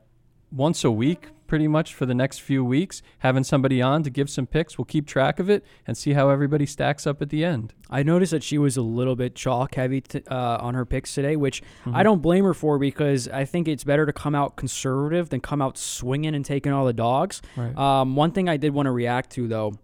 once 0.51 0.83
a 0.83 0.91
week, 0.91 1.29
pretty 1.49 1.67
much 1.67 1.95
for 1.95 2.07
the 2.07 2.15
next 2.15 2.39
few 2.41 2.65
weeks, 2.65 3.03
having 3.19 3.43
somebody 3.43 3.83
on 3.83 4.05
to 4.05 4.11
give 4.11 4.31
some 4.31 4.47
picks. 4.47 4.79
We'll 4.79 4.85
keep 4.85 5.07
track 5.07 5.41
of 5.41 5.51
it 5.51 5.65
and 5.87 5.97
see 5.97 6.13
how 6.13 6.29
everybody 6.29 6.67
stacks 6.67 7.07
up 7.07 7.21
at 7.21 7.31
the 7.31 7.45
end. 7.45 7.75
I 7.91 8.05
noticed 8.05 8.31
that 8.31 8.45
she 8.45 8.59
was 8.59 8.77
a 8.77 8.83
little 8.83 9.17
bit 9.17 9.35
chalk 9.35 9.75
heavy 9.75 10.03
t- 10.03 10.23
uh, 10.31 10.59
on 10.61 10.75
her 10.75 10.85
picks 10.85 11.15
today, 11.15 11.35
which 11.35 11.63
I 11.87 12.05
don't 12.05 12.23
blame 12.23 12.45
her 12.45 12.55
for 12.55 12.79
because 12.79 13.27
I 13.27 13.45
think 13.45 13.67
it's 13.67 13.83
better 13.83 14.07
to 14.07 14.13
come 14.13 14.37
out 14.37 14.55
conservative 14.55 15.31
than 15.31 15.41
come 15.41 15.61
out 15.61 15.77
swinging 15.77 16.37
and 16.37 16.45
taking 16.45 16.73
all 16.73 16.85
the 16.85 16.93
dogs. 16.93 17.43
Right. 17.57 17.77
Um, 17.77 18.15
one 18.15 18.31
thing 18.31 18.49
I 18.49 18.59
did 18.59 18.73
want 18.73 18.87
to 18.87 18.93
react 18.93 19.31
to 19.31 19.49
though 19.49 19.75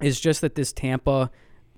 is 0.00 0.20
just 0.20 0.42
that 0.42 0.54
this 0.54 0.72
Tampa 0.72 1.30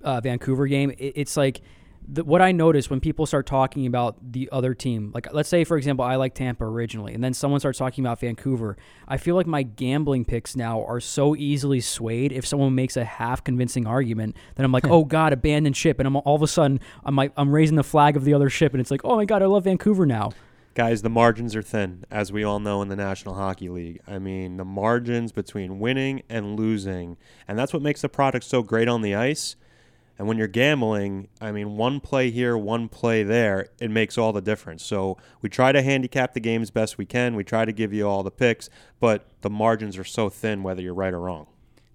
uh, 0.03 0.21
Vancouver 0.21 0.67
game, 0.67 0.91
it, 0.91 1.13
it's 1.17 1.37
like 1.37 1.63
the, 2.09 2.25
what 2.25 2.41
I 2.41 2.53
notice 2.53 2.89
when 2.89 3.01
people 3.01 3.27
start 3.27 3.47
talking 3.47 3.87
about 3.87 4.17
the 4.33 4.49
other 4.53 4.75
team, 4.75 5.11
like 5.15 5.33
let's 5.33 5.49
say 5.49 5.65
for 5.65 5.77
example, 5.77 6.05
I 6.05 6.17
like 6.17 6.35
Tampa 6.35 6.65
originally, 6.65 7.15
and 7.15 7.23
then 7.23 7.35
someone 7.35 7.61
starts 7.61 7.79
talking 7.79 8.05
about 8.05 8.21
Vancouver. 8.21 8.77
I 9.09 9.17
feel 9.17 9.35
like 9.35 9.47
my 9.47 9.63
gambling 9.63 10.25
picks 10.25 10.55
now 10.55 10.85
are 10.85 11.01
so 11.01 11.35
easily 11.35 11.81
swayed. 11.81 12.33
If 12.33 12.47
someone 12.47 12.75
makes 12.75 12.97
a 12.97 13.05
half 13.05 13.43
convincing 13.43 13.87
argument, 13.87 14.37
then 14.55 14.65
I'm 14.65 14.73
like, 14.73 14.87
oh 14.91 15.05
god, 15.05 15.33
abandon 15.33 15.73
ship, 15.73 15.99
and 15.99 16.07
I'm 16.07 16.17
all 16.17 16.37
of 16.37 16.43
a 16.43 16.49
sudden 16.49 16.81
I'm 17.05 17.17
like 17.17 17.33
I'm 17.37 17.51
raising 17.51 17.77
the 17.77 17.85
flag 17.85 18.17
of 18.17 18.25
the 18.25 18.35
other 18.35 18.51
ship, 18.51 18.73
and 18.73 18.81
it's 18.81 18.91
like, 18.91 19.05
oh 19.05 19.17
my 19.17 19.25
god, 19.25 19.43
I 19.43 19.47
love 19.47 19.65
Vancouver 19.65 20.07
now. 20.07 20.31
Guys, 20.75 21.01
the 21.01 21.09
margins 21.09 21.57
are 21.57 21.63
thin, 21.63 22.05
as 22.11 22.31
we 22.31 22.45
all 22.45 22.61
know 22.61 22.83
in 22.83 22.89
the 22.89 22.97
National 22.97 23.35
Hockey 23.35 23.71
League. 23.71 23.99
I 24.07 24.19
mean, 24.19 24.59
the 24.59 24.65
margins 24.65 25.33
between 25.33 25.81
winning 25.81 26.23
and 26.29 26.55
losing, 26.55 27.17
and 27.49 27.59
that's 27.59 27.73
what 27.73 27.81
makes 27.81 28.03
the 28.03 28.11
product 28.11 28.45
so 28.45 28.63
great 28.63 28.87
on 28.87 29.01
the 29.01 29.15
ice. 29.15 29.57
And 30.19 30.27
when 30.27 30.39
you're 30.39 30.49
gambling, 30.49 31.29
I 31.41 31.53
mean, 31.53 31.77
one 31.77 32.01
play 32.01 32.31
here, 32.31 32.57
one 32.57 32.89
play 32.89 33.23
there, 33.23 33.69
it 33.79 33.91
makes 33.91 34.17
all 34.17 34.33
the 34.33 34.41
difference. 34.41 34.85
So 34.85 35.19
we 35.43 35.49
try 35.49 35.73
to 35.73 35.83
handicap 35.83 36.33
the 36.33 36.41
games 36.41 36.71
best 36.71 36.97
we 36.97 37.05
can. 37.05 37.37
We 37.37 37.45
try 37.45 37.65
to 37.65 37.73
give 37.73 37.93
you 37.93 38.09
all 38.09 38.23
the 38.23 38.31
picks, 38.31 38.71
but 38.99 39.27
the 39.43 39.51
margins 39.51 39.99
are 39.99 40.05
so 40.05 40.31
thin, 40.31 40.63
whether 40.63 40.81
you're 40.81 40.95
right 40.95 41.13
or 41.13 41.21
wrong. 41.21 41.47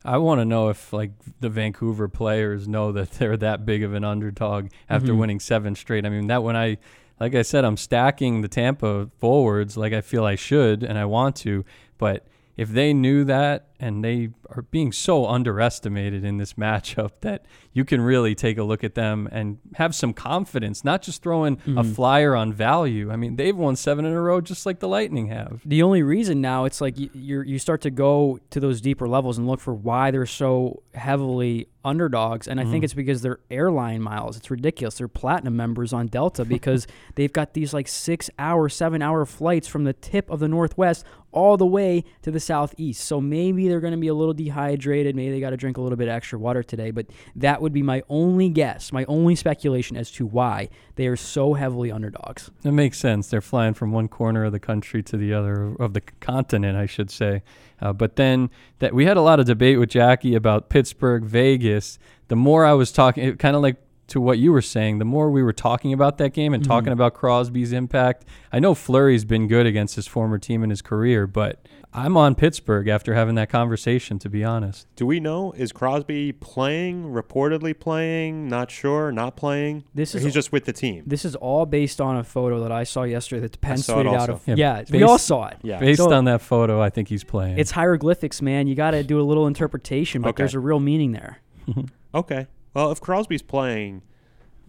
I 0.04 0.18
want 0.18 0.42
to 0.42 0.46
know 0.46 0.70
if 0.70 0.94
like 0.94 1.12
the 1.40 1.50
Vancouver 1.50 2.08
players 2.08 2.68
know 2.68 2.92
that 2.92 3.12
they're 3.20 3.38
that 3.38 3.66
big 3.66 3.84
of 3.84 3.94
an 3.94 4.04
underdog 4.04 4.70
after 4.90 5.10
mm-hmm. 5.10 5.20
winning 5.20 5.40
seven 5.40 5.76
straight. 5.76 6.06
I 6.06 6.10
mean, 6.10 6.28
that 6.28 6.44
when 6.44 6.56
I, 6.56 6.78
like 7.20 7.36
I 7.36 7.42
said, 7.42 7.66
I'm 7.66 7.78
stacking 7.78 8.42
the 8.42 8.48
Tampa 8.48 9.10
forwards 9.20 9.78
like 9.78 9.94
I 9.94 10.02
feel 10.02 10.26
I 10.26 10.36
should 10.36 10.84
and 10.84 10.98
I 10.98 11.06
want 11.06 11.36
to, 11.38 11.66
but 11.98 12.28
if 12.58 12.70
they 12.70 12.94
knew 12.94 13.24
that 13.24 13.70
and 13.80 14.04
they 14.04 14.30
are 14.50 14.64
being 14.64 14.92
so 14.92 15.26
underestimated 15.26 16.24
in 16.24 16.38
this 16.38 16.54
matchup 16.66 17.12
that 17.22 17.46
you 17.74 17.86
can 17.86 18.02
really 18.02 18.36
take 18.36 18.58
a 18.58 18.64
look 18.64 18.84
at 18.84 18.96
them 18.96 19.30
and 19.32 19.58
have 19.76 19.96
some 19.96 20.14
confidence, 20.14 20.84
not 20.84 21.02
just 21.02 21.24
throwing 21.24 21.54
a 21.54 21.58
mm-hmm. 21.58 21.94
flyer 21.94 22.36
on 22.36 22.52
value. 22.52 23.12
I 23.12 23.16
mean, 23.16 23.38
they've 23.38 23.56
won 23.56 23.76
seven 23.76 24.06
in 24.06 24.12
a 24.12 24.22
row 24.22 24.42
just 24.42 24.66
like 24.66 24.80
the 24.80 24.88
Lightning 24.88 25.28
have. 25.28 25.62
the 25.66 25.84
only 25.84 26.04
reason 26.04 26.42
now 26.42 26.66
it's 26.66 26.82
like 26.82 26.98
you 26.98 27.10
you 27.42 27.60
start 27.60 27.82
to 27.82 27.92
go 27.92 28.40
to 28.50 28.60
those 28.60 28.82
deeper 28.82 29.08
levels 29.08 29.38
and 29.38 29.48
look 29.48 29.60
for 29.60 29.74
why 29.74 30.12
they're 30.12 30.26
so 30.26 30.84
heavily 30.94 31.68
underdogs 31.84 32.48
and 32.48 32.60
I 32.60 32.64
think 32.64 32.76
mm-hmm. 32.76 32.84
it's 32.84 32.94
because 32.94 33.22
they're 33.22 33.40
airline 33.50 34.02
miles. 34.02 34.38
It's 34.38 34.52
ridiculous. 34.52 34.98
They're 34.98 35.08
platinum 35.08 35.56
members 35.56 35.94
on 35.94 36.08
Delta 36.08 36.46
because 36.58 36.88
they've 37.16 37.32
got 37.32 37.54
these 37.54 37.74
like 37.74 37.88
6 37.88 38.30
hour, 38.38 38.70
7 38.70 39.02
hour 39.02 39.26
flights 39.26 39.68
from 39.68 39.86
the 39.86 39.94
tip 39.94 40.30
of 40.30 40.40
the 40.40 40.48
northwest 40.48 41.06
all 41.32 41.58
the 41.58 41.66
way 41.66 42.04
to 42.22 42.32
the 42.32 42.40
southeast. 42.40 43.06
So 43.06 43.22
maybe 43.22 43.68
they're 43.68 43.80
going 43.80 43.94
to 43.94 44.00
be 44.00 44.10
a 44.10 44.14
little 44.14 44.34
dehydrated, 44.34 45.16
maybe 45.16 45.32
they 45.32 45.40
got 45.40 45.52
to 45.52 45.58
drink 45.58 45.78
a 45.78 45.82
little 45.82 45.98
bit 45.98 46.10
extra 46.10 46.38
water 46.38 46.64
today, 46.64 46.92
but 46.92 47.08
that 47.36 47.61
would 47.62 47.74
be 47.74 47.84
my 47.84 48.04
only 48.10 48.50
guess, 48.50 48.91
my 48.91 49.06
only 49.06 49.36
speculation 49.36 49.95
as 49.95 50.12
to 50.12 50.26
why 50.26 50.69
they 50.95 51.08
are 51.08 51.15
so 51.15 51.54
heavily 51.54 51.91
underdogs. 51.91 52.52
That 52.63 52.71
makes 52.71 52.97
sense. 52.97 53.30
They're 53.30 53.41
flying 53.41 53.74
from 53.74 53.91
one 53.91 54.08
corner 54.08 54.45
of 54.45 54.52
the 54.52 54.60
country 54.60 55.04
to 55.04 55.17
the 55.17 55.34
other 55.34 55.76
of 55.80 55.93
the 55.93 56.02
continent, 56.19 56.78
I 56.78 56.86
should 56.86 57.10
say. 57.10 57.43
Uh, 57.82 57.93
but 57.93 58.15
then 58.15 58.50
that 58.80 58.93
we 58.93 59.06
had 59.06 59.17
a 59.17 59.21
lot 59.21 59.39
of 59.39 59.45
debate 59.45 59.80
with 59.80 59.89
Jackie 59.89 60.36
about 60.36 60.69
Pittsburgh, 60.69 61.24
Vegas. 61.24 61.97
The 62.28 62.36
more 62.36 62.65
I 62.65 62.74
was 62.74 62.91
talking, 62.91 63.24
it 63.24 63.39
kind 63.39 63.56
of 63.56 63.62
like 63.62 63.78
to 64.12 64.21
what 64.21 64.38
you 64.38 64.52
were 64.52 64.62
saying, 64.62 65.00
the 65.00 65.06
more 65.06 65.32
we 65.32 65.41
were 65.41 65.54
talking 65.54 65.93
about 65.93 66.17
that 66.17 66.34
game 66.34 66.54
and 66.54 66.62
mm-hmm. 66.63 66.71
talking 66.71 66.93
about 66.93 67.13
Crosby's 67.13 67.71
impact. 67.71 68.26
I 68.52 68.60
know 68.60 68.76
Fleury's 68.76 69.26
been 69.26 69.47
good 69.47 69.65
against 69.65 69.95
his 69.95 70.06
former 70.06 70.38
team 70.38 70.63
in 70.63 70.69
his 70.69 70.82
career, 70.82 71.28
but 71.28 71.65
I'm 71.93 72.15
on 72.17 72.36
Pittsburgh 72.36 72.88
after 72.88 73.13
having 73.13 73.36
that 73.36 73.50
conversation. 73.50 74.19
To 74.19 74.30
be 74.30 74.43
honest, 74.43 74.88
Do 74.95 75.06
we 75.06 75.19
know 75.19 75.54
is 75.54 75.71
Crosby 75.71 76.34
playing? 76.34 77.06
Reportedly 77.06 77.78
playing? 77.78 78.47
Not 78.47 78.69
sure. 78.69 79.12
Not 79.12 79.36
playing. 79.36 79.86
This 79.93 80.13
is 80.13 80.24
he's 80.24 80.34
just 80.34 80.52
with 80.52 80.65
the 80.65 80.74
team. 80.74 81.04
This 81.08 81.26
is 81.26 81.36
all 81.36 81.65
based 81.65 82.00
on 82.00 82.17
a 82.17 82.24
photo 82.24 82.62
that 82.62 82.71
I 82.71 82.84
saw 82.84 83.04
yesterday 83.04 83.41
that 83.41 83.54
the 83.54 83.58
Penn 83.58 83.78
tweeted 83.78 84.13
out 84.13 84.30
of. 84.30 84.45
Yeah, 84.45 84.56
Yeah, 84.56 84.84
we 84.89 85.04
all 85.04 85.17
saw 85.17 85.47
it. 85.47 85.58
Yeah. 85.63 85.80
based 85.80 86.00
So- 86.04 86.13
on 86.13 86.26
that 86.26 86.41
photo, 86.41 86.82
I 86.82 86.89
think 86.89 87.08
he's 87.08 87.24
playing. 87.24 87.58
It's 87.58 87.71
hieroglyphics, 87.71 88.41
man. 88.41 88.67
You 88.67 88.76
got 88.76 88.91
to 88.91 89.04
do 89.04 89.19
a 89.19 89.24
little 89.24 89.47
interpretation, 89.47 90.21
but 90.21 90.30
Okay. 90.30 90.43
there's 90.43 90.54
a 90.54 90.60
real 90.60 90.80
meaning 90.80 91.13
there. 91.13 91.39
Okay. 92.13 92.47
Well, 92.74 92.92
if 92.92 93.02
Crosby's 93.02 93.42
playing, 93.42 94.02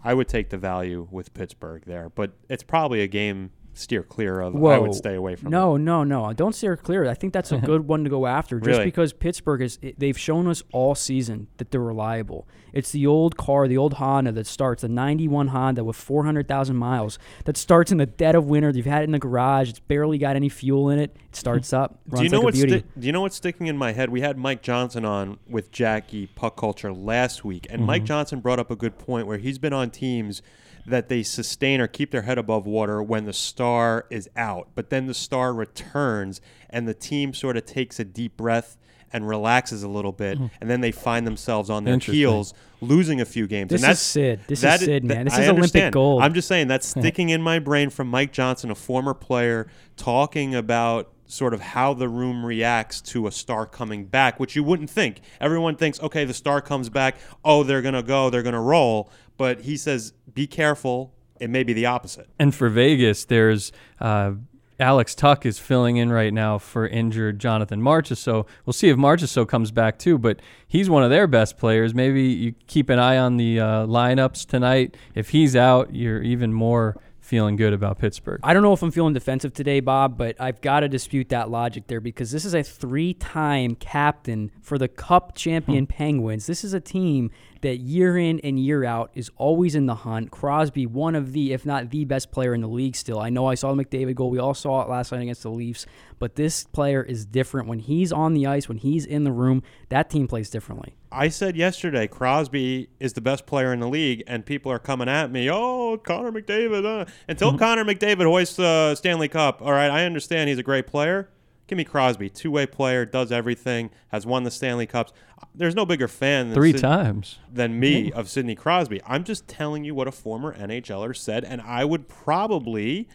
I 0.02 0.14
would 0.14 0.28
take 0.28 0.50
the 0.50 0.58
value 0.58 1.06
with 1.10 1.32
Pittsburgh 1.34 1.84
there, 1.86 2.08
but 2.08 2.32
it's 2.48 2.62
probably 2.62 3.02
a 3.02 3.06
game 3.06 3.50
steer 3.74 4.02
clear 4.02 4.40
of. 4.40 4.54
I 4.64 4.78
would 4.78 4.94
stay 4.94 5.14
away 5.14 5.36
from. 5.36 5.50
No, 5.50 5.76
no, 5.76 6.04
no. 6.04 6.32
Don't 6.32 6.54
steer 6.54 6.76
clear. 6.76 7.08
I 7.08 7.14
think 7.14 7.32
that's 7.32 7.52
a 7.52 7.58
good 7.70 7.86
one 7.88 8.04
to 8.04 8.10
go 8.10 8.26
after 8.26 8.58
just 8.58 8.68
Really? 8.68 8.84
because 8.84 9.12
Pittsburgh 9.12 9.62
is 9.62 9.78
it- 9.82 9.98
they've 9.98 10.18
shown 10.18 10.46
us 10.48 10.62
all 10.72 10.94
season 10.94 11.48
that 11.56 11.70
they're 11.70 11.80
reliable. 11.80 12.46
It's 12.72 12.90
the 12.90 13.06
old 13.06 13.36
car, 13.36 13.68
the 13.68 13.76
old 13.76 13.94
Honda 13.94 14.32
that 14.32 14.46
starts, 14.46 14.80
the 14.82 14.88
91 14.88 15.48
Honda 15.48 15.84
with 15.84 15.96
400,000 15.96 16.74
miles 16.74 17.18
that 17.44 17.56
starts 17.58 17.92
in 17.92 17.98
the 17.98 18.06
dead 18.06 18.34
of 18.34 18.46
winter. 18.46 18.70
You've 18.70 18.86
had 18.86 19.02
it 19.02 19.04
in 19.04 19.12
the 19.12 19.18
garage. 19.18 19.68
It's 19.68 19.78
barely 19.80 20.16
got 20.16 20.36
any 20.36 20.48
fuel 20.48 20.88
in 20.88 20.98
it. 20.98 21.14
It 21.28 21.36
starts 21.36 21.72
up, 21.74 22.00
runs 22.08 22.20
Do 22.20 22.24
you 22.24 22.30
know 22.30 22.38
like 22.38 22.44
what's 22.46 22.58
sti- 22.60 22.84
Do 22.98 23.06
you 23.06 23.12
know 23.12 23.20
what's 23.22 23.36
sticking 23.36 23.66
in 23.66 23.76
my 23.76 23.92
head? 23.92 24.08
We 24.08 24.22
had 24.22 24.38
Mike 24.38 24.62
Johnson 24.62 25.04
on 25.04 25.38
with 25.46 25.70
Jackie 25.70 26.28
Puck 26.28 26.56
Culture 26.56 26.92
last 26.92 27.44
week, 27.44 27.66
and 27.68 27.80
Mm-hmm. 27.80 27.86
Mike 27.86 28.04
Johnson 28.04 28.40
brought 28.40 28.58
up 28.58 28.70
a 28.70 28.76
good 28.76 28.98
point 28.98 29.26
where 29.26 29.38
he's 29.38 29.58
been 29.58 29.72
on 29.74 29.90
teams 29.90 30.40
that 30.86 31.08
they 31.08 31.22
sustain 31.22 31.80
or 31.80 31.86
keep 31.86 32.10
their 32.10 32.22
head 32.22 32.38
above 32.38 32.66
water 32.66 33.02
when 33.02 33.24
the 33.24 33.32
star 33.32 34.06
is 34.10 34.28
out, 34.36 34.68
but 34.74 34.90
then 34.90 35.06
the 35.06 35.14
star 35.14 35.54
returns 35.54 36.40
and 36.68 36.88
the 36.88 36.94
team 36.94 37.32
sort 37.32 37.56
of 37.56 37.64
takes 37.64 38.00
a 38.00 38.04
deep 38.04 38.36
breath 38.36 38.76
and 39.12 39.28
relaxes 39.28 39.82
a 39.82 39.88
little 39.88 40.12
bit, 40.12 40.38
hmm. 40.38 40.46
and 40.60 40.70
then 40.70 40.80
they 40.80 40.90
find 40.90 41.26
themselves 41.26 41.68
on 41.68 41.84
their 41.84 41.98
heels, 41.98 42.54
losing 42.80 43.20
a 43.20 43.24
few 43.24 43.46
games. 43.46 43.68
This 43.68 43.82
and 43.82 43.92
is 43.92 43.98
that's 43.98 44.00
Sid. 44.00 44.40
This 44.46 44.60
that 44.62 44.80
is 44.80 44.86
Sid, 44.86 45.04
man. 45.04 45.26
This 45.26 45.34
I 45.34 45.42
is 45.42 45.48
Olympic 45.48 45.56
understand. 45.56 45.92
gold. 45.92 46.22
I'm 46.22 46.34
just 46.34 46.48
saying 46.48 46.68
that's 46.68 46.86
sticking 46.86 47.28
in 47.28 47.42
my 47.42 47.58
brain 47.58 47.90
from 47.90 48.08
Mike 48.08 48.32
Johnson, 48.32 48.70
a 48.70 48.74
former 48.74 49.14
player, 49.14 49.68
talking 49.96 50.54
about 50.54 51.12
sort 51.26 51.54
of 51.54 51.60
how 51.60 51.94
the 51.94 52.08
room 52.08 52.44
reacts 52.44 53.00
to 53.00 53.26
a 53.26 53.32
star 53.32 53.66
coming 53.66 54.04
back, 54.04 54.38
which 54.38 54.54
you 54.54 54.62
wouldn't 54.62 54.90
think. 54.90 55.20
Everyone 55.40 55.76
thinks, 55.76 56.00
okay, 56.00 56.24
the 56.24 56.34
star 56.34 56.60
comes 56.60 56.90
back, 56.90 57.16
oh, 57.44 57.62
they're 57.62 57.82
gonna 57.82 58.02
go, 58.02 58.30
they're 58.30 58.42
gonna 58.42 58.60
roll. 58.60 59.10
But 59.42 59.62
he 59.62 59.76
says, 59.76 60.12
be 60.32 60.46
careful. 60.46 61.12
It 61.40 61.50
may 61.50 61.64
be 61.64 61.72
the 61.72 61.86
opposite. 61.86 62.28
And 62.38 62.54
for 62.54 62.68
Vegas, 62.68 63.24
there's 63.24 63.72
uh, 63.98 64.34
Alex 64.78 65.16
Tuch 65.16 65.44
is 65.44 65.58
filling 65.58 65.96
in 65.96 66.12
right 66.12 66.32
now 66.32 66.58
for 66.58 66.86
injured 66.86 67.40
Jonathan 67.40 67.82
Marchessault. 67.82 68.46
We'll 68.64 68.72
see 68.72 68.88
if 68.88 68.96
Marchessault 68.96 69.48
comes 69.48 69.72
back 69.72 69.98
too, 69.98 70.16
but 70.16 70.38
he's 70.68 70.88
one 70.88 71.02
of 71.02 71.10
their 71.10 71.26
best 71.26 71.58
players. 71.58 71.92
Maybe 71.92 72.22
you 72.22 72.54
keep 72.68 72.88
an 72.88 73.00
eye 73.00 73.18
on 73.18 73.36
the 73.36 73.58
uh, 73.58 73.66
lineups 73.86 74.46
tonight. 74.46 74.96
If 75.16 75.30
he's 75.30 75.56
out, 75.56 75.92
you're 75.92 76.22
even 76.22 76.52
more 76.52 76.96
feeling 77.18 77.56
good 77.56 77.72
about 77.72 77.98
Pittsburgh. 77.98 78.38
I 78.44 78.54
don't 78.54 78.62
know 78.62 78.72
if 78.72 78.82
I'm 78.82 78.92
feeling 78.92 79.14
defensive 79.14 79.52
today, 79.52 79.80
Bob, 79.80 80.16
but 80.16 80.40
I've 80.40 80.60
got 80.60 80.80
to 80.80 80.88
dispute 80.88 81.30
that 81.30 81.50
logic 81.50 81.88
there 81.88 82.00
because 82.00 82.30
this 82.30 82.44
is 82.44 82.54
a 82.54 82.62
three 82.62 83.14
time 83.14 83.74
captain 83.74 84.52
for 84.60 84.78
the 84.78 84.86
Cup 84.86 85.34
champion 85.34 85.88
Penguins. 85.88 86.46
This 86.46 86.62
is 86.62 86.74
a 86.74 86.80
team 86.80 87.32
that 87.62 87.78
year 87.78 88.18
in 88.18 88.38
and 88.40 88.58
year 88.58 88.84
out 88.84 89.10
is 89.14 89.30
always 89.36 89.74
in 89.74 89.86
the 89.86 89.94
hunt. 89.94 90.30
Crosby, 90.30 90.86
one 90.86 91.14
of 91.14 91.32
the, 91.32 91.52
if 91.52 91.64
not 91.64 91.90
the 91.90 92.04
best 92.04 92.30
player 92.30 92.54
in 92.54 92.60
the 92.60 92.68
league 92.68 92.94
still. 92.94 93.18
I 93.18 93.30
know 93.30 93.46
I 93.46 93.54
saw 93.54 93.72
the 93.72 93.84
McDavid 93.84 94.14
goal. 94.14 94.30
We 94.30 94.38
all 94.38 94.54
saw 94.54 94.82
it 94.82 94.88
last 94.88 95.12
night 95.12 95.22
against 95.22 95.42
the 95.42 95.50
Leafs, 95.50 95.86
but 96.18 96.34
this 96.34 96.64
player 96.64 97.02
is 97.02 97.24
different. 97.24 97.68
When 97.68 97.78
he's 97.78 98.12
on 98.12 98.34
the 98.34 98.46
ice, 98.46 98.68
when 98.68 98.78
he's 98.78 99.06
in 99.06 99.24
the 99.24 99.32
room, 99.32 99.62
that 99.88 100.10
team 100.10 100.28
plays 100.28 100.50
differently. 100.50 100.96
I 101.10 101.28
said 101.28 101.56
yesterday 101.56 102.06
Crosby 102.06 102.88
is 102.98 103.12
the 103.12 103.20
best 103.20 103.46
player 103.46 103.72
in 103.72 103.80
the 103.80 103.88
league, 103.88 104.22
and 104.26 104.44
people 104.44 104.72
are 104.72 104.78
coming 104.78 105.08
at 105.08 105.30
me. 105.30 105.50
Oh, 105.50 105.98
Connor 105.98 106.32
McDavid. 106.32 106.84
Uh. 106.84 107.04
Until 107.28 107.56
Connor 107.56 107.84
McDavid 107.84 108.24
hoists 108.24 108.56
the 108.56 108.94
Stanley 108.94 109.28
Cup, 109.28 109.62
all 109.62 109.72
right, 109.72 109.90
I 109.90 110.04
understand 110.04 110.48
he's 110.48 110.58
a 110.58 110.62
great 110.62 110.86
player. 110.86 111.28
Give 111.68 111.76
me 111.76 111.84
Crosby, 111.84 112.28
two 112.28 112.50
way 112.50 112.66
player, 112.66 113.06
does 113.06 113.32
everything, 113.32 113.90
has 114.08 114.26
won 114.26 114.42
the 114.42 114.50
Stanley 114.50 114.86
Cups. 114.86 115.12
There's 115.54 115.74
no 115.74 115.84
bigger 115.84 116.08
fan 116.08 116.48
than 116.48 116.54
Three 116.54 116.72
Sid- 116.72 116.80
times. 116.80 117.38
than 117.52 117.78
me 117.78 118.10
of 118.12 118.28
Sidney 118.30 118.54
Crosby. 118.54 119.00
I'm 119.06 119.22
just 119.24 119.46
telling 119.46 119.84
you 119.84 119.94
what 119.94 120.08
a 120.08 120.12
former 120.12 120.56
NHLer 120.56 121.14
said, 121.16 121.44
and 121.44 121.60
I 121.60 121.84
would 121.84 122.08
probably 122.08 123.06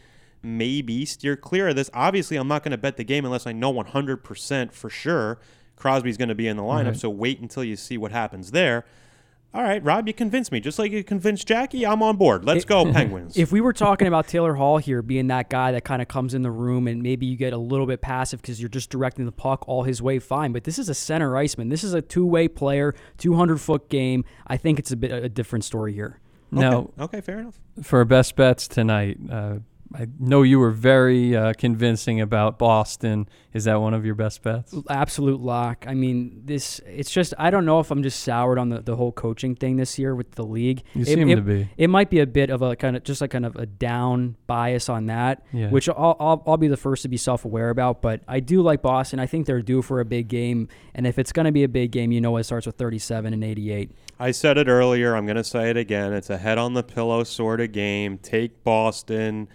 maybe 0.43 1.03
steer 1.05 1.35
clear 1.35 1.69
of 1.69 1.75
this. 1.75 1.89
Obviously, 1.93 2.37
I'm 2.37 2.47
not 2.47 2.63
going 2.63 2.71
to 2.71 2.77
bet 2.77 2.97
the 2.97 3.03
game 3.03 3.25
unless 3.25 3.47
I 3.47 3.53
know 3.53 3.73
100% 3.73 4.71
for 4.71 4.89
sure 4.89 5.39
Crosby's 5.75 6.17
going 6.17 6.29
to 6.29 6.35
be 6.35 6.47
in 6.47 6.57
the 6.57 6.63
lineup. 6.63 6.85
Right. 6.87 6.97
So 6.97 7.09
wait 7.09 7.39
until 7.39 7.63
you 7.63 7.75
see 7.75 7.97
what 7.97 8.11
happens 8.11 8.51
there. 8.51 8.85
All 9.53 9.63
right, 9.63 9.83
Rob, 9.83 10.07
you 10.07 10.13
convinced 10.13 10.51
me. 10.51 10.59
Just 10.59 10.77
like 10.77 10.91
you 10.91 11.03
convinced 11.03 11.47
Jackie, 11.47 11.85
I'm 11.85 12.03
on 12.03 12.17
board. 12.17 12.45
Let's 12.45 12.65
go, 12.65 12.91
Penguins. 12.91 13.37
If 13.37 13.51
we 13.51 13.61
were 13.61 13.73
talking 13.73 14.07
about 14.07 14.27
Taylor 14.27 14.53
Hall 14.55 14.77
here 14.77 15.01
being 15.01 15.27
that 15.27 15.49
guy 15.49 15.71
that 15.71 15.83
kind 15.83 16.01
of 16.01 16.07
comes 16.07 16.33
in 16.33 16.41
the 16.41 16.51
room 16.51 16.87
and 16.87 17.01
maybe 17.01 17.25
you 17.25 17.37
get 17.37 17.53
a 17.53 17.57
little 17.57 17.85
bit 17.85 18.01
passive 18.01 18.41
because 18.41 18.59
you're 18.59 18.69
just 18.69 18.89
directing 18.89 19.25
the 19.25 19.31
puck 19.31 19.67
all 19.67 19.83
his 19.83 20.01
way, 20.01 20.19
fine. 20.19 20.51
But 20.51 20.63
this 20.65 20.77
is 20.77 20.89
a 20.89 20.93
center 20.93 21.35
iceman. 21.37 21.69
This 21.69 21.83
is 21.83 21.93
a 21.93 22.01
two 22.01 22.25
way 22.25 22.47
player, 22.47 22.93
200 23.17 23.57
foot 23.57 23.89
game. 23.89 24.25
I 24.45 24.57
think 24.57 24.79
it's 24.79 24.91
a 24.91 24.97
bit 24.97 25.11
a 25.11 25.29
different 25.29 25.63
story 25.65 25.93
here. 25.93 26.19
Now, 26.51 26.77
okay, 26.77 27.03
okay, 27.03 27.21
fair 27.21 27.39
enough. 27.39 27.59
for 27.83 28.03
best 28.05 28.35
bets 28.35 28.67
tonight, 28.67 29.17
uh, 29.29 29.55
I 29.95 30.07
know 30.19 30.41
you 30.41 30.59
were 30.59 30.71
very 30.71 31.35
uh, 31.35 31.53
convincing 31.57 32.19
about 32.19 32.59
Boston. 32.59 33.27
Is 33.53 33.63
that 33.63 33.79
one 33.81 33.93
of 33.93 34.05
your 34.05 34.15
best 34.15 34.41
bets? 34.43 34.73
Absolute 34.89 35.39
lock. 35.39 35.85
I 35.87 35.93
mean, 35.93 36.41
this, 36.45 36.79
it's 36.85 37.09
just, 37.09 37.33
I 37.37 37.49
don't 37.49 37.65
know 37.65 37.79
if 37.79 37.89
I'm 37.89 38.03
just 38.03 38.19
soured 38.21 38.59
on 38.59 38.69
the, 38.69 38.81
the 38.81 38.95
whole 38.95 39.11
coaching 39.11 39.55
thing 39.55 39.77
this 39.77 39.97
year 39.97 40.13
with 40.13 40.31
the 40.31 40.43
league. 40.45 40.83
You 40.93 41.01
It- 41.03 41.05
seem 41.07 41.29
it, 41.29 41.35
to 41.35 41.41
be. 41.41 41.69
It 41.77 41.89
might 41.89 42.09
be 42.09 42.19
a 42.19 42.27
bit 42.27 42.49
of 42.49 42.61
a 42.61 42.75
kind 42.75 42.97
of, 42.97 43.03
just 43.03 43.21
like 43.21 43.31
kind 43.31 43.45
of 43.45 43.55
a 43.55 43.65
down 43.65 44.35
bias 44.45 44.89
on 44.89 45.05
that, 45.07 45.45
Yeah. 45.53 45.69
which 45.69 45.87
I'll, 45.89 46.17
I'll, 46.19 46.43
I'll 46.45 46.57
be 46.57 46.67
the 46.67 46.77
first 46.77 47.01
to 47.03 47.07
be 47.07 47.17
self 47.17 47.45
aware 47.45 47.69
about. 47.69 48.01
But 48.01 48.21
I 48.27 48.39
do 48.41 48.61
like 48.61 48.81
Boston. 48.81 49.19
I 49.19 49.25
think 49.25 49.45
they're 49.47 49.61
due 49.61 49.81
for 49.81 49.99
a 49.99 50.05
big 50.05 50.27
game. 50.27 50.67
And 50.93 51.07
if 51.07 51.17
it's 51.17 51.31
going 51.31 51.45
to 51.45 51.51
be 51.51 51.63
a 51.63 51.69
big 51.69 51.91
game, 51.91 52.11
you 52.11 52.19
know 52.21 52.35
it 52.37 52.43
starts 52.43 52.65
with 52.65 52.75
37 52.75 53.33
and 53.33 53.43
88. 53.43 53.91
I 54.19 54.31
said 54.31 54.57
it 54.57 54.67
earlier. 54.67 55.15
I'm 55.15 55.25
going 55.25 55.37
to 55.37 55.43
say 55.43 55.69
it 55.69 55.77
again. 55.77 56.11
It's 56.13 56.29
a 56.29 56.37
head 56.37 56.57
on 56.57 56.73
the 56.73 56.83
pillow 56.83 57.23
sort 57.23 57.61
of 57.61 57.71
game. 57.71 58.17
Take 58.17 58.63
Boston. 58.63 59.47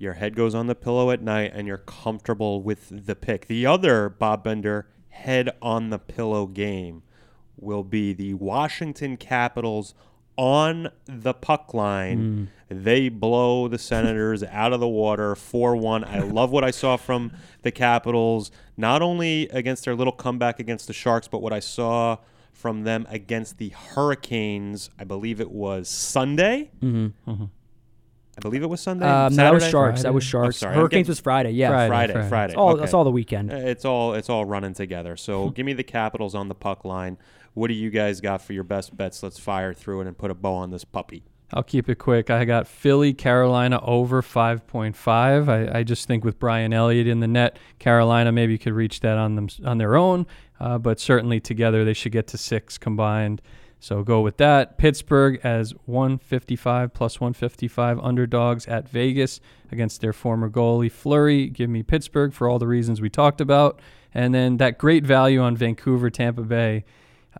Your 0.00 0.14
head 0.14 0.34
goes 0.34 0.54
on 0.54 0.66
the 0.66 0.74
pillow 0.74 1.10
at 1.10 1.20
night, 1.20 1.52
and 1.54 1.68
you're 1.68 1.76
comfortable 1.76 2.62
with 2.62 2.88
the 3.04 3.14
pick. 3.14 3.48
The 3.48 3.66
other 3.66 4.08
Bob 4.08 4.42
Bender 4.42 4.88
head 5.10 5.50
on 5.60 5.90
the 5.90 5.98
pillow 5.98 6.46
game 6.46 7.02
will 7.58 7.84
be 7.84 8.14
the 8.14 8.32
Washington 8.32 9.18
Capitals 9.18 9.94
on 10.36 10.88
the 11.04 11.34
puck 11.34 11.74
line. 11.74 12.48
They 12.70 13.10
blow 13.10 13.68
the 13.68 13.76
Senators 13.76 14.42
out 14.50 14.72
of 14.72 14.80
the 14.80 14.88
water 14.88 15.34
4 15.34 15.76
1. 15.76 16.04
I 16.04 16.20
love 16.20 16.50
what 16.50 16.64
I 16.64 16.70
saw 16.70 16.96
from 16.96 17.32
the 17.60 17.70
Capitals, 17.70 18.50
not 18.78 19.02
only 19.02 19.50
against 19.50 19.84
their 19.84 19.94
little 19.94 20.14
comeback 20.14 20.58
against 20.58 20.86
the 20.86 20.94
Sharks, 20.94 21.28
but 21.28 21.42
what 21.42 21.52
I 21.52 21.60
saw 21.60 22.16
from 22.54 22.84
them 22.84 23.06
against 23.10 23.58
the 23.58 23.68
Hurricanes. 23.68 24.88
I 24.98 25.04
believe 25.04 25.42
it 25.42 25.50
was 25.50 25.90
Sunday. 25.90 26.70
Mm-hmm. 26.80 27.44
I 28.36 28.40
believe 28.40 28.62
it 28.62 28.68
was 28.70 28.80
Sunday. 28.80 29.04
Um, 29.06 29.34
no, 29.34 29.44
that 29.44 29.52
was 29.52 29.62
Saturday? 29.64 29.70
Sharks. 29.72 30.02
That 30.02 30.14
was 30.14 30.24
Sharks. 30.24 30.56
I'm 30.56 30.68
sorry, 30.68 30.74
Hurricanes 30.76 31.00
getting- 31.06 31.10
was 31.10 31.20
Friday. 31.20 31.50
Yeah. 31.52 31.68
Friday. 31.70 31.88
Friday. 31.88 32.12
Friday. 32.12 32.28
Friday. 32.28 32.52
It's 32.52 32.58
all, 32.58 32.70
okay. 32.70 32.80
That's 32.80 32.94
all 32.94 33.04
the 33.04 33.10
weekend. 33.10 33.52
Uh, 33.52 33.56
It's 33.56 33.84
all 33.84 34.14
it's 34.14 34.30
all 34.30 34.44
running 34.44 34.72
together. 34.74 35.16
So 35.16 35.50
give 35.56 35.66
me 35.66 35.72
the 35.72 35.82
Capitals 35.82 36.34
on 36.34 36.48
the 36.48 36.54
puck 36.54 36.84
line. 36.84 37.18
What 37.54 37.68
do 37.68 37.74
you 37.74 37.90
guys 37.90 38.20
got 38.20 38.40
for 38.42 38.52
your 38.52 38.62
best 38.64 38.96
bets? 38.96 39.22
Let's 39.22 39.38
fire 39.38 39.74
through 39.74 40.02
it 40.02 40.06
and 40.06 40.16
put 40.16 40.30
a 40.30 40.34
bow 40.34 40.54
on 40.54 40.70
this 40.70 40.84
puppy. 40.84 41.24
I'll 41.52 41.64
keep 41.64 41.88
it 41.88 41.96
quick. 41.96 42.30
I 42.30 42.44
got 42.44 42.68
Philly, 42.68 43.12
Carolina 43.12 43.80
over 43.82 44.22
5.5. 44.22 45.48
I, 45.48 45.78
I 45.80 45.82
just 45.82 46.06
think 46.06 46.24
with 46.24 46.38
Brian 46.38 46.72
Elliott 46.72 47.08
in 47.08 47.18
the 47.18 47.26
net, 47.26 47.58
Carolina 47.80 48.30
maybe 48.30 48.56
could 48.56 48.72
reach 48.72 49.00
that 49.00 49.18
on 49.18 49.34
them 49.34 49.48
on 49.64 49.78
their 49.78 49.96
own, 49.96 50.28
uh, 50.60 50.78
but 50.78 51.00
certainly 51.00 51.40
together 51.40 51.84
they 51.84 51.92
should 51.92 52.12
get 52.12 52.28
to 52.28 52.38
six 52.38 52.78
combined. 52.78 53.42
So 53.80 54.04
go 54.04 54.20
with 54.20 54.36
that. 54.36 54.76
Pittsburgh 54.76 55.40
as 55.42 55.72
155 55.86 56.92
plus 56.92 57.18
155 57.18 57.98
underdogs 57.98 58.66
at 58.66 58.88
Vegas 58.88 59.40
against 59.72 60.02
their 60.02 60.12
former 60.12 60.50
goalie 60.50 60.92
Fleury. 60.92 61.48
Give 61.48 61.70
me 61.70 61.82
Pittsburgh 61.82 62.32
for 62.32 62.48
all 62.48 62.58
the 62.58 62.66
reasons 62.66 63.00
we 63.00 63.08
talked 63.08 63.40
about, 63.40 63.80
and 64.12 64.34
then 64.34 64.58
that 64.58 64.76
great 64.78 65.04
value 65.04 65.40
on 65.40 65.56
Vancouver, 65.56 66.10
Tampa 66.10 66.42
Bay, 66.42 66.84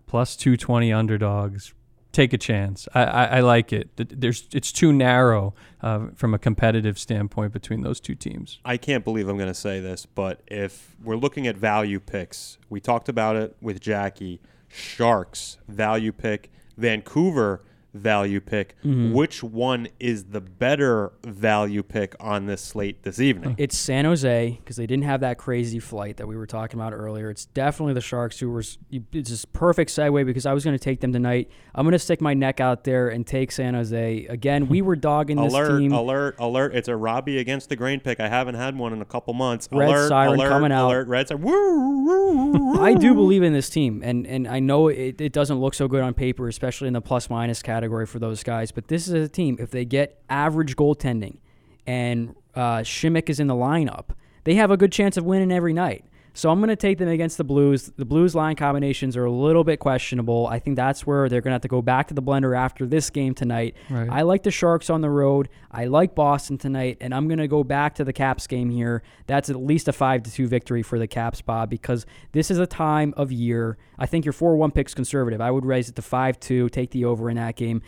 plus 0.06 0.34
220 0.34 0.92
underdogs 0.92 1.74
take 2.12 2.32
a 2.32 2.38
chance. 2.38 2.88
I, 2.94 3.04
I, 3.04 3.24
I 3.24 3.40
like 3.40 3.72
it. 3.72 3.90
There's 3.96 4.48
it's 4.52 4.72
too 4.72 4.92
narrow 4.92 5.54
uh, 5.82 6.08
from 6.14 6.34
a 6.34 6.38
competitive 6.38 6.98
standpoint 6.98 7.52
between 7.52 7.82
those 7.82 8.00
two 8.00 8.14
teams. 8.14 8.58
I 8.64 8.76
can't 8.76 9.04
believe 9.04 9.28
I'm 9.28 9.36
going 9.36 9.48
to 9.48 9.54
say 9.54 9.80
this, 9.80 10.06
but 10.06 10.40
if 10.46 10.96
we're 11.02 11.16
looking 11.16 11.46
at 11.46 11.56
value 11.56 12.00
picks, 12.00 12.58
we 12.68 12.80
talked 12.80 13.08
about 13.08 13.36
it 13.36 13.56
with 13.60 13.80
Jackie. 13.80 14.40
Sharks 14.70 15.58
value 15.68 16.12
pick, 16.12 16.50
Vancouver 16.76 17.62
value 17.94 18.40
pick. 18.40 18.76
Mm-hmm. 18.80 19.12
Which 19.12 19.42
one 19.42 19.88
is 19.98 20.24
the 20.24 20.40
better 20.40 21.12
value 21.24 21.82
pick 21.82 22.14
on 22.20 22.46
this 22.46 22.62
slate 22.62 23.02
this 23.02 23.20
evening? 23.20 23.54
It's 23.58 23.76
San 23.76 24.04
Jose 24.04 24.58
because 24.58 24.76
they 24.76 24.86
didn't 24.86 25.04
have 25.04 25.20
that 25.20 25.38
crazy 25.38 25.78
flight 25.78 26.18
that 26.18 26.26
we 26.26 26.36
were 26.36 26.46
talking 26.46 26.78
about 26.78 26.92
earlier. 26.92 27.30
It's 27.30 27.46
definitely 27.46 27.94
the 27.94 28.00
Sharks 28.00 28.38
who 28.38 28.50
were. 28.50 28.62
It's 28.90 29.30
just 29.30 29.52
perfect 29.52 29.90
segue 29.90 30.24
because 30.26 30.46
I 30.46 30.52
was 30.52 30.64
going 30.64 30.76
to 30.76 30.82
take 30.82 31.00
them 31.00 31.12
tonight. 31.12 31.50
I'm 31.74 31.84
going 31.84 31.92
to 31.92 31.98
stick 31.98 32.20
my 32.20 32.34
neck 32.34 32.60
out 32.60 32.84
there 32.84 33.08
and 33.08 33.26
take 33.26 33.52
San 33.52 33.74
Jose 33.74 34.26
again. 34.26 34.68
We 34.68 34.82
were 34.82 34.96
dogging 34.96 35.36
this 35.36 35.52
alert, 35.52 35.78
team. 35.80 35.92
alert, 35.92 36.36
alert. 36.38 36.74
It's 36.74 36.88
a 36.88 36.96
Robbie 36.96 37.38
against 37.38 37.68
the 37.68 37.76
grain 37.76 38.00
pick. 38.00 38.20
I 38.20 38.28
haven't 38.28 38.54
had 38.54 38.76
one 38.76 38.92
in 38.92 39.02
a 39.02 39.06
couple 39.06 39.34
months. 39.34 39.68
Red 39.72 39.88
alert, 39.88 40.08
siren 40.08 40.34
alert, 40.34 40.48
coming 40.48 40.72
out. 40.72 40.88
Alert, 40.88 41.08
red 41.08 41.28
siren. 41.28 41.42
Woo, 41.42 42.04
woo, 42.04 42.52
woo. 42.52 42.84
I 42.84 42.94
do 42.94 43.14
believe 43.14 43.42
in 43.42 43.52
this 43.52 43.68
team, 43.68 44.02
and 44.04 44.26
and 44.26 44.46
I 44.46 44.60
know 44.60 44.88
it, 44.88 45.20
it 45.20 45.32
doesn't 45.32 45.58
look 45.58 45.74
so 45.74 45.88
good 45.88 46.02
on 46.02 46.14
paper, 46.14 46.48
especially 46.48 46.86
in 46.86 46.94
the 46.94 47.00
plus 47.00 47.28
minus 47.28 47.62
category 47.62 47.79
for 48.06 48.18
those 48.18 48.42
guys. 48.42 48.72
But 48.72 48.88
this 48.88 49.08
is 49.08 49.14
a 49.14 49.28
team. 49.28 49.56
If 49.60 49.70
they 49.70 49.84
get 49.84 50.22
average 50.28 50.76
goaltending, 50.76 51.38
and 51.86 52.34
uh, 52.54 52.78
Simek 52.78 53.28
is 53.28 53.40
in 53.40 53.46
the 53.46 53.54
lineup, 53.54 54.10
they 54.44 54.54
have 54.54 54.70
a 54.70 54.76
good 54.76 54.92
chance 54.92 55.16
of 55.16 55.24
winning 55.24 55.52
every 55.52 55.72
night. 55.72 56.04
So 56.32 56.50
I'm 56.50 56.60
going 56.60 56.68
to 56.68 56.76
take 56.76 56.98
them 56.98 57.08
against 57.08 57.38
the 57.38 57.44
Blues. 57.44 57.90
The 57.96 58.04
Blues 58.04 58.34
line 58.34 58.56
combinations 58.56 59.16
are 59.16 59.24
a 59.24 59.30
little 59.30 59.64
bit 59.64 59.78
questionable. 59.78 60.46
I 60.46 60.58
think 60.58 60.76
that's 60.76 61.06
where 61.06 61.28
they're 61.28 61.40
going 61.40 61.50
to 61.50 61.54
have 61.54 61.62
to 61.62 61.68
go 61.68 61.82
back 61.82 62.08
to 62.08 62.14
the 62.14 62.22
blender 62.22 62.56
after 62.56 62.86
this 62.86 63.10
game 63.10 63.34
tonight. 63.34 63.76
Right. 63.88 64.08
I 64.08 64.22
like 64.22 64.44
the 64.44 64.50
Sharks 64.50 64.90
on 64.90 65.00
the 65.00 65.10
road. 65.10 65.48
I 65.72 65.86
like 65.86 66.14
Boston 66.14 66.56
tonight, 66.56 66.98
and 67.00 67.12
I'm 67.14 67.26
going 67.26 67.38
to 67.38 67.48
go 67.48 67.64
back 67.64 67.96
to 67.96 68.04
the 68.04 68.12
Caps 68.12 68.46
game 68.46 68.70
here. 68.70 69.02
That's 69.26 69.50
at 69.50 69.56
least 69.56 69.88
a 69.88 69.92
five 69.92 70.22
to 70.22 70.30
two 70.30 70.46
victory 70.46 70.82
for 70.82 70.98
the 70.98 71.06
Caps, 71.08 71.40
Bob, 71.40 71.68
because 71.70 72.06
this 72.32 72.50
is 72.50 72.58
a 72.58 72.66
time 72.66 73.12
of 73.16 73.32
year. 73.32 73.76
I 73.98 74.06
think 74.06 74.24
your 74.24 74.32
four 74.32 74.56
one 74.56 74.70
pick's 74.70 74.94
conservative. 74.94 75.40
I 75.40 75.50
would 75.50 75.64
raise 75.64 75.88
it 75.88 75.96
to 75.96 76.02
five 76.02 76.38
two. 76.38 76.68
Take 76.68 76.90
the 76.92 77.04
over 77.04 77.28
in 77.28 77.36
that 77.36 77.56
game. 77.56 77.82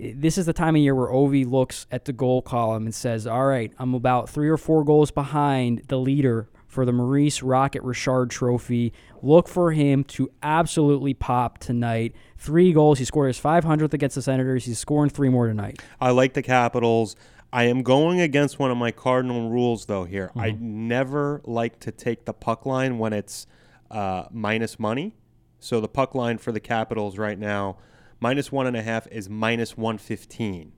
This 0.00 0.38
is 0.38 0.46
the 0.46 0.52
time 0.52 0.76
of 0.76 0.82
year 0.82 0.94
where 0.94 1.08
Ovi 1.08 1.44
looks 1.44 1.88
at 1.90 2.04
the 2.04 2.12
goal 2.12 2.40
column 2.42 2.84
and 2.86 2.94
says, 2.94 3.26
"All 3.26 3.46
right, 3.46 3.72
I'm 3.78 3.94
about 3.94 4.30
three 4.30 4.48
or 4.48 4.56
four 4.56 4.84
goals 4.84 5.10
behind 5.10 5.82
the 5.88 5.98
leader." 5.98 6.48
For 6.68 6.84
the 6.84 6.92
Maurice 6.92 7.42
Rocket 7.42 7.82
Richard 7.82 8.30
Trophy, 8.30 8.92
look 9.22 9.48
for 9.48 9.72
him 9.72 10.04
to 10.04 10.30
absolutely 10.42 11.14
pop 11.14 11.58
tonight. 11.58 12.14
Three 12.36 12.74
goals. 12.74 12.98
He 12.98 13.06
scored 13.06 13.28
his 13.28 13.40
500th 13.40 13.94
against 13.94 14.16
the 14.16 14.22
Senators. 14.22 14.66
He's 14.66 14.78
scoring 14.78 15.08
three 15.08 15.30
more 15.30 15.46
tonight. 15.46 15.82
I 15.98 16.10
like 16.10 16.34
the 16.34 16.42
Capitals. 16.42 17.16
I 17.50 17.64
am 17.64 17.82
going 17.82 18.20
against 18.20 18.58
one 18.58 18.70
of 18.70 18.76
my 18.76 18.90
cardinal 18.90 19.48
rules, 19.48 19.86
though. 19.86 20.04
Here, 20.04 20.30
I 20.36 20.50
never 20.60 21.40
like 21.44 21.80
to 21.80 21.90
take 21.90 22.26
the 22.26 22.34
puck 22.34 22.66
line 22.66 22.98
when 22.98 23.14
it's 23.14 23.46
uh, 23.90 24.24
minus 24.30 24.78
money. 24.78 25.14
So 25.58 25.80
the 25.80 25.88
puck 25.88 26.14
line 26.14 26.36
for 26.36 26.52
the 26.52 26.60
Capitals 26.60 27.16
right 27.16 27.38
now, 27.38 27.78
minus 28.20 28.52
one 28.52 28.66
and 28.66 28.76
a 28.76 28.82
half, 28.82 29.06
is 29.06 29.30
minus 29.30 29.78
one 29.78 29.96
fifteen. 29.96 30.72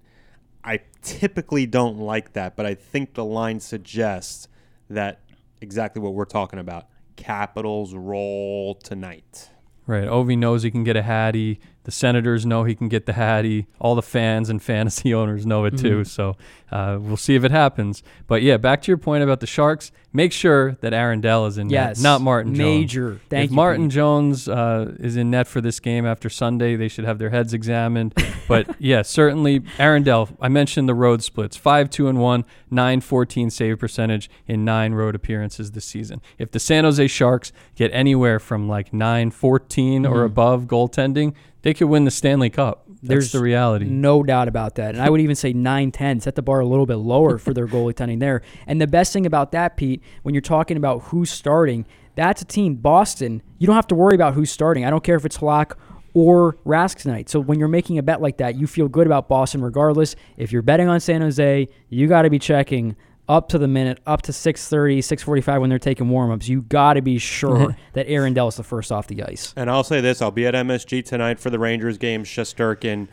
I 0.62 0.82
typically 1.02 1.66
don't 1.66 1.98
like 1.98 2.34
that, 2.34 2.54
but 2.54 2.66
I 2.66 2.74
think 2.74 3.14
the 3.14 3.24
line 3.24 3.58
suggests 3.58 4.46
that 4.88 5.20
exactly 5.60 6.02
what 6.02 6.14
we're 6.14 6.24
talking 6.24 6.58
about. 6.58 6.86
Capitals 7.16 7.94
roll 7.94 8.74
tonight. 8.76 9.50
Right. 9.86 10.04
Ovi 10.04 10.38
knows 10.38 10.62
he 10.62 10.70
can 10.70 10.84
get 10.84 10.96
a 10.96 11.02
Hattie. 11.02 11.60
The 11.84 11.90
Senators 11.90 12.44
know 12.44 12.64
he 12.64 12.74
can 12.74 12.88
get 12.88 13.06
the 13.06 13.14
Hattie. 13.14 13.66
All 13.78 13.94
the 13.94 14.02
fans 14.02 14.50
and 14.50 14.62
fantasy 14.70 15.14
owners 15.14 15.46
know 15.46 15.64
it 15.64 15.78
too. 15.78 16.00
Mhm. 16.02 16.06
So 16.06 16.36
uh, 16.70 16.98
we'll 17.00 17.16
see 17.16 17.34
if 17.34 17.42
it 17.44 17.50
happens. 17.50 18.02
But 18.26 18.42
yeah, 18.42 18.58
back 18.58 18.82
to 18.82 18.90
your 18.90 18.98
point 18.98 19.24
about 19.24 19.40
the 19.40 19.46
Sharks. 19.46 19.90
Make 20.12 20.32
sure 20.32 20.72
that 20.82 20.92
Aaron 20.92 21.20
Dell 21.20 21.46
is 21.46 21.56
in 21.56 21.70
Yes. 21.70 21.98
net, 21.98 22.02
not 22.02 22.20
Martin 22.20 22.54
Jones. 22.54 22.66
Major. 22.80 23.20
Thank 23.30 23.44
if 23.46 23.50
you, 23.50 23.56
Martin 23.56 23.84
Pete. 23.86 23.92
Jones 23.94 24.48
uh, 24.48 24.92
is 24.98 25.16
in 25.16 25.30
net 25.30 25.46
for 25.46 25.60
this 25.60 25.78
game 25.80 26.04
after 26.04 26.28
Sunday, 26.28 26.74
they 26.76 26.88
should 26.88 27.04
have 27.04 27.18
their 27.18 27.30
heads 27.30 27.54
examined. 27.54 28.14
but 28.48 28.68
yeah, 28.80 29.02
certainly 29.02 29.62
Aaron 29.78 30.02
Dell. 30.02 30.28
I 30.40 30.48
mentioned 30.48 30.88
the 30.88 30.94
road 30.94 31.22
splits: 31.22 31.56
five, 31.56 31.90
two, 31.90 32.08
and 32.08 32.18
one, 32.18 32.44
nine, 32.70 33.00
14 33.00 33.50
save 33.50 33.78
percentage 33.78 34.28
in 34.46 34.64
nine 34.64 34.92
road 34.94 35.14
appearances 35.14 35.70
this 35.72 35.84
season. 35.84 36.20
If 36.38 36.50
the 36.50 36.60
San 36.60 36.84
Jose 36.84 37.06
Sharks 37.06 37.52
get 37.76 37.90
anywhere 37.94 38.38
from 38.40 38.68
like 38.68 38.92
nine, 38.92 39.30
14 39.30 40.04
or 40.04 40.22
Mhm. 40.22 40.26
above 40.26 40.64
goaltending, 40.64 41.34
they 41.62 41.74
could 41.74 41.88
win 41.88 42.04
the 42.04 42.10
Stanley 42.10 42.50
Cup. 42.50 42.84
That's 42.86 42.98
There's 43.02 43.32
the 43.32 43.40
reality. 43.40 43.86
No 43.86 44.22
doubt 44.22 44.48
about 44.48 44.74
that. 44.76 44.94
And 44.94 45.02
I 45.02 45.08
would 45.10 45.20
even 45.20 45.36
say 45.36 45.52
9 45.52 45.90
10, 45.90 46.20
set 46.20 46.34
the 46.34 46.42
bar 46.42 46.60
a 46.60 46.66
little 46.66 46.86
bit 46.86 46.96
lower 46.96 47.38
for 47.38 47.54
their 47.54 47.66
goalie 47.66 47.94
tending 47.94 48.18
there. 48.18 48.42
And 48.66 48.80
the 48.80 48.86
best 48.86 49.12
thing 49.12 49.26
about 49.26 49.52
that, 49.52 49.76
Pete, 49.76 50.02
when 50.22 50.34
you're 50.34 50.42
talking 50.42 50.76
about 50.76 51.04
who's 51.04 51.30
starting, 51.30 51.86
that's 52.14 52.42
a 52.42 52.44
team, 52.44 52.74
Boston, 52.74 53.42
you 53.58 53.66
don't 53.66 53.76
have 53.76 53.86
to 53.88 53.94
worry 53.94 54.14
about 54.14 54.34
who's 54.34 54.50
starting. 54.50 54.84
I 54.84 54.90
don't 54.90 55.04
care 55.04 55.16
if 55.16 55.24
it's 55.24 55.38
Halak 55.38 55.72
or 56.12 56.54
Rask 56.66 56.96
tonight. 56.96 57.28
So 57.28 57.40
when 57.40 57.58
you're 57.58 57.68
making 57.68 57.98
a 57.98 58.02
bet 58.02 58.20
like 58.20 58.38
that, 58.38 58.56
you 58.56 58.66
feel 58.66 58.88
good 58.88 59.06
about 59.06 59.28
Boston 59.28 59.62
regardless. 59.62 60.16
If 60.36 60.52
you're 60.52 60.62
betting 60.62 60.88
on 60.88 61.00
San 61.00 61.22
Jose, 61.22 61.68
you 61.88 62.08
got 62.08 62.22
to 62.22 62.30
be 62.30 62.38
checking 62.38 62.96
up 63.30 63.48
to 63.48 63.58
the 63.58 63.68
minute, 63.68 64.00
up 64.06 64.22
to 64.22 64.32
6:30, 64.32 64.98
6:45 64.98 65.60
when 65.60 65.70
they're 65.70 65.78
taking 65.78 66.08
warm-ups. 66.08 66.48
You 66.48 66.62
got 66.62 66.94
to 66.94 67.00
be 67.00 67.16
sure 67.16 67.76
that 67.92 68.08
Aaron 68.08 68.34
Dell 68.34 68.48
is 68.48 68.56
the 68.56 68.64
first 68.64 68.90
off 68.90 69.06
the 69.06 69.22
ice. 69.22 69.54
And 69.56 69.70
I'll 69.70 69.84
say 69.84 70.00
this: 70.00 70.20
I'll 70.20 70.32
be 70.32 70.46
at 70.46 70.54
MSG 70.54 71.04
tonight 71.04 71.38
for 71.38 71.48
the 71.48 71.58
Rangers 71.58 71.96
game. 71.96 72.24
Shesterkin. 72.24 73.08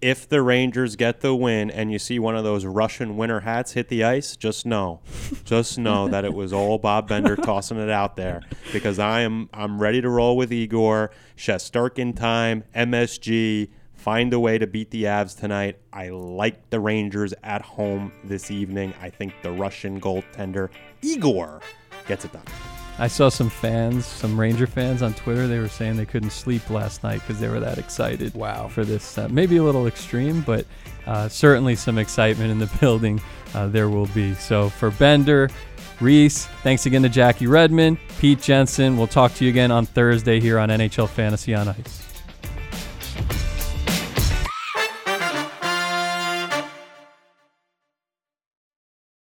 If 0.00 0.28
the 0.28 0.42
Rangers 0.42 0.96
get 0.96 1.20
the 1.20 1.32
win 1.32 1.70
and 1.70 1.92
you 1.92 2.00
see 2.00 2.18
one 2.18 2.34
of 2.34 2.42
those 2.42 2.64
Russian 2.66 3.16
winter 3.16 3.38
hats 3.38 3.74
hit 3.74 3.86
the 3.86 4.02
ice, 4.02 4.36
just 4.36 4.66
know, 4.66 4.98
just 5.44 5.78
know 5.78 6.08
that 6.08 6.24
it 6.24 6.34
was 6.34 6.52
old 6.52 6.82
Bob 6.82 7.06
Bender 7.06 7.36
tossing 7.36 7.78
it 7.78 7.88
out 7.88 8.16
there 8.16 8.42
because 8.72 8.98
I 8.98 9.20
am 9.20 9.48
I'm 9.54 9.80
ready 9.80 10.00
to 10.00 10.08
roll 10.08 10.36
with 10.36 10.52
Igor. 10.52 11.12
Shesterkin 11.36 12.16
time, 12.16 12.64
MSG. 12.74 13.70
Find 14.02 14.32
a 14.32 14.40
way 14.40 14.58
to 14.58 14.66
beat 14.66 14.90
the 14.90 15.04
Avs 15.04 15.38
tonight. 15.38 15.78
I 15.92 16.08
like 16.08 16.70
the 16.70 16.80
Rangers 16.80 17.32
at 17.44 17.62
home 17.62 18.10
this 18.24 18.50
evening. 18.50 18.92
I 19.00 19.08
think 19.10 19.32
the 19.44 19.52
Russian 19.52 20.00
goaltender 20.00 20.70
Igor 21.02 21.60
gets 22.08 22.24
it 22.24 22.32
done. 22.32 22.42
I 22.98 23.06
saw 23.06 23.28
some 23.28 23.48
fans, 23.48 24.04
some 24.04 24.38
Ranger 24.38 24.66
fans 24.66 25.02
on 25.02 25.14
Twitter. 25.14 25.46
They 25.46 25.60
were 25.60 25.68
saying 25.68 25.98
they 25.98 26.04
couldn't 26.04 26.30
sleep 26.30 26.68
last 26.68 27.04
night 27.04 27.20
because 27.20 27.38
they 27.38 27.46
were 27.46 27.60
that 27.60 27.78
excited. 27.78 28.34
Wow. 28.34 28.66
For 28.66 28.84
this, 28.84 29.18
uh, 29.18 29.28
maybe 29.30 29.58
a 29.58 29.62
little 29.62 29.86
extreme, 29.86 30.40
but 30.40 30.66
uh, 31.06 31.28
certainly 31.28 31.76
some 31.76 31.96
excitement 31.96 32.50
in 32.50 32.58
the 32.58 32.66
building. 32.80 33.20
Uh, 33.54 33.68
there 33.68 33.88
will 33.88 34.06
be. 34.06 34.34
So 34.34 34.68
for 34.68 34.90
Bender, 34.90 35.48
Reese, 36.00 36.46
thanks 36.64 36.86
again 36.86 37.02
to 37.02 37.08
Jackie 37.08 37.46
Redmond, 37.46 37.98
Pete 38.18 38.42
Jensen. 38.42 38.96
We'll 38.96 39.06
talk 39.06 39.32
to 39.34 39.44
you 39.44 39.50
again 39.50 39.70
on 39.70 39.86
Thursday 39.86 40.40
here 40.40 40.58
on 40.58 40.70
NHL 40.70 41.08
Fantasy 41.08 41.54
on 41.54 41.68
Ice. 41.68 42.11